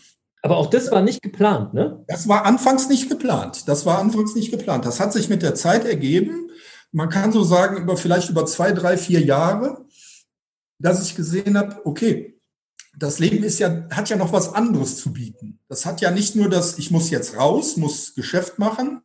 Aber 0.42 0.56
auch 0.56 0.68
das 0.68 0.90
war 0.90 1.02
nicht 1.02 1.22
geplant, 1.22 1.72
ne? 1.72 2.02
Das 2.08 2.26
war 2.26 2.44
anfangs 2.44 2.88
nicht 2.88 3.08
geplant. 3.08 3.68
Das 3.68 3.86
war 3.86 4.00
anfangs 4.00 4.34
nicht 4.34 4.50
geplant. 4.50 4.84
Das 4.84 4.98
hat 4.98 5.12
sich 5.12 5.28
mit 5.28 5.42
der 5.42 5.54
Zeit 5.54 5.84
ergeben 5.84 6.48
man 6.92 7.08
kann 7.08 7.32
so 7.32 7.42
sagen, 7.42 7.82
über 7.82 7.96
vielleicht 7.96 8.30
über 8.30 8.46
zwei, 8.46 8.72
drei, 8.72 8.96
vier 8.96 9.20
Jahre, 9.20 9.84
dass 10.78 11.04
ich 11.04 11.16
gesehen 11.16 11.56
habe, 11.58 11.84
okay, 11.84 12.38
das 12.96 13.18
Leben 13.18 13.42
ist 13.42 13.58
ja, 13.58 13.86
hat 13.90 14.10
ja 14.10 14.16
noch 14.16 14.32
was 14.32 14.52
anderes 14.52 14.98
zu 14.98 15.12
bieten. 15.12 15.58
Das 15.68 15.86
hat 15.86 16.02
ja 16.02 16.10
nicht 16.10 16.36
nur 16.36 16.50
das, 16.50 16.78
ich 16.78 16.90
muss 16.90 17.10
jetzt 17.10 17.36
raus, 17.36 17.76
muss 17.78 18.14
Geschäft 18.14 18.58
machen, 18.58 19.00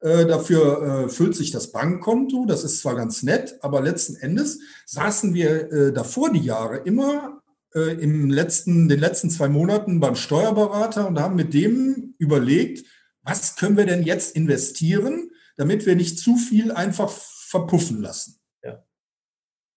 äh, 0.00 0.24
dafür 0.24 1.06
äh, 1.06 1.08
füllt 1.08 1.36
sich 1.36 1.50
das 1.50 1.72
Bankkonto, 1.72 2.46
das 2.46 2.64
ist 2.64 2.80
zwar 2.80 2.96
ganz 2.96 3.22
nett, 3.22 3.56
aber 3.60 3.82
letzten 3.82 4.16
Endes 4.16 4.60
saßen 4.86 5.34
wir 5.34 5.72
äh, 5.72 5.92
davor 5.92 6.32
die 6.32 6.40
Jahre 6.40 6.78
immer 6.78 7.42
äh, 7.74 7.94
im 8.00 8.30
letzten, 8.30 8.88
den 8.88 9.00
letzten 9.00 9.30
zwei 9.30 9.48
Monaten 9.48 10.00
beim 10.00 10.16
Steuerberater 10.16 11.06
und 11.06 11.20
haben 11.20 11.36
mit 11.36 11.52
dem 11.52 12.14
überlegt, 12.18 12.86
was 13.22 13.56
können 13.56 13.76
wir 13.76 13.86
denn 13.86 14.02
jetzt 14.02 14.36
investieren, 14.36 15.30
damit 15.56 15.86
wir 15.86 15.96
nicht 15.96 16.18
zu 16.18 16.36
viel 16.36 16.72
einfach 16.72 17.10
verpuffen 17.10 18.00
lassen. 18.00 18.38
Ja. 18.62 18.84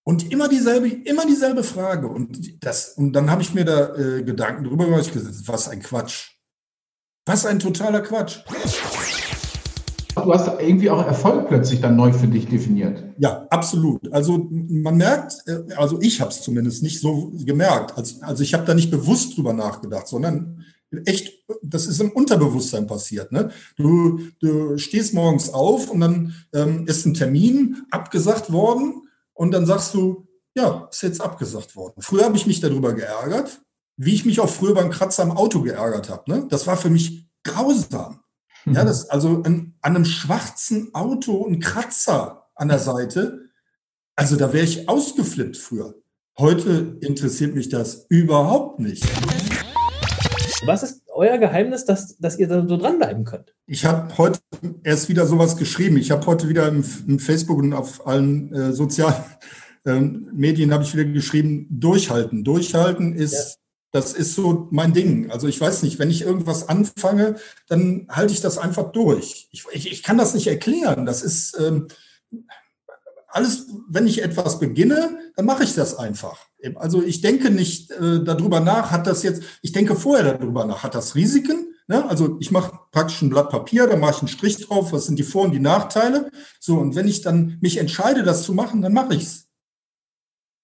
Und 0.03 0.31
immer 0.31 0.47
dieselbe, 0.47 0.87
immer 0.87 1.25
dieselbe 1.25 1.63
Frage. 1.63 2.07
Und, 2.07 2.63
das, 2.63 2.89
und 2.89 3.13
dann 3.13 3.29
habe 3.29 3.41
ich 3.41 3.53
mir 3.53 3.65
da 3.65 3.95
äh, 3.95 4.23
Gedanken 4.23 4.65
drüber 4.65 4.85
gemacht. 4.85 5.11
Was 5.47 5.69
ein 5.69 5.81
Quatsch. 5.81 6.31
Was 7.25 7.45
ein 7.45 7.59
totaler 7.59 8.01
Quatsch. 8.01 8.39
Du 10.15 10.33
hast 10.33 10.47
irgendwie 10.59 10.89
auch 10.89 11.05
Erfolg 11.05 11.47
plötzlich 11.47 11.79
dann 11.79 11.95
neu 11.95 12.11
für 12.11 12.27
dich 12.27 12.47
definiert. 12.47 13.03
Ja, 13.19 13.47
absolut. 13.49 14.11
Also 14.11 14.47
man 14.49 14.97
merkt, 14.97 15.43
äh, 15.47 15.73
also 15.75 16.01
ich 16.01 16.19
habe 16.19 16.31
es 16.31 16.41
zumindest 16.41 16.83
nicht 16.83 16.99
so 16.99 17.31
gemerkt. 17.45 17.97
Also, 17.97 18.21
also 18.21 18.43
ich 18.43 18.53
habe 18.53 18.65
da 18.65 18.73
nicht 18.73 18.91
bewusst 18.91 19.37
drüber 19.37 19.53
nachgedacht, 19.53 20.07
sondern 20.07 20.65
echt, 21.05 21.43
das 21.61 21.87
ist 21.87 22.01
im 22.01 22.11
Unterbewusstsein 22.11 22.87
passiert. 22.87 23.31
Ne? 23.31 23.51
Du, 23.77 24.21
du 24.39 24.77
stehst 24.77 25.13
morgens 25.13 25.53
auf 25.53 25.89
und 25.89 25.99
dann 25.99 26.35
ähm, 26.53 26.85
ist 26.87 27.05
ein 27.05 27.13
Termin 27.13 27.83
abgesagt 27.91 28.51
worden 28.51 29.07
und 29.33 29.51
dann 29.51 29.65
sagst 29.65 29.93
du, 29.93 30.27
ja, 30.55 30.87
ist 30.91 31.03
jetzt 31.03 31.21
abgesagt 31.21 31.75
worden. 31.75 32.01
Früher 32.01 32.25
habe 32.25 32.37
ich 32.37 32.47
mich 32.47 32.59
darüber 32.59 32.93
geärgert, 32.93 33.61
wie 33.97 34.13
ich 34.13 34.25
mich 34.25 34.39
auch 34.39 34.49
früher 34.49 34.73
beim 34.73 34.89
Kratzer 34.89 35.23
am 35.23 35.31
Auto 35.31 35.61
geärgert 35.61 36.09
habe. 36.09 36.29
Ne? 36.31 36.47
Das 36.49 36.67
war 36.67 36.77
für 36.77 36.89
mich 36.89 37.27
grausam. 37.43 38.21
Mhm. 38.65 38.73
Ja, 38.73 38.83
das, 38.83 39.09
also 39.09 39.43
an, 39.43 39.75
an 39.81 39.95
einem 39.95 40.05
schwarzen 40.05 40.93
Auto 40.93 41.45
ein 41.47 41.59
Kratzer 41.59 42.47
an 42.55 42.69
der 42.69 42.79
Seite, 42.79 43.49
also 44.15 44.35
da 44.35 44.51
wäre 44.51 44.65
ich 44.65 44.89
ausgeflippt 44.89 45.55
früher. 45.55 45.95
Heute 46.37 46.97
interessiert 47.01 47.55
mich 47.55 47.69
das 47.69 48.05
überhaupt 48.09 48.79
nicht. 48.79 49.05
Was 50.65 50.83
ist 50.83 51.03
euer 51.07 51.37
Geheimnis, 51.37 51.85
dass, 51.85 52.17
dass 52.17 52.37
ihr 52.37 52.47
da 52.47 52.65
so 52.67 52.77
dranbleiben 52.77 53.23
könnt? 53.23 53.53
Ich 53.65 53.85
habe 53.85 54.17
heute 54.17 54.39
erst 54.83 55.09
wieder 55.09 55.25
sowas 55.25 55.57
geschrieben. 55.57 55.97
Ich 55.97 56.11
habe 56.11 56.25
heute 56.25 56.49
wieder 56.49 56.67
im, 56.67 56.83
im, 57.07 57.19
Facebook 57.19 57.59
und 57.59 57.73
auf 57.73 58.05
allen 58.05 58.53
äh, 58.53 58.73
sozialen 58.73 59.23
äh, 59.85 59.99
Medien 59.99 60.73
habe 60.73 60.83
ich 60.83 60.93
wieder 60.93 61.05
geschrieben, 61.05 61.67
durchhalten. 61.69 62.43
Durchhalten 62.43 63.15
ist, 63.15 63.33
ja. 63.33 63.55
das 63.91 64.13
ist 64.13 64.35
so 64.35 64.67
mein 64.71 64.93
Ding. 64.93 65.31
Also 65.31 65.47
ich 65.47 65.59
weiß 65.59 65.83
nicht, 65.83 65.99
wenn 65.99 66.09
ich 66.09 66.23
irgendwas 66.23 66.67
anfange, 66.67 67.35
dann 67.67 68.07
halte 68.09 68.33
ich 68.33 68.41
das 68.41 68.57
einfach 68.57 68.91
durch. 68.91 69.47
Ich, 69.51 69.65
ich, 69.71 69.91
ich 69.91 70.03
kann 70.03 70.17
das 70.17 70.33
nicht 70.33 70.47
erklären. 70.47 71.05
Das 71.05 71.21
ist 71.21 71.57
ähm, 71.59 71.87
alles, 73.27 73.67
wenn 73.87 74.07
ich 74.07 74.23
etwas 74.23 74.59
beginne, 74.59 75.17
dann 75.35 75.45
mache 75.45 75.63
ich 75.63 75.75
das 75.75 75.95
einfach. 75.95 76.48
Also 76.75 77.01
ich 77.01 77.21
denke 77.21 77.51
nicht 77.51 77.91
äh, 77.91 78.23
darüber 78.23 78.59
nach, 78.59 78.91
hat 78.91 79.07
das 79.07 79.23
jetzt, 79.23 79.43
ich 79.61 79.71
denke 79.71 79.95
vorher 79.95 80.37
darüber 80.37 80.65
nach, 80.65 80.83
hat 80.83 80.95
das 80.95 81.15
Risiken? 81.15 81.73
Ne? 81.87 82.07
Also 82.07 82.37
ich 82.39 82.51
mache 82.51 82.77
praktisch 82.91 83.21
ein 83.21 83.29
Blatt 83.29 83.49
Papier, 83.49 83.87
da 83.87 83.95
mache 83.95 84.15
ich 84.15 84.19
einen 84.19 84.27
Strich 84.27 84.57
drauf, 84.57 84.91
was 84.91 85.05
sind 85.05 85.17
die 85.17 85.23
Vor- 85.23 85.45
und 85.45 85.53
die 85.53 85.59
Nachteile. 85.59 86.29
So, 86.59 86.77
und 86.77 86.95
wenn 86.95 87.07
ich 87.07 87.21
dann 87.21 87.57
mich 87.61 87.77
entscheide, 87.77 88.23
das 88.23 88.43
zu 88.43 88.53
machen, 88.53 88.81
dann 88.81 88.93
mache 88.93 89.15
ich's. 89.15 89.47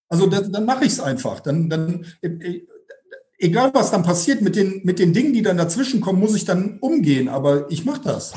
Also 0.07 0.27
das, 0.27 0.51
dann 0.51 0.65
mache 0.65 0.85
ich's 0.85 0.99
einfach. 0.99 1.39
Dann, 1.39 1.69
dann, 1.69 2.05
äh, 2.21 2.27
äh, 2.27 2.67
egal 3.39 3.73
was 3.73 3.89
dann 3.89 4.03
passiert 4.03 4.41
mit 4.41 4.55
den, 4.55 4.81
mit 4.83 4.99
den 4.99 5.13
Dingen, 5.13 5.33
die 5.33 5.41
dann 5.41 5.57
dazwischen 5.57 6.01
kommen, 6.01 6.19
muss 6.19 6.35
ich 6.35 6.45
dann 6.45 6.77
umgehen, 6.79 7.27
aber 7.27 7.71
ich 7.71 7.85
mache 7.85 8.01
das. 8.03 8.33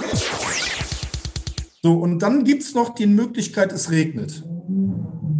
So, 1.82 1.94
und 1.94 2.20
dann 2.20 2.44
gibt's 2.44 2.74
noch 2.74 2.94
die 2.94 3.06
Möglichkeit, 3.06 3.72
es 3.72 3.90
regnet. 3.90 4.44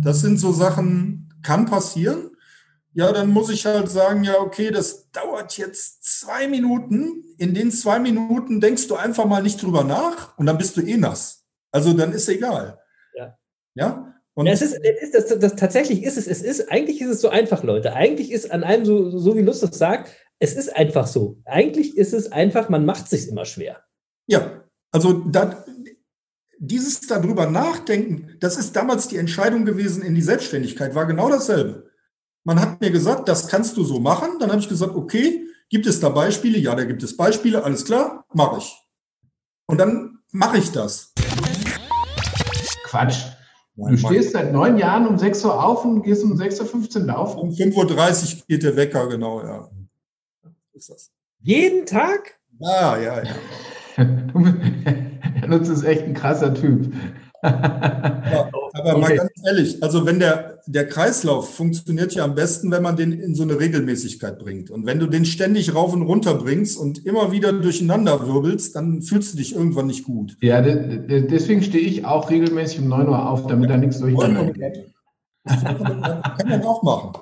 Das 0.03 0.21
sind 0.21 0.39
so 0.39 0.53
Sachen, 0.53 1.28
kann 1.43 1.67
passieren. 1.67 2.31
ja, 2.95 3.13
dann 3.13 3.31
muss 3.31 3.49
ich 3.51 3.65
halt 3.65 3.89
sagen, 3.89 4.25
ja, 4.25 4.41
okay, 4.41 4.71
das 4.71 5.11
dauert 5.13 5.57
jetzt 5.57 6.21
zwei 6.21 6.49
Minuten. 6.49 7.25
In 7.39 7.55
den 7.55 7.71
zwei 7.71 7.99
Minuten 8.01 8.61
denkst 8.61 8.89
du 8.89 8.97
einfach 8.97 9.25
mal 9.25 9.43
nicht 9.43 9.63
drüber 9.63 9.85
nach 9.85 10.37
und 10.37 10.47
dann 10.47 10.59
bist 10.59 10.77
du 10.77 10.81
eh 10.81 10.97
nass. 10.97 11.45
Also 11.71 11.93
dann 11.93 12.13
ist 12.13 12.29
egal. 12.29 12.81
Ja. 13.15 13.39
Ja. 13.75 14.15
Und 14.35 14.47
Ja, 14.47 14.53
es 14.53 14.63
ist, 14.63 14.75
es 14.75 15.03
ist 15.03 15.15
das, 15.15 15.39
das, 15.39 15.57
tatsächlich 15.57 16.03
ist 16.03 16.17
es, 16.17 16.27
es 16.27 16.43
ist, 16.43 16.71
eigentlich 16.73 17.01
ist 17.01 17.11
es 17.11 17.21
so 17.21 17.29
einfach, 17.29 17.63
Leute. 17.63 17.93
Eigentlich 17.93 18.33
ist 18.33 18.51
an 18.51 18.65
einem 18.65 18.85
so, 18.85 19.17
so 19.17 19.37
wie 19.37 19.43
Lust 19.43 19.63
das 19.63 19.79
sagt, 19.79 20.11
es 20.39 20.55
ist 20.55 20.75
einfach 20.75 21.07
so. 21.07 21.39
Eigentlich 21.45 21.97
ist 21.97 22.13
es 22.13 22.33
einfach, 22.33 22.69
man 22.69 22.87
macht 22.87 23.09
sich 23.09 23.29
immer 23.29 23.45
schwer. 23.45 23.83
Ja, 24.27 24.65
also 24.91 25.13
da, 25.13 25.65
dieses 26.59 27.01
darüber 27.03 27.47
nachdenken, 27.47 28.37
das 28.41 28.57
ist 28.57 28.75
damals 28.75 29.09
die 29.09 29.17
Entscheidung 29.17 29.65
gewesen 29.65 30.03
in 30.03 30.15
die 30.15 30.23
Selbstständigkeit, 30.23 30.95
war 30.95 31.07
genau 31.07 31.29
dasselbe. 31.29 31.91
Man 32.45 32.61
hat 32.61 32.81
mir 32.81 32.91
gesagt, 32.91 33.29
das 33.29 33.49
kannst 33.49 33.77
du 33.77 33.85
so 33.85 34.01
machen. 34.01 34.39
Dann 34.41 34.51
habe 34.51 34.61
ich 34.61 34.69
gesagt, 34.69 34.95
okay, 34.95 35.47
gibt 35.69 35.87
es 35.87 36.01
da 36.01 36.09
Beispiele? 36.09 36.59
Ja, 36.59 36.75
da 36.75 36.85
gibt 36.85 37.03
es 37.03 37.17
Beispiele, 37.17 37.63
alles 37.63 37.85
klar, 37.85 38.25
mache 38.33 38.59
ich. 38.59 38.77
Und 39.67 39.79
dann 39.79 40.21
mache 40.33 40.59
ich 40.59 40.73
das. 40.73 41.13
Quatsch. 42.85 43.25
Du 43.77 43.97
stehst 43.97 44.33
seit 44.33 44.53
neun 44.53 44.77
Jahren 44.77 45.07
um 45.07 45.19
6 45.19 45.45
Uhr 45.45 45.63
auf 45.63 45.85
und 45.85 46.03
gehst 46.03 46.25
um 46.25 46.33
6.15 46.33 47.01
Uhr 47.01 47.07
laufen. 47.07 47.39
Um 47.39 47.51
5.30 47.51 48.39
Uhr 48.39 48.43
geht 48.49 48.63
der 48.65 48.75
Wecker, 48.75 49.09
genau, 49.09 49.41
ja. 49.41 49.71
Ist 50.73 50.91
das. 50.91 51.13
Jeden 51.41 51.87
Tag? 51.87 52.41
Ja, 52.59 52.99
ja, 52.99 53.23
ja. 53.23 53.35
Nutz 55.49 55.69
ist 55.69 55.85
echt 55.85 56.05
ein 56.05 56.15
krasser 56.15 56.53
Typ. 56.55 56.93
Ja, 57.43 58.49
aber 58.73 58.99
mal 58.99 59.05
Okay. 59.05 59.17
ganz 59.17 59.31
ehrlich, 59.47 59.83
also 59.83 60.05
wenn 60.07 60.19
der, 60.19 60.59
der 60.67 60.89
Kreislauf 60.89 61.55
funktioniert 61.55 62.13
ja 62.15 62.25
am 62.25 62.35
besten, 62.35 62.71
wenn 62.73 62.83
man 62.83 62.97
den 62.97 63.13
in 63.13 63.35
so 63.37 63.45
eine 63.45 63.61
Regelmäßigkeit 63.61 64.39
bringt. 64.41 64.71
Und 64.71 64.87
wenn 64.87 64.99
du 64.99 65.07
den 65.07 65.25
ständig 65.25 65.73
rauf 65.75 65.93
und 65.95 66.03
runter 66.03 66.35
bringst 66.35 66.77
und 66.79 67.07
immer 67.07 67.31
wieder 67.31 67.53
durcheinander 67.53 68.27
wirbelst, 68.27 68.75
dann 68.75 69.03
fühlst 69.03 69.33
du 69.35 69.39
dich 69.39 69.55
irgendwann 69.55 69.87
nicht 69.87 70.05
gut. 70.05 70.37
Ja, 70.41 70.61
de- 70.61 71.07
de- 71.07 71.27
deswegen 71.29 71.63
stehe 71.63 71.85
ich 71.87 72.05
auch 72.05 72.29
regelmäßig 72.29 72.81
um 72.81 72.89
9 72.89 73.09
Uhr 73.09 73.31
auf, 73.31 73.47
damit 73.47 73.71
da 73.71 73.77
nichts 73.77 74.01
durcheinander 74.01 74.53
geht. 74.53 74.91
Das 75.45 75.63
kann 75.65 76.49
man 76.49 76.63
auch 76.63 76.83
machen. 76.83 77.13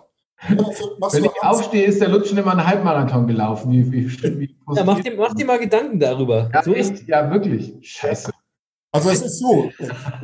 Wenn 0.48 1.24
ich 1.24 1.42
aufstehe, 1.42 1.86
ist 1.86 2.00
der 2.00 2.08
Lutsch 2.08 2.28
schon 2.28 2.38
immer 2.38 2.52
einen 2.52 2.66
Halbmarathon 2.66 3.26
gelaufen. 3.26 3.72
Wie, 3.72 3.90
wie, 3.90 4.22
wie 4.38 4.56
Ja, 4.74 4.84
mach 4.84 5.00
dir, 5.00 5.16
mach 5.16 5.34
dir 5.34 5.46
mal 5.46 5.58
Gedanken 5.58 5.98
darüber. 5.98 6.50
ja, 6.52 6.62
so 6.62 6.72
ist, 6.72 6.92
echt? 6.92 7.08
ja, 7.08 7.30
wirklich. 7.30 7.74
Scheiße. 7.82 8.30
Also 8.92 9.10
es 9.10 9.22
ist 9.22 9.38
so, 9.38 9.70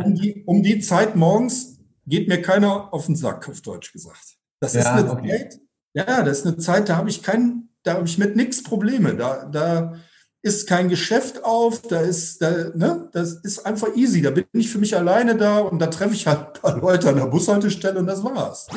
um 0.05 0.15
die, 0.15 0.43
um 0.47 0.63
die 0.63 0.81
Zeit 0.81 1.17
morgens 1.17 1.79
geht 2.07 2.29
mir 2.29 2.41
keiner 2.41 2.93
auf 2.93 3.07
den 3.07 3.17
Sack, 3.17 3.49
auf 3.49 3.61
Deutsch 3.61 3.93
gesagt. 3.93 4.37
Das 4.61 4.75
ist 4.75 4.85
Ja, 4.85 4.95
eine 4.95 5.11
okay. 5.13 5.29
Zeit, 5.29 5.61
ja, 5.95 6.23
das 6.23 6.39
ist 6.39 6.47
eine 6.47 6.57
Zeit, 6.59 6.89
da 6.89 6.97
habe 6.97 7.11
ich 7.11 7.23
kein, 7.23 7.69
da 7.83 7.95
habe 7.95 8.07
ich 8.07 8.19
mit 8.19 8.37
nichts 8.37 8.63
Probleme. 8.63 9.15
Da, 9.15 9.47
da 9.47 9.95
ist 10.43 10.69
kein 10.69 10.89
Geschäft 10.89 11.45
auf, 11.45 11.83
da 11.83 12.01
ist, 12.01 12.41
da, 12.43 12.51
ne, 12.75 13.09
das 13.13 13.35
ist 13.35 13.65
einfach 13.67 13.95
easy. 13.95 14.23
Da 14.23 14.31
bin 14.31 14.45
ich 14.53 14.71
für 14.71 14.79
mich 14.79 14.97
alleine 14.97 15.37
da 15.37 15.59
und 15.61 15.79
da 15.79 15.87
treffe 15.89 16.15
ich 16.15 16.27
halt 16.27 16.39
ein 16.47 16.61
paar 16.61 16.79
Leute 16.79 17.09
an 17.11 17.17
der 17.17 17.27
Bushaltestelle 17.27 17.99
und 17.99 18.07
das 18.07 18.23
war's. 18.25 18.69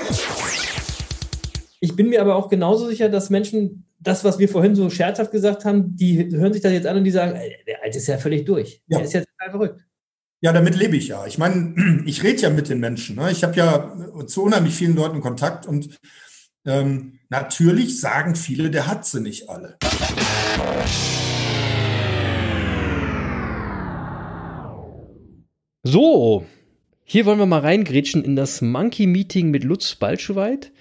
Ich 1.86 1.96
bin 1.96 2.10
mir 2.10 2.20
aber 2.20 2.36
auch 2.36 2.50
genauso 2.50 2.88
sicher, 2.88 3.10
dass 3.10 3.30
Menschen, 3.30 3.86
das, 4.00 4.24
was 4.24 4.40
wir 4.40 4.50
vorhin 4.50 4.74
so 4.74 4.90
scherzhaft 4.90 5.32
gesagt 5.32 5.66
haben, 5.66 5.96
die 5.96 6.32
hören 6.36 6.52
sich 6.52 6.64
das 6.64 6.74
jetzt 6.74 6.88
an 6.88 6.98
und 6.98 7.04
die 7.04 7.12
sagen, 7.12 7.40
der 7.68 7.84
Alte 7.84 8.00
ist 8.00 8.08
ja 8.08 8.18
völlig 8.18 8.44
durch. 8.44 8.82
Ja. 8.88 8.98
Der 8.98 9.06
ist 9.06 9.14
ja 9.14 9.22
total 9.22 9.52
verrückt. 9.52 9.86
Ja, 10.42 10.52
damit 10.52 10.76
lebe 10.76 10.98
ich 10.98 11.10
ja. 11.10 11.28
Ich 11.28 11.38
meine, 11.38 12.02
ich 12.06 12.24
rede 12.24 12.42
ja 12.42 12.50
mit 12.50 12.70
den 12.70 12.80
Menschen. 12.80 13.18
Ne? 13.18 13.30
Ich 13.32 13.44
habe 13.44 13.56
ja 13.56 13.96
zu 14.26 14.44
unheimlich 14.44 14.74
vielen 14.74 14.96
Leuten 14.96 15.22
Kontakt 15.22 15.68
und 15.68 16.00
ähm, 16.66 17.20
natürlich 17.30 18.00
sagen 18.00 18.36
viele, 18.36 18.72
der 18.72 18.88
hat 18.88 19.06
sie 19.06 19.22
nicht 19.22 19.48
alle. 19.48 19.78
So, 25.84 26.46
hier 27.04 27.28
wollen 27.28 27.38
wir 27.38 27.46
mal 27.46 27.60
reingrätschen 27.60 28.24
in 28.24 28.36
das 28.36 28.64
Monkey 28.64 29.06
Meeting 29.06 29.52
mit 29.52 29.64
Lutz 29.64 29.94
Balschowait. 29.94 30.72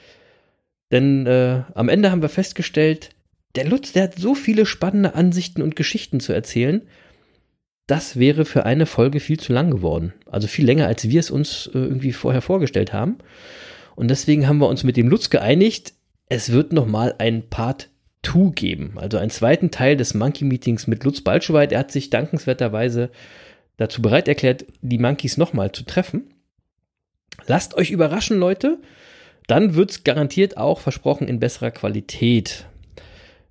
Denn 0.95 1.27
äh, 1.27 1.65
am 1.75 1.89
Ende 1.89 2.13
haben 2.13 2.23
wir 2.23 2.29
festgestellt, 2.29 3.11
der 3.57 3.67
Lutz, 3.67 3.91
der 3.91 4.05
hat 4.05 4.15
so 4.15 4.37
viele 4.37 4.65
spannende 4.65 5.17
Ansichten 5.17 5.61
und 5.61 5.75
Geschichten 5.75 6.21
zu 6.21 6.33
erzählen. 6.33 6.83
Das 7.89 8.17
wäre 8.17 8.45
für 8.45 8.65
eine 8.65 8.87
Folge 8.87 9.19
viel 9.19 9.41
zu 9.41 9.53
lang 9.53 9.73
geworden. 9.73 10.13
Also 10.31 10.47
viel 10.47 10.65
länger, 10.65 10.87
als 10.87 11.09
wir 11.09 11.19
es 11.19 11.33
uns 11.33 11.67
äh, 11.75 11.79
irgendwie 11.79 12.13
vorher 12.13 12.43
vorgestellt 12.43 12.93
haben. 12.93 13.19
Und 13.97 14.07
deswegen 14.07 14.47
haben 14.47 14.59
wir 14.59 14.69
uns 14.69 14.85
mit 14.85 14.97
dem 14.97 15.09
Lutz 15.09 15.31
geeinigt, 15.31 15.95
es 16.29 16.53
wird 16.53 16.73
nochmal 16.73 17.17
ein 17.19 17.51
Part 17.51 17.91
2 18.23 18.53
geben. 18.55 18.93
Also 18.95 19.19
einen 19.19 19.31
zweiten 19.31 19.73
Teil 19.73 19.97
des 19.97 20.15
Monkey 20.15 20.45
Meetings 20.45 20.87
mit 20.87 21.03
Lutz 21.03 21.23
Balschowait. 21.23 21.73
Er 21.73 21.81
hat 21.81 21.91
sich 21.91 22.09
dankenswerterweise 22.09 23.11
dazu 23.79 24.01
bereit 24.01 24.29
erklärt, 24.29 24.65
die 24.81 24.99
Monkeys 24.99 25.39
nochmal 25.39 25.73
zu 25.73 25.83
treffen. 25.83 26.33
Lasst 27.49 27.75
euch 27.75 27.91
überraschen, 27.91 28.39
Leute. 28.39 28.79
Dann 29.47 29.75
wird 29.75 29.91
es 29.91 30.05
garantiert 30.05 30.57
auch 30.57 30.81
versprochen 30.81 31.29
in 31.29 31.41
besserer 31.41 31.71
Qualität. 31.71 32.67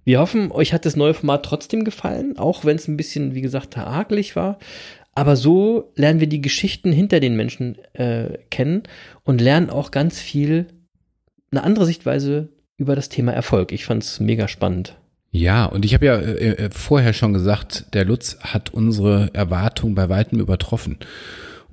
Wir 0.04 0.20
hoffen, 0.20 0.52
euch 0.52 0.74
hat 0.74 0.86
das 0.86 0.96
neue 0.96 1.14
Format 1.14 1.46
trotzdem 1.46 1.86
gefallen, 1.86 2.38
auch 2.38 2.66
wenn 2.66 2.76
es 2.76 2.88
ein 2.88 2.98
bisschen, 2.98 3.36
wie 3.36 3.42
gesagt, 3.42 3.78
hakelig 3.78 4.36
war. 4.36 4.60
Aber 5.16 5.36
so 5.36 5.92
lernen 5.96 6.20
wir 6.20 6.28
die 6.28 6.42
Geschichten 6.42 6.92
hinter 6.92 7.20
den 7.20 7.36
Menschen 7.36 7.78
äh, 7.94 8.40
kennen 8.50 8.84
und 9.24 9.40
lernen 9.40 9.70
auch 9.70 9.92
ganz 9.92 10.20
viel, 10.20 10.68
eine 11.52 11.64
andere 11.64 11.86
Sichtweise 11.86 12.50
über 12.78 12.96
das 12.96 13.10
Thema 13.10 13.32
Erfolg. 13.32 13.72
Ich 13.72 13.86
fand 13.86 14.04
es 14.04 14.20
mega 14.20 14.48
spannend. 14.48 14.96
Ja, 15.30 15.66
und 15.66 15.86
ich 15.86 15.94
habe 15.94 16.06
ja 16.06 16.16
äh, 16.16 16.66
äh, 16.66 16.70
vorher 16.72 17.14
schon 17.14 17.34
gesagt, 17.34 17.86
der 17.94 18.06
Lutz 18.06 18.38
hat 18.42 18.74
unsere 18.74 19.30
Erwartungen 19.34 19.96
bei 19.96 20.10
weitem 20.10 20.40
übertroffen. 20.40 20.98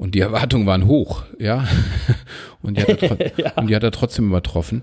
Und 0.00 0.14
die 0.14 0.20
Erwartungen 0.20 0.64
waren 0.64 0.86
hoch, 0.86 1.24
ja. 1.38 1.68
Und 2.62 2.78
die 2.78 2.82
hat 2.82 2.88
er, 2.88 2.96
tro- 2.96 3.52
und 3.60 3.66
die 3.68 3.76
hat 3.76 3.82
er 3.82 3.90
trotzdem 3.90 4.28
übertroffen. 4.28 4.82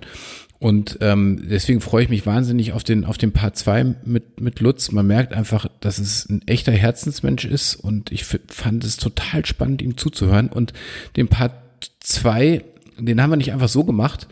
Und 0.60 1.00
ähm, 1.02 1.44
deswegen 1.50 1.82
freue 1.82 2.04
ich 2.04 2.10
mich 2.10 2.28
wahnsinnig 2.28 2.72
auf 2.74 2.84
den, 2.84 3.04
auf 3.04 3.18
den 3.18 3.32
Part 3.32 3.58
2 3.58 3.96
mit, 4.06 4.40
mit 4.42 4.60
Lutz. 4.60 4.92
Man 4.92 5.08
merkt 5.08 5.34
einfach, 5.34 5.66
dass 5.80 5.98
es 5.98 6.30
ein 6.30 6.48
echter 6.48 6.72
Herzensmensch 6.72 7.46
ist 7.46 7.76
und 7.76 8.12
ich 8.12 8.26
fand 8.26 8.84
es 8.84 8.98
total 8.98 9.44
spannend, 9.48 9.82
ihm 9.82 9.98
zuzuhören. 9.98 10.50
Und 10.50 10.74
den 11.16 11.30
Part 11.30 11.54
2, 12.02 12.64
den 13.00 13.20
haben 13.20 13.32
wir 13.32 13.38
nicht 13.38 13.54
einfach 13.54 13.70
so 13.70 13.84
gemacht, 13.86 14.28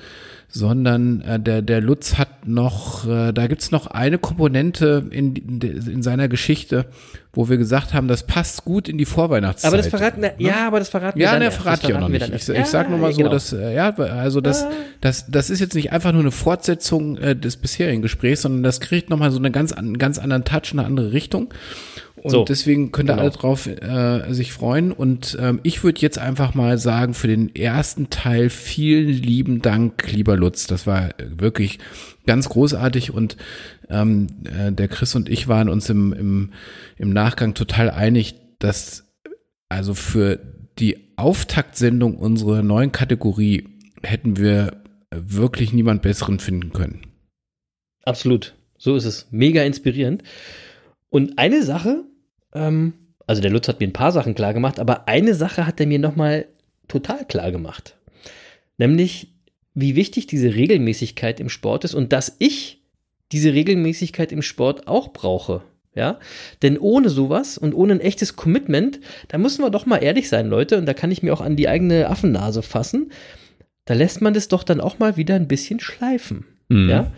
sondern 0.50 1.22
äh, 1.22 1.40
der, 1.40 1.62
der 1.62 1.82
Lutz 1.82 2.16
hat 2.18 2.48
noch, 2.48 3.08
äh, 3.08 3.34
da 3.34 3.48
gibt's 3.48 3.72
noch 3.72 3.88
eine 3.88 4.18
Komponente 4.18 5.04
in, 5.12 5.36
in, 5.36 5.60
in 5.62 6.04
seiner 6.04 6.28
Geschichte, 6.28 6.86
wo 7.34 7.50
wir 7.50 7.58
gesagt 7.58 7.94
haben, 7.94 8.08
das 8.08 8.24
passt 8.24 8.64
gut 8.64 8.88
in 8.88 8.98
die 8.98 9.06
Vorweihnachtszeit. 9.06 9.68
Aber 9.70 9.78
das 9.78 9.88
verraten, 9.88 10.22
wir- 10.22 10.34
ja, 10.38 10.68
aber 10.68 10.80
das 10.80 10.90
verraten 10.90 11.20
wir 11.20 11.26
Ja, 11.26 11.32
dann 11.32 11.40
ne, 11.40 11.46
erst. 11.46 11.58
Verrate 11.58 11.88
ich 11.88 11.94
auch 11.96 12.00
noch 12.00 12.10
wir 12.12 12.20
nicht. 12.20 12.50
Ich, 12.50 12.56
ich 12.56 12.66
sag 12.68 12.90
nur 12.90 13.00
mal 13.00 13.12
so, 13.12 13.18
genau. 13.18 13.32
dass, 13.32 13.52
äh, 13.52 13.74
ja, 13.76 13.90
also 13.94 14.40
das, 14.40 14.66
das, 15.02 15.26
das 15.28 15.50
ist 15.50 15.60
jetzt 15.60 15.76
nicht 15.76 15.92
einfach 15.92 16.12
nur 16.14 16.22
eine 16.22 16.32
Fortsetzung 16.32 17.18
äh, 17.18 17.36
des 17.36 17.58
bisherigen 17.58 18.02
Gesprächs, 18.02 18.44
sondern 18.44 18.64
das 18.64 18.80
kriegt 18.80 19.10
nochmal 19.10 19.32
so 19.32 19.40
eine 19.40 19.52
ganz, 19.52 19.74
an- 19.74 19.86
einen 19.86 19.98
ganz 19.98 20.18
anderen 20.20 20.46
Touch, 20.46 20.72
eine 20.72 20.86
andere 20.86 21.12
Richtung. 21.12 21.50
Und 22.26 22.32
So, 22.32 22.44
deswegen 22.44 22.92
könnt 22.92 23.08
ihr 23.08 23.14
genau. 23.14 23.22
alle 23.22 23.32
drauf 23.32 23.68
äh, 23.68 24.34
sich 24.34 24.52
freuen. 24.52 24.92
Und 24.92 25.38
ähm, 25.40 25.60
ich 25.62 25.84
würde 25.84 26.02
jetzt 26.02 26.18
einfach 26.18 26.56
mal 26.56 26.80
sagen, 26.80 27.14
für 27.14 27.28
den 27.28 27.56
ersten 27.56 28.10
Teil 28.10 28.50
vielen 28.50 29.10
lieben 29.10 29.62
Dank, 29.62 30.12
lieber 30.12 30.36
Lutz. 30.36 30.66
Das 30.66 30.88
war 30.88 31.10
äh, 31.20 31.28
wirklich 31.38 31.78
ganz 32.26 32.50
großartig 32.50 33.12
und 33.14 33.38
ähm, 33.92 34.26
äh, 34.44 34.72
der 34.72 34.88
Chris 34.88 35.14
und 35.14 35.30
ich 35.30 35.48
waren 35.48 35.70
uns 35.70 35.88
im, 35.92 36.14
im, 36.14 36.54
im 36.98 37.14
Nachgang 37.14 37.54
total 37.54 37.92
einig, 37.92 38.34
dass 38.58 39.04
also 39.70 39.94
für 39.94 40.40
die 40.80 40.98
Auftaktsendung 41.18 42.18
unserer 42.18 42.64
neuen 42.64 42.92
Kategorie 42.92 43.68
hätten 44.02 44.38
wir 44.38 44.82
wirklich 45.12 45.74
niemand 45.74 46.02
besseren 46.02 46.40
finden 46.40 46.74
können. 46.74 47.02
Absolut. 48.04 48.56
So 48.80 48.96
ist 48.96 49.06
es. 49.06 49.28
Mega 49.30 49.62
inspirierend. 49.62 50.24
Und 51.12 51.38
eine 51.38 51.62
Sache, 51.62 52.04
ähm, 52.56 52.94
also 53.28 53.42
der 53.42 53.52
Lutz 53.52 53.68
hat 53.68 53.80
mir 53.80 53.88
ein 53.88 53.94
paar 53.94 54.12
Sachen 54.12 54.36
klar 54.36 54.54
gemacht, 54.54 54.80
aber 54.80 55.08
eine 55.08 55.36
Sache 55.36 55.68
hat 55.68 55.80
er 55.80 55.88
mir 55.88 56.00
nochmal 56.00 56.46
total 56.88 57.26
klar 57.26 57.52
gemacht. 57.52 57.96
Nämlich, 58.78 59.30
wie 59.74 59.96
wichtig 59.96 60.28
diese 60.28 60.54
Regelmäßigkeit 60.54 61.40
im 61.40 61.50
Sport 61.50 61.84
ist 61.84 61.94
und 61.94 62.14
dass 62.14 62.36
ich 62.40 62.82
diese 63.32 63.54
Regelmäßigkeit 63.54 64.32
im 64.32 64.42
Sport 64.42 64.88
auch 64.88 65.14
brauche. 65.14 65.62
Ja, 65.96 66.20
denn 66.62 66.78
ohne 66.78 67.10
sowas 67.10 67.58
und 67.58 67.74
ohne 67.74 67.94
ein 67.94 68.00
echtes 68.02 68.36
Commitment, 68.36 69.00
da 69.30 69.38
müssen 69.38 69.64
wir 69.64 69.70
doch 69.70 69.86
mal 69.86 70.04
ehrlich 70.04 70.28
sein, 70.28 70.48
Leute, 70.48 70.78
und 70.78 70.86
da 70.86 70.94
kann 70.94 71.10
ich 71.10 71.24
mir 71.24 71.34
auch 71.34 71.40
an 71.40 71.56
die 71.56 71.70
eigene 71.70 72.10
Affennase 72.10 72.64
fassen. 72.64 73.14
Da 73.86 73.94
lässt 73.94 74.20
man 74.20 74.34
das 74.34 74.50
doch 74.50 74.64
dann 74.64 74.82
auch 74.82 75.00
mal 75.00 75.16
wieder 75.16 75.36
ein 75.36 75.48
bisschen 75.48 75.80
schleifen. 75.80 76.46
Mhm. 76.68 76.90
Ja, 76.90 77.14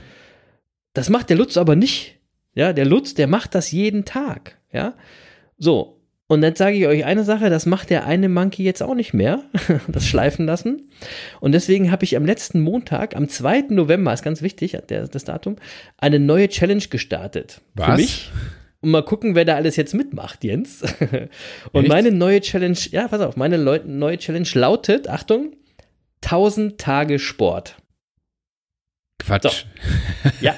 das 0.93 1.09
macht 1.09 1.31
der 1.31 1.37
Lutz 1.37 1.57
aber 1.57 1.75
nicht. 1.75 2.19
Ja, 2.53 2.71
der 2.71 2.85
Lutz, 2.85 3.15
der 3.15 3.25
macht 3.25 3.55
das 3.55 3.71
jeden 3.71 4.05
Tag. 4.05 4.59
Ja, 4.71 4.93
so. 5.57 5.97
Und 6.29 6.41
dann 6.41 6.55
sage 6.55 6.75
ich 6.75 6.85
euch 6.87 7.05
eine 7.05 7.23
Sache, 7.23 7.49
das 7.49 7.65
macht 7.65 7.89
der 7.89 8.05
eine 8.05 8.27
Monkey 8.27 8.63
jetzt 8.63 8.83
auch 8.83 8.95
nicht 8.95 9.13
mehr, 9.13 9.43
das 9.87 10.05
schleifen 10.05 10.45
lassen. 10.45 10.89
Und 11.39 11.53
deswegen 11.53 11.89
habe 11.89 12.03
ich 12.03 12.17
am 12.17 12.25
letzten 12.25 12.59
Montag, 12.59 13.15
am 13.15 13.29
2. 13.29 13.67
November, 13.69 14.11
ist 14.13 14.23
ganz 14.23 14.41
wichtig, 14.41 14.77
der, 14.89 15.07
das 15.07 15.23
Datum, 15.23 15.55
eine 15.97 16.19
neue 16.19 16.49
Challenge 16.49 16.83
gestartet. 16.89 17.61
Für 17.77 17.87
Was? 17.87 17.97
mich. 17.97 18.31
Und 18.81 18.91
mal 18.91 19.03
gucken, 19.03 19.35
wer 19.35 19.45
da 19.45 19.55
alles 19.55 19.77
jetzt 19.77 19.93
mitmacht, 19.93 20.43
Jens. 20.43 20.81
Und 21.71 21.83
Echt? 21.83 21.87
meine 21.87 22.11
neue 22.11 22.41
Challenge, 22.41 22.77
ja, 22.91 23.07
pass 23.07 23.21
auf, 23.21 23.37
meine 23.37 23.55
Leu 23.55 23.79
neue 23.85 24.17
Challenge 24.17 24.49
lautet, 24.53 25.07
Achtung, 25.07 25.55
1000 26.25 26.77
Tage 26.77 27.19
Sport. 27.19 27.77
Quatsch. 29.19 29.65
Ja, 30.41 30.55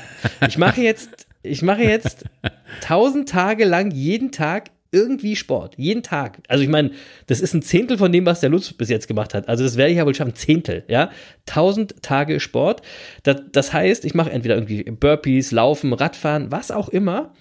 ich 0.47 0.57
mache 0.57 0.81
jetzt, 0.81 1.27
ich 1.43 1.61
mache 1.61 1.83
jetzt 1.83 2.25
1000 2.81 3.29
Tage 3.29 3.65
lang 3.65 3.91
jeden 3.91 4.31
Tag 4.31 4.71
irgendwie 4.91 5.35
Sport. 5.35 5.75
Jeden 5.77 6.03
Tag. 6.03 6.39
Also 6.47 6.63
ich 6.63 6.69
meine, 6.69 6.91
das 7.27 7.41
ist 7.41 7.53
ein 7.53 7.61
Zehntel 7.61 7.97
von 7.97 8.11
dem, 8.11 8.25
was 8.25 8.39
der 8.39 8.49
Lutz 8.49 8.73
bis 8.73 8.89
jetzt 8.89 9.07
gemacht 9.07 9.33
hat. 9.33 9.47
Also 9.47 9.63
das 9.63 9.77
werde 9.77 9.91
ich 9.91 9.97
ja 9.97 10.05
wohl 10.05 10.15
schaffen. 10.15 10.35
Zehntel, 10.35 10.83
ja. 10.87 11.11
1000 11.47 12.01
Tage 12.01 12.39
Sport. 12.39 12.81
Das, 13.23 13.41
das 13.51 13.73
heißt, 13.73 14.05
ich 14.05 14.13
mache 14.13 14.31
entweder 14.31 14.55
irgendwie 14.55 14.83
Burpees, 14.83 15.51
Laufen, 15.51 15.93
Radfahren, 15.93 16.51
was 16.51 16.71
auch 16.71 16.89
immer. 16.89 17.33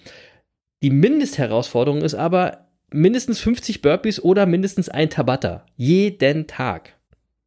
Die 0.83 0.91
Mindestherausforderung 0.91 2.01
ist 2.01 2.15
aber 2.15 2.69
mindestens 2.91 3.39
50 3.39 3.81
Burpees 3.81 4.23
oder 4.23 4.45
mindestens 4.45 4.89
ein 4.89 5.09
Tabata. 5.09 5.65
Jeden 5.75 6.47
Tag. 6.47 6.95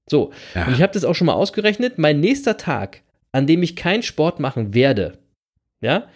So. 0.08 0.32
Ja. 0.54 0.66
Und 0.66 0.74
ich 0.74 0.82
habe 0.82 0.92
das 0.92 1.04
auch 1.04 1.14
schon 1.14 1.26
mal 1.26 1.34
ausgerechnet. 1.34 1.98
Mein 1.98 2.20
nächster 2.20 2.56
Tag, 2.56 3.02
an 3.32 3.46
dem 3.46 3.62
ich 3.62 3.76
keinen 3.76 4.02
Sport 4.02 4.40
machen 4.40 4.74
werde, 4.74 5.18
ja, 5.80 6.08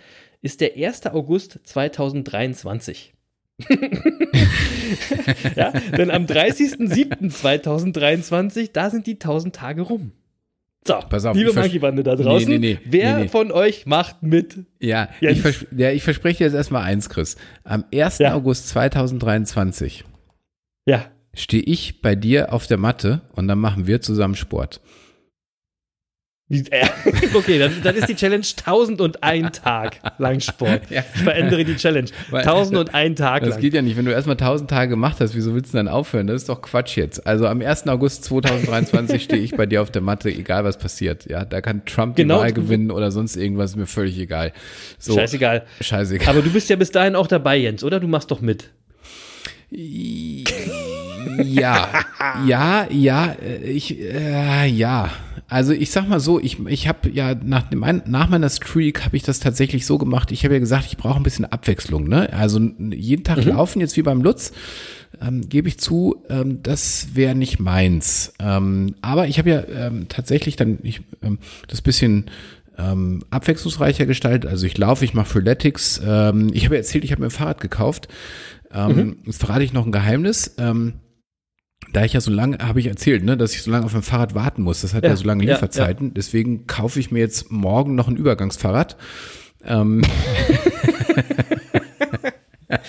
ist 0.43 0.61
der 0.61 0.76
1. 0.76 1.07
August 1.07 1.61
2023. 1.64 3.15
ja, 5.57 5.72
denn 5.96 6.11
am 6.11 6.26
30.07.2023, 6.26 8.70
da 8.72 8.90
sind 8.90 9.07
die 9.07 9.14
1000 9.14 9.54
Tage 9.54 9.80
rum. 9.82 10.12
So, 10.86 10.94
Pass 11.09 11.24
auf, 11.24 11.36
liebe 11.36 11.52
Monkey-Bande 11.52 12.04
da 12.04 12.14
draußen, 12.14 12.48
Nee, 12.48 12.59
nee, 12.59 12.78
nee, 12.80 12.80
wer 12.84 13.28
von 13.28 13.50
euch 13.50 13.86
macht 13.86 14.22
mit? 14.22 14.59
Ja, 14.78 15.09
ich, 15.20 15.42
ja, 15.76 15.90
ich 15.90 16.04
verspreche 16.04 16.38
dir 16.38 16.44
jetzt 16.44 16.54
erstmal 16.54 16.82
eins, 16.82 17.09
Chris. 17.09 17.36
Am 17.64 17.84
1. 17.92 18.18
Ja. 18.18 18.34
August 18.34 18.68
2023 18.68 20.04
Ja, 20.86 21.07
stehe 21.34 21.64
ich 21.64 22.02
bei 22.02 22.14
dir 22.14 22.52
auf 22.52 22.68
der 22.68 22.78
Matte 22.78 23.22
und 23.34 23.48
dann 23.48 23.59
machen 23.59 23.88
wir 23.88 24.00
zusammen 24.00 24.36
Sport. 24.36 24.80
Äh, 26.49 26.86
okay, 27.34 27.59
dann, 27.59 27.72
dann 27.82 27.97
ist 27.97 28.09
die 28.09 28.14
Challenge 28.14 28.47
1001 28.64 29.61
Tag 29.62 29.97
lang 30.18 30.38
Sport. 30.38 30.82
Ja. 30.90 31.03
Ich 31.14 31.22
verändere 31.22 31.64
die 31.64 31.74
Challenge. 31.74 32.09
Weil- 32.30 32.42
1001 32.47 33.18
Tag 33.18 33.40
Das 33.42 33.51
lang. 33.51 33.61
geht 33.61 33.74
ja 33.74 33.82
nicht. 33.82 33.97
Wenn 33.97 34.05
du 34.05 34.12
erstmal 34.12 34.36
1000 34.36 34.70
Tage 34.70 34.90
gemacht 34.90 35.16
hast, 35.18 35.34
wieso 35.34 35.55
willst 35.57 35.72
du 35.74 35.78
dann 35.78 35.88
aufhören? 35.88 36.28
Das 36.28 36.36
ist 36.36 36.49
doch 36.49 36.62
Quatsch 36.62 36.97
jetzt. 36.97 37.26
Also 37.26 37.49
am 37.49 37.61
1. 37.61 37.88
August 37.88 38.22
2023 38.24 39.24
stehe 39.24 39.42
ich 39.42 39.57
bei 39.57 39.66
dir 39.66 39.82
auf 39.82 39.90
der 39.90 40.03
Matte, 40.03 40.28
egal 40.30 40.62
was 40.62 40.78
passiert. 40.78 41.28
Ja, 41.28 41.44
da 41.44 41.61
kann 41.61 41.84
Trump 41.84 42.14
die 42.14 42.22
Genau. 42.22 42.38
Wahl 42.38 42.53
gewinnen 42.53 42.92
oder 42.92 43.11
sonst 43.11 43.34
irgendwas, 43.36 43.70
ist 43.70 43.76
mir 43.76 43.86
völlig 43.86 44.16
egal. 44.16 44.53
So, 45.01 45.16
Scheißegal. 45.16 45.64
Scheißegal. 45.80 46.28
Aber 46.28 46.42
du 46.42 46.51
bist 46.53 46.70
ja 46.70 46.76
bis 46.76 46.92
dahin 46.92 47.16
auch 47.16 47.26
dabei, 47.26 47.57
Jens, 47.57 47.82
oder? 47.82 47.99
Du 47.99 48.07
machst 48.07 48.30
doch 48.30 48.40
mit. 48.40 48.70
Ja, 49.68 50.44
ja, 52.47 52.86
ja, 52.88 53.34
äh, 53.42 53.57
ich, 53.68 53.99
äh, 54.01 54.66
ja. 54.66 55.11
Also 55.49 55.72
ich 55.72 55.92
sag 55.92 56.09
mal 56.09 56.18
so, 56.18 56.40
ich, 56.40 56.59
ich 56.66 56.88
habe 56.88 57.09
ja 57.11 57.34
nach, 57.34 57.68
dem, 57.68 57.84
nach 58.07 58.28
meiner 58.28 58.49
Streak 58.49 59.05
habe 59.05 59.16
ich 59.16 59.22
das 59.22 59.38
tatsächlich 59.38 59.86
so 59.86 59.97
gemacht. 59.97 60.32
Ich 60.32 60.44
habe 60.44 60.55
ja 60.55 60.61
gesagt, 60.61 60.86
ich 60.86 60.97
brauche 60.97 61.16
ein 61.16 61.22
bisschen 61.22 61.44
Abwechslung. 61.44 62.09
Ne? 62.09 62.32
Also 62.32 62.59
jeden 62.59 63.22
Tag 63.22 63.44
laufen 63.44 63.80
jetzt 63.80 63.97
wie 63.97 64.03
beim 64.03 64.22
Lutz. 64.22 64.53
Ähm, 65.20 65.49
Gebe 65.49 65.68
ich 65.68 65.78
zu, 65.78 66.16
ähm, 66.28 66.62
das 66.62 67.09
wäre 67.14 67.34
nicht 67.34 67.61
meins. 67.61 68.34
Ähm, 68.40 68.97
aber 69.03 69.28
ich 69.28 69.38
habe 69.38 69.51
ja 69.51 69.62
ähm, 69.68 70.09
tatsächlich 70.09 70.57
dann 70.57 70.78
ich, 70.82 71.03
ähm, 71.22 71.38
das 71.68 71.80
bisschen 71.80 72.26
ähm, 72.76 73.22
abwechslungsreicher 73.30 74.05
gestaltet. 74.05 74.51
Also 74.51 74.66
ich 74.66 74.76
laufe, 74.76 75.05
ich 75.05 75.14
mache 75.14 75.28
Freeletics. 75.28 76.01
Ähm, 76.05 76.51
ich 76.53 76.64
habe 76.64 76.74
ja 76.74 76.80
erzählt, 76.80 77.05
ich 77.05 77.12
habe 77.12 77.22
mir 77.22 77.28
ein 77.28 77.30
Fahrrad 77.30 77.61
gekauft. 77.61 78.09
Ähm, 78.72 79.18
Jetzt 79.24 79.38
verrate 79.38 79.62
ich 79.64 79.72
noch 79.72 79.86
ein 79.86 79.92
Geheimnis. 79.92 80.57
Ähm, 80.59 80.94
da 81.97 82.05
ich 82.05 82.12
ja 82.12 82.20
so 82.20 82.30
lange, 82.30 82.59
habe 82.59 82.78
ich 82.78 82.88
erzählt, 82.88 83.24
ne, 83.24 83.38
dass 83.38 83.55
ich 83.55 83.62
so 83.62 83.70
lange 83.70 83.86
auf 83.86 83.94
ein 83.94 84.03
Fahrrad 84.03 84.34
warten 84.34 84.61
muss. 84.61 84.82
Das 84.82 84.92
hat 84.92 85.03
ja, 85.03 85.09
Ja, 85.09 85.16
so 85.16 85.24
lange 85.24 85.44
ja, 85.44 85.55
Lieferzeiten. 85.55 86.12
Deswegen 86.12 86.66
kaufe 86.66 87.01
ich 87.01 87.11
mir 87.11 87.20
jetzt 87.20 87.51
morgen 87.51 87.94
noch 87.94 88.07
ein 88.07 88.16
Übergangsfahrrad. 88.16 88.99
Ähm, 89.64 90.03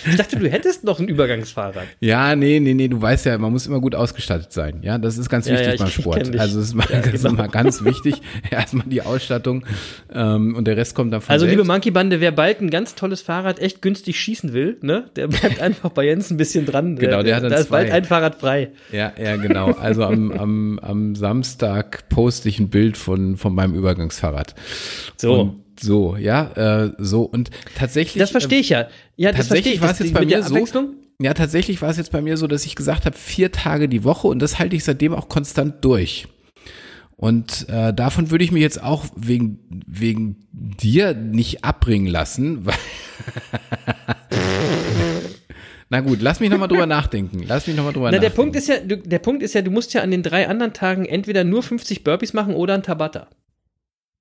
Ich 0.10 0.16
dachte, 0.16 0.38
du 0.40 0.50
hättest 0.50 0.84
noch 0.84 1.00
ein 1.00 1.08
Übergangsfahrrad. 1.08 1.84
ja, 2.00 2.36
nee, 2.36 2.60
nee, 2.60 2.74
nee, 2.74 2.88
du 2.88 3.00
weißt 3.02 3.28
ja, 3.28 3.38
man 3.38 3.52
muss 3.52 3.68
immer 3.68 3.80
gut 3.80 3.94
ausgestattet 3.94 4.52
sein. 4.52 4.80
Ja, 4.82 4.98
das 4.98 5.18
ist 5.20 5.30
ganz 5.30 5.48
Ja, 5.48 5.54
wichtig 5.54 5.74
ja, 5.74 5.78
beim 5.86 5.88
Sport. 5.92 6.18
Also 6.40 6.60
das 6.60 6.68
ist, 6.70 6.74
mal, 6.74 6.88
Ja, 6.92 7.00
ist 7.00 7.12
genau. 7.24 7.30
immer 7.36 7.48
ganz 7.48 7.84
wichtig. 7.84 8.16
Erstmal 8.52 8.88
die 8.88 9.02
Ausstattung 9.04 9.66
ähm, 10.12 10.56
und 10.56 10.66
der 10.66 10.78
Rest 10.78 10.96
kommt 10.96 11.14
dann 11.14 11.22
von 11.22 11.32
Also, 11.32 11.46
selbst. 11.46 11.58
liebe 11.58 11.68
Monkey-Bande, 11.68 12.20
wer 12.22 12.32
bald 12.32 12.62
ein 12.62 12.70
ganz 12.72 12.96
tolles 12.96 13.22
Fahrrad 13.22 13.60
echt 13.60 13.82
günstig 13.84 14.20
schießen 14.20 14.54
will, 14.54 14.78
ne, 14.82 15.10
der 15.16 15.28
bleibt 15.28 15.60
einfach 15.62 15.92
bei 15.92 16.06
Jens 16.06 16.32
ein 16.32 16.38
bisschen 16.38 16.66
dran. 16.66 16.96
Genau, 16.96 17.22
der 17.22 17.36
hat 17.36 17.44
dann 17.44 17.52
Da 17.52 17.58
ist 17.58 17.70
bald 17.70 17.90
zwei. 17.90 17.96
ein 17.98 18.04
Fahrrad 18.06 18.36
frei. 18.36 18.72
Ja, 18.92 19.14
ja, 19.22 19.36
genau. 19.36 19.74
Also 19.74 20.04
am, 20.06 20.32
am, 20.32 20.80
am 20.80 21.16
Samstag 21.16 22.10
poste 22.10 22.50
ich 22.50 22.60
ein 22.60 22.70
Bild 22.70 22.98
von, 22.98 23.38
von 23.38 23.54
meinem 23.54 23.76
Übergangsfahrrad. 23.76 24.56
So. 25.18 25.42
Und 25.42 25.67
so, 25.80 26.18
ja, 26.18 26.86
äh, 26.86 26.92
so. 26.98 27.24
Und 27.24 27.52
tatsächlich. 27.76 28.20
Das 28.20 28.32
verstehe 28.32 28.60
ich 28.60 28.70
ja. 28.70 28.88
Ja, 29.16 29.32
das 29.32 29.48
verstehe 29.48 29.74
Tatsächlich 29.74 29.76
ich. 29.76 29.82
war 29.82 29.92
es 29.92 30.00
jetzt 30.00 30.14
bei 30.14 30.22
mir 30.22 30.28
der 30.28 30.44
so. 30.44 30.94
Ja, 31.20 31.34
tatsächlich 31.34 31.82
war 31.82 31.90
es 31.90 31.98
jetzt 31.98 32.12
bei 32.12 32.22
mir 32.22 32.38
so, 32.38 32.46
dass 32.48 32.66
ich 32.66 32.76
gesagt 32.76 33.06
habe, 33.06 33.18
vier 33.18 33.52
Tage 33.52 33.90
die 33.90 34.04
Woche 34.04 34.28
und 34.28 34.40
das 34.40 34.60
halte 34.60 34.76
ich 34.76 34.84
seitdem 34.84 35.14
auch 35.14 35.30
konstant 35.30 35.84
durch. 35.84 36.28
Und 37.16 37.68
äh, 37.70 37.92
davon 37.94 38.30
würde 38.30 38.44
ich 38.44 38.52
mich 38.52 38.62
jetzt 38.62 38.82
auch 38.84 39.06
wegen, 39.16 39.58
wegen 39.88 40.36
dir 40.52 41.16
nicht 41.16 41.64
abbringen 41.64 42.06
lassen. 42.06 42.66
Weil 42.68 42.76
Na 45.90 46.02
gut, 46.02 46.22
lass 46.22 46.40
mich 46.40 46.52
nochmal 46.52 46.68
drüber 46.68 46.86
nachdenken. 46.88 47.44
Lass 47.48 47.66
mich 47.66 47.76
nochmal 47.76 47.94
drüber 47.94 48.12
Na, 48.12 48.20
der 48.20 48.30
nachdenken. 48.30 48.36
Punkt 48.36 48.56
ist 48.56 48.68
ja, 48.68 48.80
du, 48.80 48.98
der 48.98 49.20
Punkt 49.20 49.42
ist 49.42 49.56
ja, 49.56 49.64
du 49.64 49.72
musst 49.72 49.96
ja 49.96 50.02
an 50.02 50.12
den 50.12 50.22
drei 50.22 50.48
anderen 50.48 50.74
Tagen 50.74 51.06
entweder 51.06 51.44
nur 51.44 51.64
50 51.64 52.04
Burpees 52.04 52.34
machen 52.34 52.54
oder 52.54 52.76
ein 52.76 52.84
Tabata. 52.84 53.28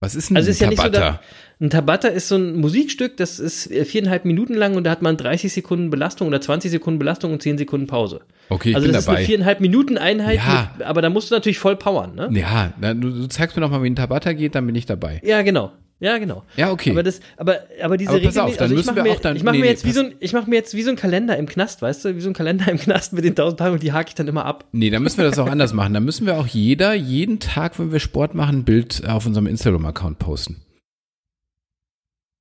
Was 0.01 0.15
ist 0.15 0.29
denn 0.29 0.37
Also 0.37 0.49
ein 0.49 0.53
ist 0.53 0.61
ja 0.61 0.69
nicht 0.69 0.77
so, 0.83 0.89
Tabata? 0.91 1.21
da, 1.59 1.65
ein 1.65 1.71
Tabata 1.71 2.09
ist 2.09 2.29
so 2.29 2.37
ein 2.37 2.57
Musikstück, 2.57 3.17
das 3.17 3.39
ist 3.39 3.73
viereinhalb 3.87 4.27
Minuten 4.27 4.53
lang 4.55 4.75
und 4.77 4.85
da 4.85 4.91
hat 4.91 5.01
man 5.01 5.17
30 5.17 5.51
Sekunden 5.53 5.89
Belastung 5.89 6.29
oder 6.29 6.39
20 6.41 6.71
Sekunden 6.71 6.99
Belastung 6.99 7.33
und 7.33 7.41
10 7.43 7.57
Sekunden 7.57 7.87
Pause. 7.87 8.21
Okay, 8.51 8.71
ich 8.71 8.77
also 8.77 8.87
bin 8.87 8.93
das 8.93 9.01
ist 9.03 9.07
dabei. 9.09 9.19
eine 9.19 9.27
viereinhalb 9.27 9.61
Minuten 9.61 9.97
Einheit, 9.97 10.37
Ja. 10.37 10.73
mit, 10.77 10.87
aber 10.87 11.01
da 11.01 11.09
musst 11.09 11.31
du 11.31 11.35
natürlich 11.35 11.59
voll 11.59 11.77
powern, 11.77 12.15
ne? 12.15 12.29
Ja, 12.33 12.75
na, 12.79 12.93
du, 12.93 13.11
du 13.11 13.27
zeigst 13.29 13.57
mir 13.57 13.63
noch 13.63 13.71
mal, 13.71 13.83
wie 13.83 13.89
ein 13.91 13.97
Tabata 13.97 14.35
geht, 14.35 14.55
dann 14.55 14.67
bin 14.67 14.75
ich 14.75 14.85
dabei. 14.85 15.21
Ja, 15.25 15.41
genau. 15.41 15.73
Ja, 15.99 16.19
genau. 16.19 16.45
Ja, 16.57 16.71
okay. 16.73 16.91
Aber 16.91 17.03
das, 17.03 17.21
aber, 17.39 17.61
aber 17.83 17.97
diese 17.97 18.11
Aber 18.11 18.21
pass 18.21 18.37
auf, 18.37 18.53
dann 18.57 18.65
also 18.65 18.75
ich 18.75 18.79
müssen 18.81 18.87
mache 18.89 18.97
wir 18.97 19.03
mir, 19.05 19.13
auch 19.13 19.21
dann- 19.21 19.37
ich 19.37 19.43
mache 19.43 19.55
nee, 19.55 19.61
mir 19.61 19.65
nee, 19.65 19.71
jetzt 19.71 19.85
wie 19.87 19.93
so 19.93 20.01
ein, 20.01 20.15
ich 20.21 20.33
mache 20.35 20.51
mir 20.51 20.57
jetzt 20.57 20.75
wie 20.75 20.83
so 20.83 20.91
ein 20.91 20.97
Kalender 20.97 21.39
im 21.39 21.47
Knast, 21.47 21.81
weißt 21.81 22.05
du, 22.05 22.15
wie 22.17 22.21
so 22.21 22.29
ein 22.29 22.35
Kalender 22.35 22.69
im 22.71 22.77
Knast 22.79 23.15
mit 23.15 23.25
den 23.25 23.33
1000 23.35 23.59
Tagen 23.59 23.73
und 23.75 23.83
die 23.83 23.93
hake 23.93 24.09
ich 24.09 24.15
dann 24.15 24.29
immer 24.29 24.45
ab. 24.45 24.67
Nee, 24.73 24.91
dann 24.91 25.03
müssen 25.03 25.17
wir 25.17 25.25
das 25.25 25.39
auch 25.39 25.49
anders 25.49 25.73
machen. 25.73 25.95
Dann 25.95 26.05
müssen 26.05 26.27
wir 26.27 26.37
auch 26.39 26.47
jeder, 26.47 26.93
jeden 26.93 27.41
Tag, 27.41 27.79
wenn 27.79 27.93
wir 27.93 28.01
Sport 28.01 28.35
machen, 28.35 28.59
ein 28.59 28.65
Bild 28.65 29.09
auf 29.09 29.25
unserem 29.25 29.47
Instagram-Account 29.47 30.19
posten. 30.19 30.63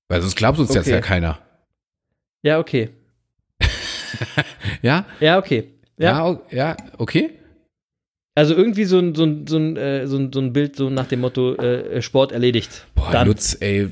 Weil 0.10 0.22
sonst 0.22 0.36
glaubt 0.36 0.60
uns 0.60 0.74
jetzt 0.74 0.88
Okay. 0.88 0.96
ja 0.96 1.02
keiner. 1.02 1.40
Ja, 2.44 2.60
okay. 2.60 2.90
Ja? 4.82 5.06
Ja, 5.20 5.38
okay. 5.38 5.72
Ja. 5.98 6.36
Ja 6.52 6.78
okay? 6.98 7.40
Also 8.38 8.54
irgendwie 8.54 8.84
so 8.84 9.00
ein, 9.00 9.16
so 9.16 9.24
ein, 9.24 9.48
so 9.48 9.56
ein, 9.56 9.78
äh, 9.78 10.08
so 10.08 10.18
ein, 10.18 10.34
so 10.34 10.42
ein 10.42 10.52
Bild 10.52 10.76
so 10.76 10.90
nach 10.90 11.08
dem 11.08 11.22
Motto 11.22 11.56
äh, 11.56 12.02
Sport 12.02 12.34
erledigt. 12.34 12.86
Boah, 12.94 13.10
Dann. 13.10 13.28
Lutz, 13.28 13.56
ey, 13.62 13.88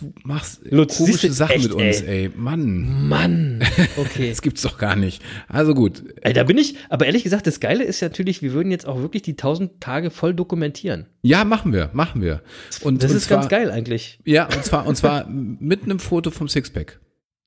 du 0.00 0.12
machst 0.24 0.62
Lutz, 0.68 0.96
komische 0.96 1.30
Sachen 1.30 1.54
echt, 1.54 1.68
mit 1.68 1.74
uns, 1.74 2.00
ey. 2.02 2.24
ey. 2.24 2.30
Mann, 2.34 3.08
Mann. 3.08 3.64
Okay. 3.96 4.30
das 4.30 4.42
gibt's 4.42 4.62
doch 4.62 4.78
gar 4.78 4.96
nicht. 4.96 5.22
Also 5.46 5.74
gut. 5.74 6.02
Ey, 6.22 6.32
da 6.32 6.42
bin 6.42 6.58
ich, 6.58 6.74
aber 6.88 7.06
ehrlich 7.06 7.22
gesagt, 7.22 7.46
das 7.46 7.60
Geile 7.60 7.84
ist 7.84 8.02
natürlich, 8.02 8.42
wir 8.42 8.52
würden 8.52 8.72
jetzt 8.72 8.86
auch 8.86 9.00
wirklich 9.00 9.22
die 9.22 9.32
1000 9.32 9.80
Tage 9.80 10.10
voll 10.10 10.34
dokumentieren. 10.34 11.06
Ja, 11.22 11.44
machen 11.44 11.72
wir, 11.72 11.90
machen 11.92 12.20
wir. 12.20 12.42
Und, 12.82 13.04
Das 13.04 13.12
und 13.12 13.16
ist 13.16 13.26
zwar, 13.26 13.38
ganz 13.38 13.48
geil 13.48 13.70
eigentlich. 13.70 14.18
Ja, 14.24 14.46
und 14.46 14.64
zwar, 14.64 14.86
und 14.86 14.96
zwar 14.96 15.28
mit 15.28 15.84
einem 15.84 16.00
Foto 16.00 16.32
vom 16.32 16.48
Sixpack. 16.48 16.98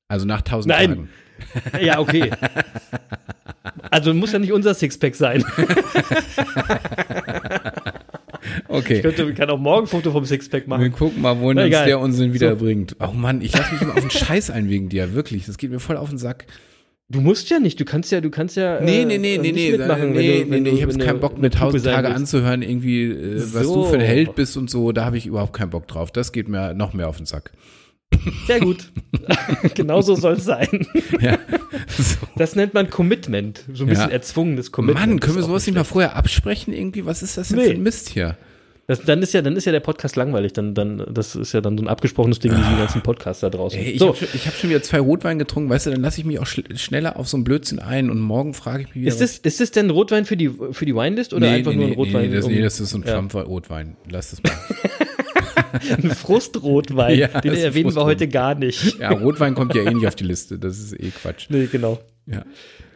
Also 0.08 0.26
nach 0.26 0.40
1000 0.40 0.68
Nein. 0.68 0.90
Tagen. 0.90 1.10
Ja, 1.82 2.00
okay. 2.00 2.32
Also 3.90 4.14
muss 4.14 4.32
ja 4.32 4.40
nicht 4.40 4.52
unser 4.54 4.74
Sixpack 4.74 5.16
sein. 5.16 5.44
Okay. 8.68 8.96
Ich 8.96 9.02
könnte, 9.02 9.34
kann 9.34 9.50
auch 9.50 9.60
morgen 9.60 9.84
ein 9.86 9.88
Foto 9.88 10.12
vom 10.12 10.26
Sixpack 10.26 10.64
Wir 10.66 10.70
machen. 10.70 10.92
gucken 10.92 11.22
mal, 11.22 11.40
wohin 11.40 11.58
Na, 11.58 11.64
uns 11.66 11.72
der 11.86 12.00
Unsinn 12.00 12.34
wieder 12.34 12.52
So. 12.52 12.64
bringt. 12.66 12.96
Oh 13.00 13.12
Mann, 13.14 13.42
ich 13.42 13.56
lasse 13.56 13.74
mich 13.74 13.82
immer 13.82 13.94
auf 13.94 14.00
den 14.00 14.10
Scheiß 14.10 14.50
ein 14.50 14.70
wegen 14.70 14.90
dir, 14.90 15.14
wirklich. 15.14 15.46
Das 15.46 15.58
geht 15.58 15.70
mir 15.72 15.80
voll 15.80 15.98
auf 15.98 16.10
den 16.10 16.18
Sack. 16.18 16.46
Du 17.10 17.20
musst 17.22 17.50
ja 17.50 17.60
nicht, 17.60 17.80
du 17.80 17.86
kannst 17.86 18.12
ja, 18.12 18.22
du 18.22 18.30
kannst 18.30 18.56
ja. 18.58 18.80
Nee, 18.82 19.02
äh, 19.02 19.06
nee, 19.06 19.18
nee, 19.18 19.38
nee, 19.38 19.52
nicht 19.52 19.56
nee, 19.56 19.78
mitmachen, 19.78 20.12
nee, 20.14 20.18
nee, 20.18 20.44
du, 20.44 20.50
nee, 20.50 20.70
du, 20.72 20.76
ich 20.76 20.82
habe 20.82 20.94
jetzt 20.94 21.02
keinen 21.06 21.20
Bock, 21.20 21.38
mir 21.38 21.50
tausend 21.50 21.84
Tage 21.84 22.08
willst. 22.08 22.18
anzuhören, 22.18 22.62
irgendwie, 22.62 23.04
äh, 23.04 23.36
was 23.54 23.66
So. 23.68 23.76
du 23.84 23.90
für 23.90 23.96
ein 23.96 24.02
Held 24.02 24.36
bist 24.36 24.56
und 24.58 24.70
so, 24.70 24.92
da 24.94 25.06
habe 25.06 25.18
ich 25.18 25.26
überhaupt 25.28 25.54
keinen 25.54 25.70
Bock 25.70 25.88
drauf. 25.88 26.12
Das 26.12 26.32
geht 26.32 26.48
mir 26.48 26.74
noch 26.74 26.94
mehr 26.94 27.10
auf 27.10 27.18
den 27.18 27.26
Sack. 27.26 27.52
Sehr 28.48 28.60
gut. 28.60 28.92
Genauso 29.74 30.16
soll 30.16 30.34
es 30.34 30.46
sein. 30.46 30.86
Ja. 31.20 31.38
So. 31.98 32.18
Das 32.38 32.56
nennt 32.56 32.74
man 32.74 32.90
Commitment. 32.90 33.64
So 33.74 33.84
ein 33.84 33.90
bisschen 33.90 34.08
Ja. 34.10 34.14
erzwungenes 34.14 34.72
Commitment. 34.72 35.08
Mann, 35.08 35.20
können 35.20 35.36
wir 35.36 35.44
sowas 35.44 35.66
nicht 35.68 35.76
mal 35.76 35.84
vorher 35.84 36.16
absprechen 36.16 36.74
irgendwie? 36.74 37.06
Was 37.06 37.22
ist 37.22 37.38
das 37.38 37.50
denn 37.50 37.58
Nee. 37.60 37.66
für 37.66 37.72
ein 37.74 37.84
Mist 37.84 38.10
hier? 38.10 38.38
Das, 38.88 39.04
dann, 39.04 39.22
ist 39.22 39.34
ja, 39.34 39.42
dann 39.42 39.56
ist 39.56 39.66
ja 39.66 39.72
der 39.72 39.80
Podcast 39.80 40.16
langweilig. 40.16 40.54
Dann, 40.54 40.74
dann, 40.74 41.06
das 41.14 41.36
ist 41.36 41.54
ja 41.54 41.62
dann 41.62 41.78
so 41.78 41.84
ein 41.84 41.88
abgesprochenes 41.88 42.40
Ding 42.40 42.52
wie 42.52 42.56
die 42.58 42.78
ganzen 42.78 43.02
Podcasts 43.02 43.40
da 43.42 43.50
draußen. 43.50 43.80
Ey, 43.80 43.92
ich 43.92 44.00
so, 44.00 44.08
habe 44.10 44.18
schon, 44.18 44.28
hab 44.28 44.54
schon 44.56 44.70
wieder 44.70 44.82
zwei 44.82 45.00
Rotwein 45.00 45.40
getrunken, 45.40 45.70
weißt 45.70 45.86
du, 45.86 45.92
dann 45.92 46.02
lasse 46.02 46.20
ich 46.20 46.26
mich 46.26 46.40
auch 46.40 46.48
schneller 46.48 47.16
auf 47.18 47.28
so 47.30 47.38
einen 47.38 47.44
Blödsinn 47.44 47.80
ein 47.80 48.10
und 48.10 48.20
morgen 48.20 48.54
frage 48.54 48.84
ich 48.84 48.88
mich 48.90 48.96
wieder. 49.04 49.08
ist 49.10 49.22
das, 49.22 49.38
ist 49.38 49.60
das 49.62 49.72
denn 49.72 49.90
Rotwein 49.92 50.26
für 50.26 50.36
die, 50.36 50.50
für 50.72 50.86
die 50.86 50.96
Winelist 50.96 51.34
oder 51.34 51.50
einfach 51.52 51.74
nur 51.74 51.86
ein 51.86 51.94
Rotwein? 51.94 52.30
Nee, 52.32 52.36
das, 52.36 52.46
um- 52.46 52.52
nee, 52.52 52.62
das 52.62 52.80
ist 52.80 52.94
ein 52.96 53.04
ja. 53.06 53.14
Trump-Rotwein. 53.14 53.96
Lass 54.10 54.32
das 54.32 54.44
mal. 54.44 54.52
ein 55.74 56.12
Frustrotwein. 56.12 57.18
Ja, 57.18 57.28
Den 57.28 57.54
erwähnen 57.54 57.74
wir 57.76 57.82
Frustrotwein. 57.84 58.06
heute 58.06 58.28
gar 58.28 58.56
nicht. 58.56 59.00
Ja, 59.00 59.12
Rotwein 59.12 59.56
kommt 59.56 59.76
ja 59.76 59.84
eh 59.84 59.94
nicht 59.94 60.08
auf 60.08 60.16
die 60.16 60.24
Liste. 60.24 60.60
Das 60.60 60.78
ist 60.80 60.94
eh 60.94 61.10
Quatsch. 61.12 61.48
Nee, 61.50 61.68
genau. 61.72 62.00
Ja. 62.28 62.46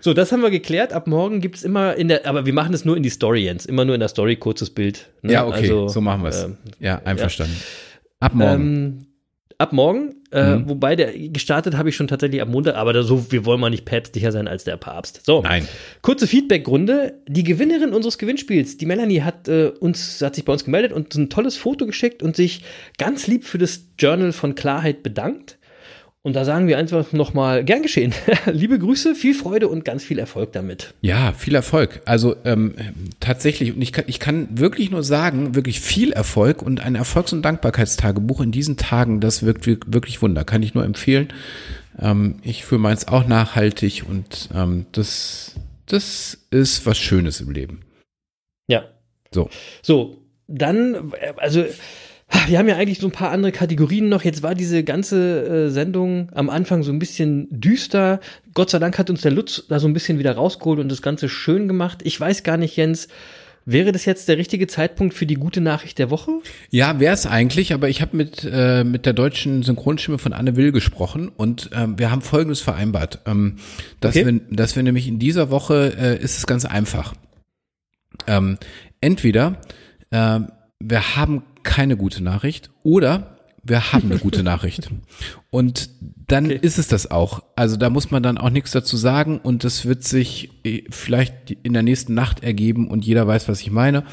So, 0.01 0.13
das 0.13 0.31
haben 0.31 0.41
wir 0.43 0.51
geklärt. 0.51 0.93
Ab 0.93 1.07
morgen 1.07 1.41
gibt 1.41 1.55
es 1.55 1.63
immer 1.63 1.95
in 1.95 2.07
der, 2.09 2.25
aber 2.27 2.45
wir 2.45 2.53
machen 2.53 2.73
es 2.73 2.85
nur 2.85 2.95
in 2.95 3.03
die 3.03 3.09
Story, 3.09 3.43
Jens. 3.43 3.65
Immer 3.65 3.85
nur 3.85 3.95
in 3.95 3.99
der 3.99 4.09
Story, 4.09 4.35
kurzes 4.35 4.69
Bild. 4.69 5.11
ne? 5.23 5.33
Ja, 5.33 5.45
okay, 5.47 5.61
Also, 5.61 5.87
so 5.87 6.01
machen 6.01 6.21
wir 6.21 6.29
es. 6.29 6.43
ähm, 6.43 6.57
ja, 6.79 7.01
einverstanden. 7.03 7.55
Ab 8.19 8.33
morgen. 8.35 8.61
Ähm, 8.75 9.07
ab 9.57 9.71
morgen, 9.73 10.15
äh, 10.31 10.55
Mhm. 10.57 10.69
wobei 10.69 10.95
der 10.95 11.13
gestartet 11.29 11.77
habe 11.77 11.89
ich 11.89 11.95
schon 11.95 12.07
tatsächlich 12.07 12.41
am 12.41 12.51
Montag, 12.51 12.75
aber 12.75 12.91
da 12.93 13.03
so, 13.03 13.31
wir 13.31 13.45
wollen 13.45 13.59
mal 13.59 13.69
nicht 13.69 13.85
päpstlicher 13.85 14.31
sein 14.31 14.47
als 14.47 14.63
der 14.65 14.77
Papst. 14.77 15.21
So, 15.25 15.41
Nein. 15.41 15.67
kurze 16.01 16.27
Feedbackrunde. 16.27 17.13
Die 17.27 17.43
Gewinnerin 17.43 17.93
unseres 17.93 18.17
Gewinnspiels, 18.17 18.77
die 18.77 18.85
Melanie, 18.85 19.21
hat 19.21 19.47
äh, 19.47 19.67
uns, 19.79 20.21
hat 20.21 20.35
sich 20.35 20.43
bei 20.45 20.53
uns 20.53 20.65
gemeldet 20.65 20.91
und 20.93 21.13
ein 21.15 21.29
tolles 21.29 21.55
Foto 21.57 21.85
geschickt 21.85 22.21
und 22.21 22.35
sich 22.35 22.63
ganz 22.97 23.27
lieb 23.27 23.45
für 23.45 23.57
das 23.57 23.85
Journal 23.97 24.31
von 24.33 24.55
Klarheit 24.55 25.03
bedankt. 25.03 25.57
Und 26.25 26.33
da 26.35 26.43
sagen 26.43 26.67
wir 26.67 26.79
einfach 26.79 27.13
nochmal, 27.13 27.63
gern 27.63 27.83
geschehen. 27.83 28.11
Liebe 28.51 28.79
Grüße, 28.79 29.13
viel 29.13 29.35
Freude 29.35 29.67
und 29.67 29.85
ganz 29.85 30.03
viel 30.03 30.17
Erfolg 30.17 30.53
damit. 30.53 30.95
Ja, 31.01 31.33
viel 31.33 31.53
Erfolg. 31.53 32.01
Also 32.05 32.35
ähm, 32.45 32.73
tatsächlich, 33.19 33.75
und 33.75 33.81
ich 33.83 33.93
kann, 33.93 34.05
ich 34.07 34.19
kann 34.19 34.47
wirklich 34.57 34.89
nur 34.89 35.03
sagen, 35.03 35.53
wirklich 35.53 35.79
viel 35.81 36.11
Erfolg 36.11 36.63
und 36.63 36.79
ein 36.81 36.95
Erfolgs- 36.95 37.31
und 37.31 37.43
Dankbarkeitstagebuch 37.43 38.41
in 38.41 38.51
diesen 38.51 38.75
Tagen, 38.75 39.21
das 39.21 39.45
wirkt 39.45 39.67
wir- 39.67 39.77
wirklich 39.85 40.19
Wunder. 40.23 40.43
Kann 40.45 40.63
ich 40.63 40.73
nur 40.73 40.83
empfehlen. 40.83 41.27
Ähm, 41.99 42.39
ich 42.41 42.65
fühle 42.65 42.81
meins 42.81 43.07
auch 43.07 43.27
nachhaltig 43.27 44.05
und 44.09 44.49
ähm, 44.55 44.87
das, 44.93 45.53
das 45.85 46.39
ist 46.49 46.87
was 46.87 46.97
Schönes 46.97 47.39
im 47.39 47.51
Leben. 47.51 47.81
Ja. 48.67 48.85
So. 49.31 49.51
So, 49.83 50.23
dann, 50.47 51.13
äh, 51.21 51.33
also, 51.37 51.65
wir 52.47 52.57
haben 52.59 52.67
ja 52.67 52.75
eigentlich 52.75 52.99
so 52.99 53.07
ein 53.07 53.11
paar 53.11 53.31
andere 53.31 53.51
Kategorien 53.51 54.09
noch. 54.09 54.23
Jetzt 54.23 54.43
war 54.43 54.55
diese 54.55 54.83
ganze 54.83 55.45
äh, 55.65 55.69
Sendung 55.69 56.29
am 56.33 56.49
Anfang 56.49 56.83
so 56.83 56.91
ein 56.91 56.99
bisschen 56.99 57.47
düster. 57.51 58.19
Gott 58.53 58.69
sei 58.69 58.79
Dank 58.79 58.97
hat 58.97 59.09
uns 59.09 59.21
der 59.21 59.31
Lutz 59.31 59.63
da 59.69 59.79
so 59.79 59.87
ein 59.87 59.93
bisschen 59.93 60.19
wieder 60.19 60.33
rausgeholt 60.33 60.79
und 60.79 60.89
das 60.89 61.01
Ganze 61.01 61.29
schön 61.29 61.67
gemacht. 61.67 61.99
Ich 62.03 62.19
weiß 62.19 62.43
gar 62.43 62.57
nicht, 62.57 62.75
Jens, 62.75 63.07
wäre 63.65 63.91
das 63.91 64.05
jetzt 64.05 64.27
der 64.27 64.37
richtige 64.37 64.67
Zeitpunkt 64.67 65.13
für 65.13 65.25
die 65.25 65.35
gute 65.35 65.61
Nachricht 65.61 65.97
der 65.99 66.09
Woche? 66.09 66.31
Ja, 66.69 66.99
wäre 66.99 67.13
es 67.13 67.25
eigentlich, 67.25 67.73
aber 67.73 67.89
ich 67.89 68.01
habe 68.01 68.15
mit, 68.17 68.47
äh, 68.51 68.83
mit 68.83 69.05
der 69.05 69.13
deutschen 69.13 69.63
Synchronstimme 69.63 70.17
von 70.17 70.33
Anne 70.33 70.55
Will 70.55 70.71
gesprochen 70.71 71.29
und 71.29 71.69
ähm, 71.73 71.97
wir 71.97 72.11
haben 72.11 72.21
Folgendes 72.21 72.61
vereinbart, 72.61 73.19
ähm, 73.25 73.57
dass, 74.01 74.15
Okay. 74.15 74.25
wir, 74.25 74.41
dass 74.55 74.75
wir 74.75 74.83
nämlich 74.83 75.07
in 75.07 75.19
dieser 75.19 75.49
Woche, 75.49 75.93
äh, 75.97 76.23
ist 76.23 76.37
es 76.37 76.45
ganz 76.47 76.65
einfach. 76.65 77.13
Ähm, 78.27 78.57
entweder 79.01 79.57
äh, 80.11 80.39
wir 80.79 81.15
haben 81.15 81.43
keine 81.63 81.97
gute 81.97 82.23
Nachricht 82.23 82.69
oder 82.83 83.37
wir 83.63 83.91
haben 83.93 84.11
eine 84.11 84.19
gute 84.19 84.43
Nachricht. 84.51 84.89
Und 85.49 85.89
dann 86.27 86.45
Okay. 86.45 86.59
ist 86.61 86.77
es 86.77 86.87
das 86.87 87.09
auch. 87.09 87.43
Also 87.55 87.77
da 87.77 87.89
muss 87.89 88.11
man 88.11 88.21
dann 88.23 88.37
auch 88.37 88.49
nichts 88.49 88.71
dazu 88.71 88.97
sagen 88.97 89.39
und 89.39 89.63
das 89.63 89.85
wird 89.85 90.03
sich 90.03 90.49
äh, 90.63 90.83
vielleicht 90.89 91.51
in 91.63 91.73
der 91.73 91.81
nächsten 91.83 92.13
Nacht 92.13 92.43
ergeben 92.43 92.87
und 92.89 93.05
jeder 93.05 93.25
weiß, 93.27 93.47
was 93.47 93.61
ich 93.61 93.71
meine. 93.71 94.03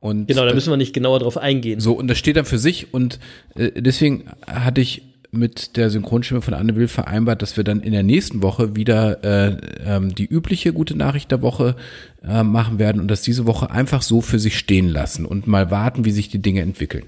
Und 0.00 0.26
Genau, 0.28 0.44
da 0.44 0.52
müssen 0.54 0.70
wir 0.70 0.76
nicht 0.76 0.92
genauer 0.92 1.18
drauf 1.20 1.38
eingehen. 1.38 1.80
so, 1.80 1.94
und 1.94 2.08
das 2.08 2.18
steht 2.18 2.36
dann 2.36 2.44
für 2.44 2.58
sich 2.58 2.92
und 2.92 3.18
äh, 3.56 3.80
deswegen 3.80 4.30
hatte 4.46 4.80
ich 4.80 5.02
mit 5.36 5.76
der 5.76 5.90
Synchronstimme 5.90 6.42
von 6.42 6.54
Anne 6.54 6.76
Will 6.76 6.88
vereinbart, 6.88 7.42
dass 7.42 7.56
wir 7.56 7.64
dann 7.64 7.80
in 7.80 7.92
der 7.92 8.02
nächsten 8.02 8.42
Woche 8.42 8.76
wieder 8.76 9.22
äh, 9.24 9.56
ähm, 9.84 10.14
die 10.14 10.26
übliche 10.26 10.72
gute 10.72 10.96
Nachricht 10.96 11.30
der 11.30 11.42
Woche 11.42 11.76
äh, 12.22 12.42
machen 12.42 12.78
werden 12.78 13.00
und 13.00 13.08
das 13.08 13.22
diese 13.22 13.46
Woche 13.46 13.70
einfach 13.70 14.02
so 14.02 14.20
für 14.20 14.38
sich 14.38 14.58
stehen 14.58 14.88
lassen 14.88 15.26
und 15.26 15.46
mal 15.46 15.70
warten, 15.70 16.04
wie 16.04 16.10
sich 16.10 16.28
die 16.28 16.40
Dinge 16.40 16.62
entwickeln. 16.62 17.04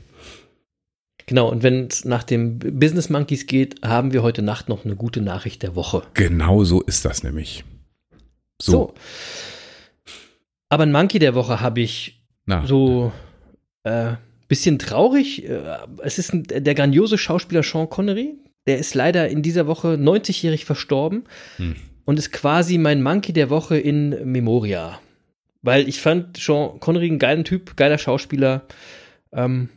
Genau, 1.26 1.48
und 1.50 1.62
wenn 1.62 1.86
es 1.86 2.04
nach 2.04 2.22
dem 2.22 2.58
Business 2.58 3.10
Monkeys 3.10 3.46
geht, 3.46 3.82
haben 3.84 4.12
wir 4.12 4.22
heute 4.22 4.42
Nacht 4.42 4.68
noch 4.68 4.84
eine 4.84 4.94
gute 4.94 5.20
Nachricht 5.20 5.62
der 5.62 5.74
Woche. 5.74 6.02
Genau 6.14 6.62
so 6.62 6.80
ist 6.82 7.04
das 7.04 7.24
nämlich. 7.24 7.64
So. 8.60 8.72
So. 8.72 8.94
Aber 10.68 10.84
ein 10.84 10.92
Monkey 10.92 11.18
der 11.18 11.34
Woche 11.34 11.60
habe 11.60 11.80
ich 11.80 12.22
Na, 12.44 12.66
so 12.66 13.12
äh, 13.82 14.14
bisschen 14.48 14.78
traurig. 14.78 15.48
Äh, 15.48 15.62
es 16.02 16.18
ist 16.18 16.32
ein, 16.32 16.44
der 16.44 16.74
grandiose 16.74 17.18
Schauspieler 17.18 17.62
Sean 17.62 17.88
Connery. 17.88 18.34
Der 18.66 18.78
ist 18.78 18.94
leider 18.94 19.28
in 19.28 19.42
dieser 19.42 19.66
Woche 19.66 19.94
90-jährig 19.94 20.64
verstorben 20.64 21.24
Hm. 21.56 21.76
und 22.04 22.18
ist 22.18 22.32
quasi 22.32 22.78
mein 22.78 23.02
Monkey 23.02 23.32
der 23.32 23.48
Woche 23.50 23.78
in 23.78 24.10
Memoria. 24.30 24.98
Weil 25.62 25.88
ich 25.88 26.00
fand 26.00 26.36
Sean 26.36 26.80
Connery 26.80 27.08
einen 27.08 27.18
geilen 27.18 27.44
Typ, 27.44 27.76
geiler 27.76 27.98
Schauspieler. 27.98 28.66
Ähm, 29.32 29.68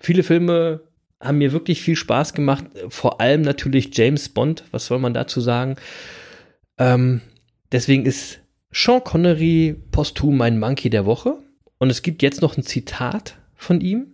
viele 0.00 0.22
Filme 0.22 0.80
haben 1.20 1.38
mir 1.38 1.52
wirklich 1.52 1.80
viel 1.82 1.96
Spaß 1.96 2.34
gemacht. 2.34 2.64
Vor 2.88 3.20
allem 3.20 3.42
natürlich 3.42 3.96
James 3.96 4.28
Bond. 4.28 4.64
Was 4.70 4.86
soll 4.86 4.98
man 4.98 5.14
dazu 5.14 5.40
sagen? 5.40 5.76
Ähm, 6.78 7.20
deswegen 7.72 8.04
ist 8.04 8.40
Sean 8.70 9.02
Connery 9.02 9.76
posthum 9.92 10.36
mein 10.36 10.58
Monkey 10.58 10.90
der 10.90 11.06
Woche. 11.06 11.38
Und 11.78 11.90
es 11.90 12.02
gibt 12.02 12.22
jetzt 12.22 12.42
noch 12.42 12.56
ein 12.56 12.62
Zitat 12.62 13.38
von 13.56 13.80
ihm, 13.80 14.12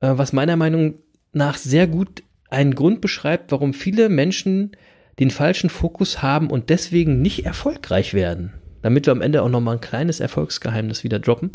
äh, 0.00 0.12
was 0.16 0.32
meiner 0.32 0.56
Meinung 0.56 0.96
nach 1.32 1.56
sehr 1.56 1.86
gut 1.86 2.22
einen 2.50 2.74
Grund 2.74 3.00
beschreibt, 3.00 3.52
warum 3.52 3.74
viele 3.74 4.08
Menschen 4.08 4.72
den 5.18 5.30
falschen 5.30 5.70
Fokus 5.70 6.22
haben 6.22 6.50
und 6.50 6.70
deswegen 6.70 7.20
nicht 7.20 7.44
erfolgreich 7.44 8.14
werden. 8.14 8.54
Damit 8.82 9.06
wir 9.06 9.12
am 9.12 9.20
Ende 9.20 9.42
auch 9.42 9.48
noch 9.48 9.60
mal 9.60 9.72
ein 9.72 9.80
kleines 9.80 10.20
Erfolgsgeheimnis 10.20 11.04
wieder 11.04 11.18
droppen. 11.18 11.52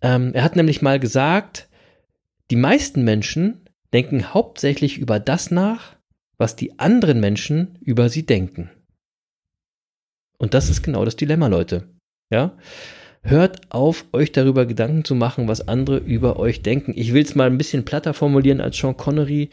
Ähm, 0.00 0.32
er 0.34 0.42
hat 0.42 0.56
nämlich 0.56 0.82
mal 0.82 0.98
gesagt, 0.98 1.68
die 2.50 2.56
meisten 2.56 3.04
Menschen 3.04 3.68
denken 3.92 4.32
hauptsächlich 4.32 4.98
über 4.98 5.20
das 5.20 5.50
nach, 5.50 5.96
was 6.38 6.56
die 6.56 6.78
anderen 6.78 7.20
Menschen 7.20 7.78
über 7.82 8.08
sie 8.08 8.24
denken. 8.24 8.70
Und 10.38 10.54
das 10.54 10.68
ist 10.68 10.82
genau 10.82 11.04
das 11.04 11.16
Dilemma, 11.16 11.46
Leute. 11.46 11.88
Ja? 12.30 12.56
Hört 13.24 13.60
auf, 13.72 14.04
euch 14.12 14.32
darüber 14.32 14.66
Gedanken 14.66 15.04
zu 15.04 15.14
machen, 15.14 15.46
was 15.46 15.68
andere 15.68 15.98
über 15.98 16.38
euch 16.38 16.62
denken. 16.62 16.92
Ich 16.96 17.14
will 17.14 17.22
es 17.22 17.34
mal 17.34 17.46
ein 17.46 17.58
bisschen 17.58 17.84
platter 17.84 18.14
formulieren 18.14 18.60
als 18.60 18.76
Sean 18.76 18.96
Connery. 18.96 19.50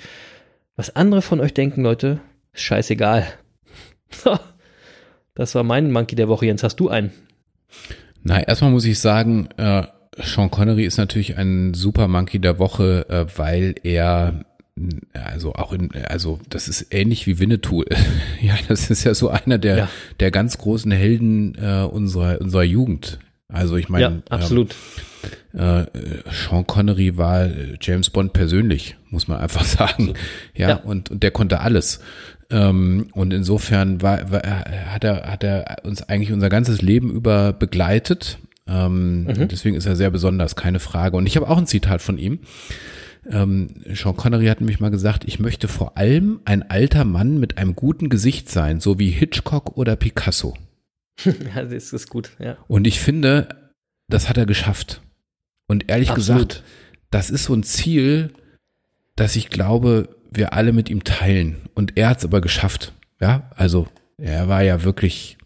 Was 0.75 0.95
andere 0.95 1.21
von 1.21 1.39
euch 1.39 1.53
denken, 1.53 1.83
Leute, 1.83 2.19
ist 2.53 2.63
scheißegal. 2.63 3.27
Das 5.35 5.55
war 5.55 5.63
mein 5.63 5.89
Monkey 5.91 6.15
der 6.15 6.27
Woche. 6.27 6.47
Jens, 6.47 6.63
hast 6.63 6.81
du 6.81 6.89
einen? 6.89 7.11
Na, 8.23 8.41
erstmal 8.45 8.71
muss 8.71 8.83
ich 8.83 8.99
sagen, 8.99 9.47
äh, 9.55 9.83
Sean 10.17 10.51
Connery 10.51 10.83
ist 10.83 10.97
natürlich 10.97 11.37
ein 11.37 11.73
super 11.73 12.09
Monkey 12.09 12.39
der 12.39 12.59
Woche, 12.59 13.05
äh, 13.07 13.25
weil 13.37 13.75
er 13.83 14.43
also 15.13 15.53
auch 15.53 15.71
in, 15.71 15.91
also 16.07 16.41
das 16.49 16.67
ist 16.67 16.93
ähnlich 16.93 17.25
wie 17.25 17.39
Winnetou. 17.39 17.83
ja, 18.41 18.55
das 18.67 18.89
ist 18.89 19.05
ja 19.05 19.13
so 19.13 19.29
einer 19.29 19.57
der, 19.59 19.77
Ja. 19.77 19.89
der 20.19 20.31
ganz 20.31 20.57
großen 20.57 20.91
Helden 20.91 21.55
äh, 21.55 21.83
unserer, 21.83 22.41
unserer 22.41 22.63
Jugend. 22.63 23.19
Also 23.51 23.77
ich 23.77 23.89
meine, 23.89 24.03
ja, 24.03 24.13
absolut. 24.29 24.75
äh, 25.55 25.81
äh, 25.81 25.87
Sean 26.31 26.67
Connery 26.67 27.17
war 27.17 27.45
äh, 27.45 27.77
James 27.81 28.09
Bond 28.11 28.33
persönlich, 28.33 28.95
muss 29.09 29.27
man 29.27 29.39
einfach 29.39 29.63
sagen. 29.65 30.13
Ja, 30.55 30.69
Ja. 30.69 30.75
Und, 30.77 31.09
und 31.09 31.23
der 31.23 31.31
konnte 31.31 31.59
alles. 31.59 31.99
Ähm, 32.51 33.07
und 33.13 33.33
insofern 33.33 34.01
war, 34.01 34.31
war, 34.31 34.41
hat 34.41 35.03
er, 35.03 35.31
hat 35.31 35.43
er 35.43 35.77
uns 35.83 36.03
eigentlich 36.03 36.31
unser 36.31 36.49
ganzes 36.49 36.81
Leben 36.81 37.11
über 37.11 37.53
begleitet. 37.53 38.37
Ähm, 38.67 39.25
und 39.27 39.51
Deswegen 39.51 39.75
ist 39.75 39.87
er 39.87 39.95
sehr 39.95 40.11
besonders, 40.11 40.55
keine 40.55 40.79
Frage. 40.79 41.17
Und 41.17 41.25
ich 41.25 41.35
habe 41.35 41.49
auch 41.49 41.57
ein 41.57 41.67
Zitat 41.67 42.01
von 42.01 42.19
ihm. 42.19 42.39
Ähm, 43.29 43.67
Sean 43.93 44.15
Connery 44.15 44.45
hat 44.45 44.61
nämlich 44.61 44.79
mal 44.79 44.91
gesagt, 44.91 45.23
ich 45.25 45.39
möchte 45.39 45.67
vor 45.67 45.97
allem 45.97 46.39
ein 46.45 46.69
alter 46.69 47.03
Mann 47.03 47.39
mit 47.39 47.57
einem 47.57 47.75
guten 47.75 48.09
Gesicht 48.09 48.49
sein, 48.49 48.79
so 48.79 48.99
wie 48.99 49.09
Hitchcock 49.09 49.75
oder 49.77 49.95
Picasso. 49.95 50.55
ja, 51.55 51.63
das 51.63 51.93
ist 51.93 52.09
gut. 52.09 52.31
Ja. 52.39 52.57
Und 52.67 52.87
ich 52.87 52.99
finde, 52.99 53.71
das 54.07 54.29
hat 54.29 54.37
er 54.37 54.45
geschafft. 54.45 55.01
Und 55.67 55.89
ehrlich 55.89 56.11
Absolut. 56.11 56.49
gesagt, 56.49 56.63
das 57.11 57.29
ist 57.29 57.45
so 57.45 57.53
ein 57.53 57.63
Ziel, 57.63 58.31
das 59.15 59.35
ich 59.35 59.49
glaube, 59.49 60.09
wir 60.31 60.53
alle 60.53 60.73
mit 60.73 60.89
ihm 60.89 61.03
teilen. 61.03 61.69
Und 61.73 61.97
er 61.97 62.09
hat 62.09 62.19
es 62.19 62.25
aber 62.25 62.41
geschafft. 62.41 62.93
Ja, 63.21 63.49
also 63.55 63.87
er 64.17 64.47
war 64.47 64.63
ja 64.63 64.83
wirklich, 64.83 65.37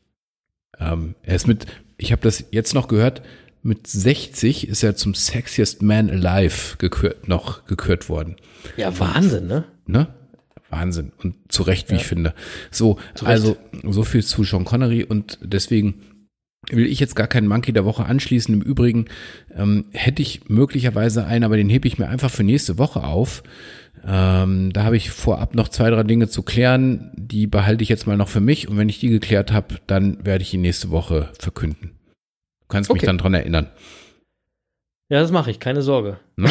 ähm, 0.80 1.15
er 1.24 1.36
ist 1.36 1.47
mit, 1.47 1.65
ich 1.97 2.11
habe 2.11 2.21
das 2.21 2.45
jetzt 2.51 2.74
noch 2.74 2.88
gehört, 2.88 3.21
mit 3.61 3.88
60 3.88 4.67
ist 4.67 4.84
er 4.84 4.95
zum 4.95 5.13
Sexiest 5.13 5.82
Man 5.82 6.09
Alive 6.09 6.78
gekürt, 6.78 7.28
noch 7.28 7.65
gekürt 7.65 8.09
worden. 8.09 8.36
Ja, 8.76 8.97
Wahnsinn, 8.99 9.47
ne? 9.47 9.63
Ne? 9.86 10.07
Wahnsinn. 10.74 11.11
Und 11.24 11.36
zu 11.49 11.63
Recht, 11.63 11.89
wie 11.91 11.95
ich 11.95 12.05
finde. 12.05 12.34
So, 12.71 12.97
also 13.24 13.55
so 13.84 14.03
viel 14.03 14.24
zu 14.24 14.43
Sean 14.43 14.65
Connery 14.65 15.03
und 15.03 15.38
deswegen 15.41 16.01
will 16.69 16.86
ich 16.86 16.99
jetzt 16.99 17.15
gar 17.15 17.28
keinen 17.28 17.47
Monkey 17.47 17.74
der 17.74 17.86
Woche 17.86 18.05
anschließen. 18.05 18.53
Im 18.53 18.61
Übrigen 18.61 19.05
ähm, 19.55 19.86
hätte 19.91 20.21
ich 20.21 20.49
möglicherweise 20.49 21.26
einen, 21.26 21.43
aber 21.43 21.57
den 21.57 21.69
hebe 21.69 21.88
ich 21.88 21.97
mir 21.97 22.07
einfach 22.07 22.32
für 22.32 22.43
nächste 22.43 22.78
Woche 22.78 23.03
auf. 23.03 23.43
Ähm, 24.05 24.71
da 24.74 24.84
habe 24.84 24.97
ich 24.97 25.11
vorab 25.11 25.55
noch 25.55 25.67
zwei, 25.69 25.89
drei 25.89 26.03
Dinge 26.03 26.28
zu 26.30 26.41
klären. 26.41 27.11
Die 27.15 27.47
behalte 27.47 27.84
ich 27.84 27.89
jetzt 27.89 28.07
mal 28.07 28.17
noch 28.17 28.30
für 28.30 28.41
mich 28.41 28.67
und 28.67 28.78
wenn 28.78 28.89
ich 28.89 28.99
die 28.99 29.09
geklärt 29.09 29.51
habe, 29.51 29.76
dann 29.88 30.26
werde 30.26 30.41
ich 30.43 30.53
ihn 30.53 30.61
nächste 30.61 30.89
Woche 30.89 31.30
verkünden. 31.39 31.91
Du 32.61 32.67
kannst 32.69 32.89
mich 32.91 33.01
Okay. 33.01 33.05
dann 33.07 33.17
dran 33.17 33.34
erinnern. 33.34 33.67
Ja, 35.09 35.19
das 35.19 35.32
mache 35.32 35.51
ich, 35.51 35.59
keine 35.59 35.82
Sorge. 35.82 36.17
Ne? 36.38 36.49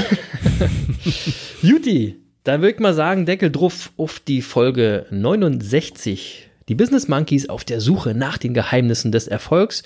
Juti, 1.63 2.22
dann 2.45 2.61
würde 2.61 2.75
ich 2.75 2.81
mal 2.81 2.95
sagen, 2.95 3.27
Deckel 3.27 3.51
drauf 3.51 3.93
auf 3.97 4.21
die 4.21 4.43
Folge 4.43 5.07
69. 5.11 6.51
Die 6.69 6.75
Business 6.75 7.09
Monkeys 7.09 7.49
auf 7.49 7.65
der 7.65 7.81
Suche 7.81 8.15
nach 8.15 8.39
den 8.39 8.55
Geheimnissen 8.55 9.13
des 9.13 9.29
Erfolgs. 9.29 9.83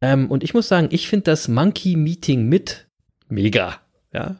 Ähm, 0.00 0.30
und 0.30 0.44
ich 0.44 0.54
muss 0.54 0.68
sagen, 0.68 0.88
ich 0.90 1.08
finde 1.08 1.24
das 1.24 1.48
Monkey 1.48 1.96
Meeting 1.96 2.48
mit 2.48 2.86
mega. 3.28 3.80
Ja. 4.12 4.36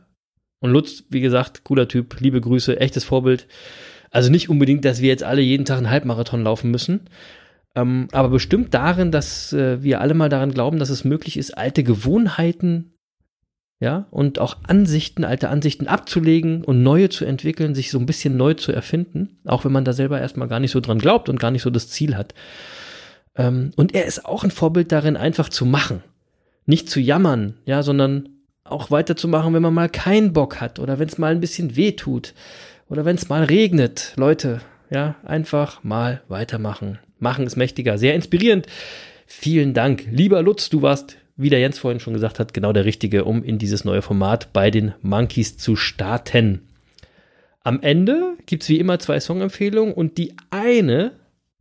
Und 0.61 0.71
Lutz, 0.71 1.05
wie 1.11 1.21
gesagt, 1.21 1.65
cooler 1.65 1.89
Typ, 1.89 2.21
liebe 2.21 2.41
Grüße, 2.41 2.81
echtes 2.81 3.05
Vorbild. 3.05 3.47
Also 4.11 4.31
nicht 4.31 4.49
unbedingt, 4.49 4.85
dass 4.85 5.03
wir 5.03 5.09
jetzt 5.09 5.23
alle 5.23 5.43
jeden 5.43 5.67
Tag 5.67 5.79
einen 5.79 5.91
Halbmarathon 5.91 6.43
laufen 6.43 6.71
müssen. 6.71 7.09
Ähm, 7.75 8.09
aber 8.13 8.31
bestimmt 8.31 8.73
darin, 8.73 9.11
dass 9.11 9.53
äh, 9.53 9.83
wir 9.83 10.01
alle 10.01 10.15
mal 10.15 10.31
daran 10.31 10.53
glauben, 10.53 10.79
dass 10.79 10.89
es 10.89 11.05
möglich 11.05 11.37
ist, 11.37 11.57
alte 11.57 11.85
Gewohnheiten 11.85 12.96
ja, 13.79 14.07
und 14.11 14.39
auch 14.39 14.57
Ansichten, 14.67 15.25
alte 15.25 15.51
Ansichten 15.51 15.87
abzulegen 15.87 16.65
und 16.65 16.83
neue 16.83 17.11
zu 17.11 17.27
entwickeln, 17.27 17.75
sich 17.75 17.91
so 17.91 17.99
ein 17.99 18.07
bisschen 18.07 18.37
neu 18.37 18.55
zu 18.55 18.73
erfinden, 18.73 19.37
auch 19.45 19.65
wenn 19.65 19.73
man 19.73 19.85
da 19.85 19.93
selber 19.93 20.21
erstmal 20.21 20.49
gar 20.49 20.61
nicht 20.61 20.71
so 20.71 20.81
dran 20.81 20.99
glaubt 20.99 21.29
und 21.29 21.39
gar 21.39 21.51
nicht 21.51 21.63
so 21.63 21.71
das 21.71 21.89
Ziel 21.89 22.17
hat. 22.17 22.35
Ähm, 23.37 23.73
und 23.77 23.95
er 23.95 24.07
ist 24.07 24.25
auch 24.25 24.45
ein 24.45 24.51
Vorbild 24.51 24.93
darin, 24.93 25.17
einfach 25.17 25.51
zu 25.51 25.67
machen. 25.67 26.03
Nicht 26.65 26.89
zu 26.89 27.01
jammern, 27.01 27.55
ja, 27.67 27.83
sondern 27.83 28.31
auch 28.65 28.91
weiterzumachen, 28.91 29.53
wenn 29.55 29.63
man 29.63 29.75
mal 29.75 29.91
keinen 29.91 30.33
Bock 30.33 30.61
hat 30.61 30.79
oder 30.79 30.99
wenn 30.99 31.09
es 31.09 31.19
mal 31.19 31.33
ein 31.33 31.41
bisschen 31.41 31.77
weh 31.77 31.93
tut 31.93 32.35
oder 32.89 33.05
wenn 33.05 33.17
es 33.17 33.29
mal 33.29 33.45
regnet. 33.45 34.15
Leute, 34.17 34.63
ja, 34.91 35.17
einfach 35.23 35.85
mal 35.85 36.23
weitermachen. 36.29 36.99
Machen 37.19 37.47
ist 37.47 37.57
mächtiger. 37.57 37.99
Sehr 37.99 38.15
inspirierend. 38.15 38.67
Vielen 39.27 39.75
Dank. 39.75 40.07
Lieber 40.11 40.43
Lutz, 40.43 40.71
du 40.71 40.83
warst, 40.83 41.19
wie 41.37 41.51
der 41.51 41.61
Jens 41.61 41.79
vorhin 41.79 42.01
schon 42.01 42.15
gesagt 42.15 42.39
hat, 42.39 42.55
genau 42.55 42.73
der 42.73 42.85
Richtige, 42.85 43.25
um 43.25 43.43
in 43.43 43.59
dieses 43.59 43.85
neue 43.85 44.03
Format 44.03 44.53
bei 44.53 44.71
den 44.71 44.95
Monkeys 45.03 45.57
zu 45.57 45.77
starten. 45.77 46.63
Am 47.63 47.81
Ende 47.83 48.37
gibt 48.47 48.63
es 48.63 48.69
wie 48.69 48.79
immer 48.79 48.99
zwei 48.99 49.21
Songempfehlungen 49.21 49.93
und 49.93 50.19
die 50.19 50.35
eine 50.51 51.13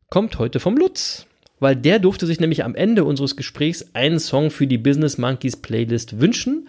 kommt 0.10 0.38
heute 0.38 0.60
vom 0.60 0.78
Lutz, 0.78 1.26
weil 1.60 1.76
der 1.76 2.00
durfte 2.00 2.26
sich 2.26 2.40
nämlich 2.40 2.64
am 2.64 2.76
Ende 2.76 3.04
unseres 3.04 3.36
Gesprächs 3.36 3.88
einen 3.94 4.20
Song 4.20 4.52
für 4.52 4.68
die 4.68 4.78
Business 4.78 5.18
Monkeys 5.18 5.58
Playlist 5.58 6.20
wünschen 6.20 6.68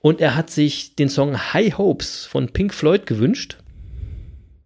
und 0.00 0.20
er 0.20 0.34
hat 0.34 0.50
sich 0.50 0.96
den 0.96 1.08
Song 1.08 1.54
High 1.54 1.78
Hopes 1.78 2.26
von 2.26 2.48
Pink 2.48 2.74
Floyd 2.74 3.06
gewünscht. 3.06 3.56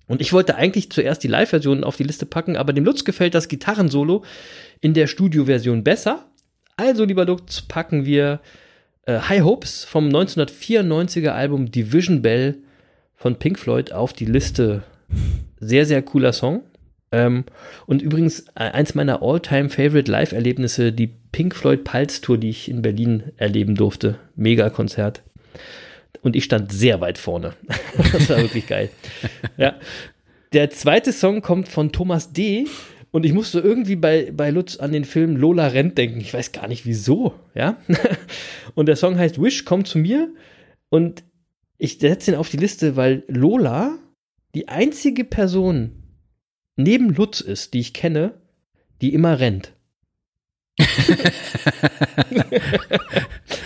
Und 0.08 0.20
ich 0.20 0.32
wollte 0.32 0.56
eigentlich 0.56 0.90
zuerst 0.90 1.22
die 1.22 1.28
Live-Version 1.28 1.84
auf 1.84 1.96
die 1.96 2.02
Liste 2.02 2.26
packen, 2.26 2.56
aber 2.56 2.72
dem 2.72 2.84
Lutz 2.84 3.04
gefällt 3.04 3.34
das 3.34 3.46
Gitarrensolo 3.46 4.24
in 4.80 4.94
der 4.94 5.06
Studio-Version 5.06 5.84
besser. 5.84 6.26
Also, 6.78 7.04
lieber 7.04 7.26
Lutz, 7.26 7.62
packen 7.62 8.06
wir 8.06 8.38
äh, 9.04 9.18
High 9.18 9.42
Hopes 9.42 9.84
vom 9.84 10.08
1994er 10.08 11.30
Album 11.30 11.72
Division 11.72 12.22
Bell 12.22 12.58
von 13.16 13.34
Pink 13.34 13.58
Floyd 13.58 13.92
auf 13.92 14.12
die 14.12 14.26
Liste. 14.26 14.84
Sehr, 15.58 15.86
sehr 15.86 16.02
cooler 16.02 16.32
Song. 16.32 16.62
Ähm, 17.10 17.44
und 17.86 18.00
übrigens 18.00 18.44
äh, 18.54 18.70
eins 18.70 18.94
meiner 18.94 19.22
All-Time-Favorite 19.22 20.08
Live-Erlebnisse, 20.08 20.92
die 20.92 21.08
Pink 21.32 21.56
Floyd 21.56 21.82
Pulse 21.82 22.20
Tour, 22.20 22.38
die 22.38 22.50
ich 22.50 22.68
in 22.68 22.80
Berlin 22.80 23.32
erleben 23.38 23.74
durfte. 23.74 24.20
Mega 24.36 24.70
Konzert. 24.70 25.22
Und 26.22 26.36
ich 26.36 26.44
stand 26.44 26.70
sehr 26.70 27.00
weit 27.00 27.18
vorne. 27.18 27.54
das 28.12 28.30
war 28.30 28.38
wirklich 28.38 28.68
geil. 28.68 28.90
Ja. 29.56 29.74
Der 30.52 30.70
zweite 30.70 31.12
Song 31.12 31.42
kommt 31.42 31.66
von 31.66 31.90
Thomas 31.90 32.32
D. 32.32 32.66
Und 33.10 33.24
ich 33.24 33.32
musste 33.32 33.60
irgendwie 33.60 33.96
bei, 33.96 34.30
bei 34.32 34.50
Lutz 34.50 34.76
an 34.76 34.92
den 34.92 35.04
Film 35.04 35.36
Lola 35.36 35.68
rennt 35.68 35.96
denken. 35.96 36.20
Ich 36.20 36.34
weiß 36.34 36.52
gar 36.52 36.68
nicht 36.68 36.84
wieso, 36.84 37.34
ja. 37.54 37.78
Und 38.74 38.86
der 38.86 38.96
Song 38.96 39.18
heißt 39.18 39.40
Wish, 39.40 39.64
komm 39.64 39.84
zu 39.84 39.98
mir. 39.98 40.28
Und 40.90 41.24
ich 41.78 41.98
setze 41.98 42.32
ihn 42.32 42.36
auf 42.36 42.50
die 42.50 42.58
Liste, 42.58 42.96
weil 42.96 43.24
Lola 43.28 43.98
die 44.54 44.68
einzige 44.68 45.24
Person 45.24 46.02
neben 46.76 47.10
Lutz 47.14 47.40
ist, 47.40 47.74
die 47.74 47.80
ich 47.80 47.94
kenne, 47.94 48.34
die 49.00 49.14
immer 49.14 49.38
rennt. 49.38 49.72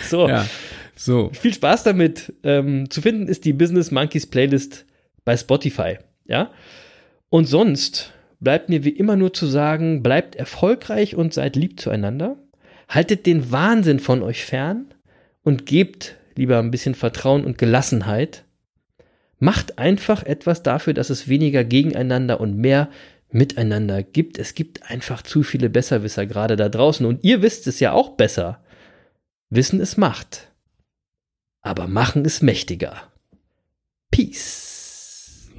so, 0.09 0.29
Ja, 0.29 0.47
so. 0.95 1.31
viel 1.33 1.53
Spaß 1.55 1.83
damit. 1.85 2.33
Ähm, 2.43 2.91
zu 2.91 3.03
finden 3.03 3.29
ist 3.29 3.45
die 3.45 3.53
Business 3.53 3.91
Monkeys 3.91 4.27
Playlist 4.27 4.87
bei 5.25 5.37
Spotify. 5.37 5.99
Ja. 6.27 6.53
Und 7.29 7.47
sonst 7.47 8.13
bleibt 8.43 8.69
mir 8.69 8.85
wie 8.85 8.91
immer 8.91 9.17
nur 9.17 9.33
zu 9.33 9.47
sagen, 9.47 10.03
bleibt 10.03 10.35
erfolgreich 10.35 11.15
und 11.17 11.33
seid 11.33 11.57
lieb 11.57 11.81
zueinander. 11.81 12.37
Haltet 12.89 13.25
den 13.25 13.53
Wahnsinn 13.53 14.01
von 14.01 14.23
euch 14.23 14.45
fern 14.45 14.93
und 15.43 15.65
gebt 15.65 16.17
lieber 16.35 16.59
ein 16.59 16.71
bisschen 16.71 16.95
Vertrauen 16.95 17.45
und 17.45 17.57
Gelassenheit. 17.57 18.45
Macht 19.39 19.79
einfach 19.79 20.25
etwas 20.25 20.63
dafür, 20.63 20.93
dass 20.93 21.11
es 21.11 21.29
weniger 21.29 21.65
gegeneinander 21.65 22.41
und 22.41 22.57
mehr 22.57 22.91
miteinander 23.31 24.03
gibt. 24.03 24.39
Es 24.39 24.55
gibt 24.55 24.91
einfach 24.91 25.23
zu 25.23 25.43
viele 25.43 25.71
Besserwisser 25.71 26.27
gerade 26.27 26.57
da 26.57 26.69
draußen 26.69 27.07
und 27.07 27.25
ihr 27.25 27.43
wisst 27.43 27.67
es 27.67 27.81
ja 27.81 27.93
auch 27.93 28.11
besser. 28.11 28.63
Wissen 29.51 29.81
ist 29.81 29.97
Macht. 29.97 30.49
Aber 31.61 31.87
machen 31.87 32.25
ist 32.25 32.43
mächtiger. 32.43 33.03
Peace. 34.11 34.72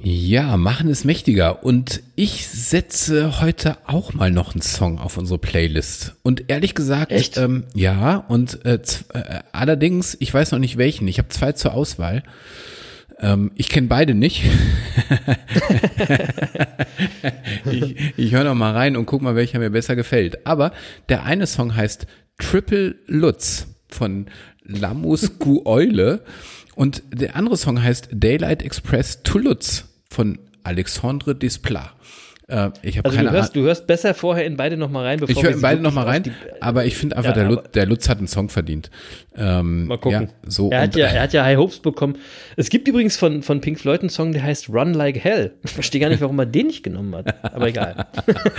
Ja, 0.06 0.58
machen 0.58 0.90
ist 0.90 1.06
mächtiger. 1.06 1.64
Und 1.64 2.02
ich 2.14 2.46
setze 2.46 3.40
heute 3.40 3.78
auch 3.86 4.12
mal 4.12 4.30
noch 4.30 4.52
einen 4.52 4.60
Song 4.60 4.98
auf 4.98 5.16
unsere 5.16 5.38
Playlist. 5.38 6.14
Und 6.22 6.44
ehrlich 6.48 6.74
gesagt, 6.74 7.10
Echt? 7.10 7.38
Ähm, 7.38 7.64
ja, 7.72 8.16
und 8.28 8.66
äh, 8.66 8.74
äh, 9.14 9.40
allerdings, 9.52 10.14
ich 10.20 10.34
weiß 10.34 10.52
noch 10.52 10.58
nicht 10.58 10.76
welchen. 10.76 11.08
Ich 11.08 11.16
habe 11.16 11.28
zwei 11.28 11.52
zur 11.52 11.72
Auswahl. 11.72 12.22
Ähm, 13.18 13.52
ich 13.54 13.70
kenne 13.70 13.86
beide 13.86 14.12
nicht. 14.12 14.44
ich 17.72 17.96
ich 18.18 18.32
höre 18.32 18.44
noch 18.44 18.54
mal 18.54 18.74
rein 18.74 18.98
und 18.98 19.06
guck 19.06 19.22
mal, 19.22 19.36
welcher 19.36 19.58
mir 19.58 19.70
besser 19.70 19.96
gefällt. 19.96 20.46
Aber 20.46 20.72
der 21.08 21.24
eine 21.24 21.46
Song 21.46 21.74
heißt 21.74 22.06
Triple 22.36 22.96
Lutz 23.06 23.68
von 23.88 24.26
Lamus 24.64 25.38
Gu 25.38 25.62
Eule 25.64 26.20
und 26.74 27.02
der 27.10 27.36
andere 27.36 27.56
Song 27.56 27.82
heißt 27.82 28.08
Daylight 28.12 28.62
Express 28.62 29.22
to 29.22 29.38
Lutz 29.38 29.86
von 30.14 30.38
Alexandre 30.62 31.34
Desplat. 31.34 31.92
Äh, 32.46 32.70
ich 32.82 32.98
habe 32.98 33.06
Also 33.06 33.16
keine 33.16 33.30
du 33.30 33.36
hörst, 33.36 33.52
Ahnung. 33.52 33.64
du 33.64 33.68
hörst 33.68 33.86
besser 33.86 34.12
vorher 34.12 34.44
in 34.44 34.56
beide 34.56 34.76
nochmal 34.76 35.04
rein, 35.04 35.20
bevor 35.20 35.34
Ich 35.34 35.42
höre 35.42 35.54
in 35.54 35.62
beide 35.62 35.82
wirklich 35.82 35.94
noch 35.94 35.94
mal 35.94 36.02
auf 36.02 36.08
rein, 36.08 36.34
aber 36.60 36.84
ich 36.84 36.96
finde 36.96 37.16
einfach, 37.16 37.30
Ja, 37.30 37.34
der, 37.42 37.48
Lutz, 37.48 37.70
der 37.72 37.86
Lutz 37.86 38.08
hat 38.08 38.18
einen 38.18 38.26
Song 38.26 38.50
verdient. 38.50 38.90
Ähm, 39.36 39.86
Mal 39.86 39.98
gucken. 39.98 40.22
Ja, 40.22 40.50
so 40.50 40.70
er, 40.70 40.82
hat 40.82 40.94
ja, 40.94 41.06
er 41.06 41.22
hat 41.22 41.32
ja 41.32 41.42
High 41.44 41.56
Hopes 41.56 41.80
bekommen. 41.80 42.18
Es 42.56 42.68
gibt 42.68 42.86
übrigens 42.86 43.16
von, 43.16 43.42
von 43.42 43.60
Pink 43.60 43.80
Floyd 43.80 44.00
einen 44.00 44.10
Song, 44.10 44.32
der 44.32 44.42
heißt 44.42 44.68
Run 44.68 44.92
Like 44.92 45.16
Hell. 45.24 45.54
Ich 45.64 45.70
verstehe 45.72 46.00
gar 46.00 46.08
nicht, 46.10 46.20
warum 46.20 46.38
er 46.38 46.46
den 46.46 46.66
nicht 46.66 46.82
genommen 46.82 47.14
hat. 47.16 47.42
Aber 47.54 47.66
egal. 47.68 48.06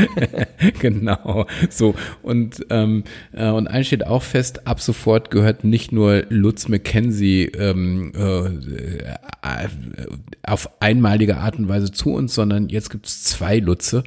genau. 0.79 1.45
So. 1.69 1.93
Und, 2.23 2.65
ähm, 2.71 3.03
äh, 3.33 3.49
und 3.49 3.67
eins 3.67 3.87
steht 3.87 4.05
auch 4.05 4.23
fest, 4.23 4.67
ab 4.67 4.81
sofort 4.81 5.29
gehört 5.31 5.63
nicht 5.63 5.91
nur 5.91 6.23
Lutz 6.29 6.67
McKenzie 6.67 7.45
ähm, 7.45 8.11
äh, 8.15 8.47
äh, 8.47 9.67
auf 10.43 10.69
einmalige 10.81 11.37
Art 11.37 11.57
und 11.57 11.69
Weise 11.69 11.91
zu 11.91 12.11
uns, 12.13 12.33
sondern 12.35 12.69
jetzt 12.69 12.89
gibt 12.89 13.05
es 13.07 13.23
zwei 13.23 13.59
Lutze, 13.75 14.03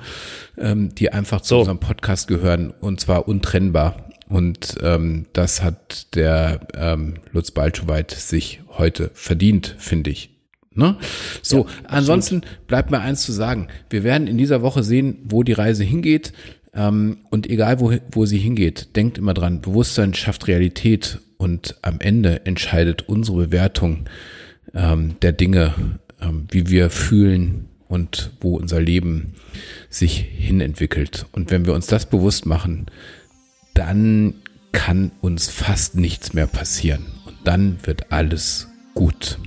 ähm, 0.57 0.95
die 0.95 1.13
einfach 1.13 1.43
zu 1.43 1.49
So. 1.49 1.59
unserem 1.61 1.79
Podcast 1.79 2.27
gehören 2.27 2.73
und 2.81 3.01
zwar 3.01 3.29
untrennbar. 3.29 4.09
Und 4.29 4.77
ähm, 4.83 5.27
das 5.33 5.63
hat 5.63 6.15
der 6.15 6.61
ähm, 6.75 7.15
Lutz 7.33 7.51
Balschowait 7.51 8.11
sich 8.11 8.61
heute 8.77 9.11
verdient, 9.15 9.75
finde 9.79 10.11
ich. 10.11 10.31
Ne? 10.75 10.97
So, 11.43 11.67
ansonsten 11.85 12.43
bleibt 12.67 12.91
mir 12.91 13.01
eins 13.01 13.23
zu 13.23 13.33
sagen. 13.33 13.69
Wir 13.91 14.05
werden 14.05 14.27
in 14.27 14.39
dieser 14.39 14.63
Woche 14.63 14.83
sehen, 14.83 15.19
wo 15.25 15.43
die 15.43 15.53
Reise 15.53 15.83
hingeht. 15.85 16.33
Ähm, 16.75 17.19
und 17.31 17.49
egal, 17.49 17.81
wo, 17.81 17.93
wo 18.11 18.27
sie 18.27 18.39
hingeht, 18.39 18.97
denkt 18.97 19.19
immer 19.19 19.35
dran, 19.35 19.61
Bewusstsein 19.61 20.15
schafft 20.15 20.47
Realität 20.47 21.21
und 21.39 21.77
am 21.83 22.01
Ende 22.01 22.45
entscheidet 22.47 23.09
unsere 23.09 23.47
Bewertung 23.47 24.05
ähm, 24.75 25.17
der 25.23 25.33
Dinge, 25.33 25.75
ähm, 26.21 26.47
wie 26.51 26.69
wir 26.69 26.91
fühlen 26.91 27.68
und 27.89 28.31
wo 28.41 28.57
unser 28.57 28.81
Leben 28.81 29.35
sich 29.91 30.19
hinentwickelt. 30.19 31.27
Und 31.33 31.51
wenn 31.51 31.67
wir 31.67 31.75
uns 31.75 31.87
das 31.87 32.07
bewusst 32.07 32.47
machen, 32.47 32.87
dann 33.75 34.35
kann 34.73 35.11
uns 35.21 35.49
fast 35.49 35.97
nichts 35.97 36.35
mehr 36.35 36.47
passieren. 36.47 37.07
Und 37.25 37.37
dann 37.45 37.79
wird 37.83 38.13
alles 38.13 38.69
gut. 38.95 39.39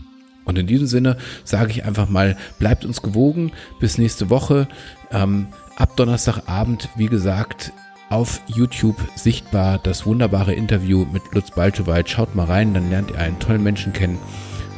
Und 0.45 0.57
in 0.57 0.67
diesem 0.67 0.87
Sinne 0.87 1.17
sage 1.43 1.71
ich 1.71 1.85
einfach 1.85 2.09
mal, 2.09 2.35
bleibt 2.57 2.83
uns 2.83 3.01
gewogen. 3.01 3.51
Bis 3.79 3.97
nächste 3.97 4.29
Woche. 4.29 4.67
Ähm, 5.11 5.47
ab 5.75 5.95
Donnerstagabend, 5.95 6.89
wie 6.95 7.05
gesagt, 7.05 7.71
auf 8.09 8.41
YouTube 8.47 8.97
sichtbar 9.15 9.77
das 9.77 10.05
wunderbare 10.05 10.53
Interview 10.53 11.05
mit 11.11 11.23
Lutz 11.31 11.51
Balchowait. 11.51 12.09
Schaut 12.09 12.35
mal 12.35 12.45
rein, 12.45 12.73
dann 12.73 12.89
lernt 12.89 13.11
ihr 13.11 13.19
einen 13.19 13.39
tollen 13.39 13.63
Menschen 13.63 13.93
kennen. 13.93 14.19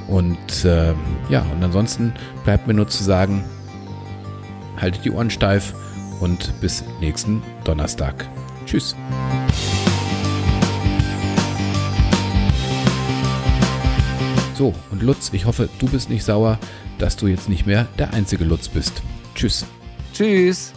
Und 0.08 0.66
äh, 0.66 0.94
ja, 1.30 1.46
und 1.52 1.64
ansonsten 1.64 2.14
bleibt 2.44 2.68
mir 2.68 2.74
nur 2.74 2.88
zu 2.88 3.04
sagen, 3.04 3.44
haltet 4.80 5.06
die 5.06 5.12
Ohren 5.12 5.30
steif 5.30 5.74
und 6.20 6.54
bis 6.62 6.84
nächsten 7.00 7.42
Donnerstag. 7.64 8.28
Tschüss. 8.66 8.96
So, 14.56 14.74
und 14.92 15.02
Lutz, 15.02 15.32
ich 15.34 15.46
hoffe, 15.46 15.68
du 15.80 15.88
bist 15.88 16.10
nicht 16.10 16.24
sauer, 16.24 16.60
dass 17.00 17.18
du 17.18 17.28
jetzt 17.28 17.50
nicht 17.50 17.66
mehr 17.66 17.88
der 17.98 18.14
einzige 18.14 18.46
Lutz 18.46 18.70
bist. 18.70 19.02
Tschüss. 19.36 19.66
Tschüss. 20.14 20.74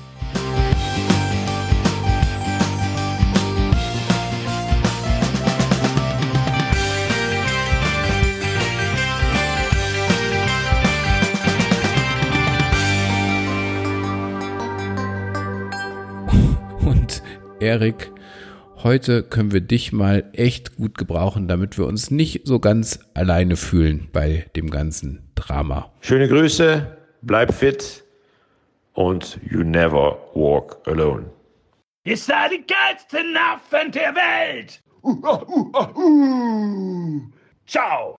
Erik, 17.66 18.12
heute 18.84 19.24
können 19.24 19.50
wir 19.50 19.60
dich 19.60 19.92
mal 19.92 20.30
echt 20.34 20.76
gut 20.76 20.96
gebrauchen, 20.96 21.48
damit 21.48 21.76
wir 21.78 21.86
uns 21.86 22.12
nicht 22.12 22.46
so 22.46 22.60
ganz 22.60 23.00
alleine 23.12 23.56
fühlen 23.56 24.08
bei 24.12 24.46
dem 24.54 24.70
ganzen 24.70 25.32
Drama. 25.34 25.90
Schöne 26.00 26.28
Grüße, 26.28 26.96
bleib 27.22 27.52
fit 27.52 28.04
und 28.92 29.40
you 29.50 29.64
never 29.64 30.16
walk 30.34 30.78
alone. 30.86 31.28
Ihr 32.04 32.16
seid 32.16 32.52
die 32.52 32.64
geilsten 32.64 33.36
Affen 33.36 33.90
der 33.90 34.14
Welt. 34.14 34.80
Ciao. 37.66 38.15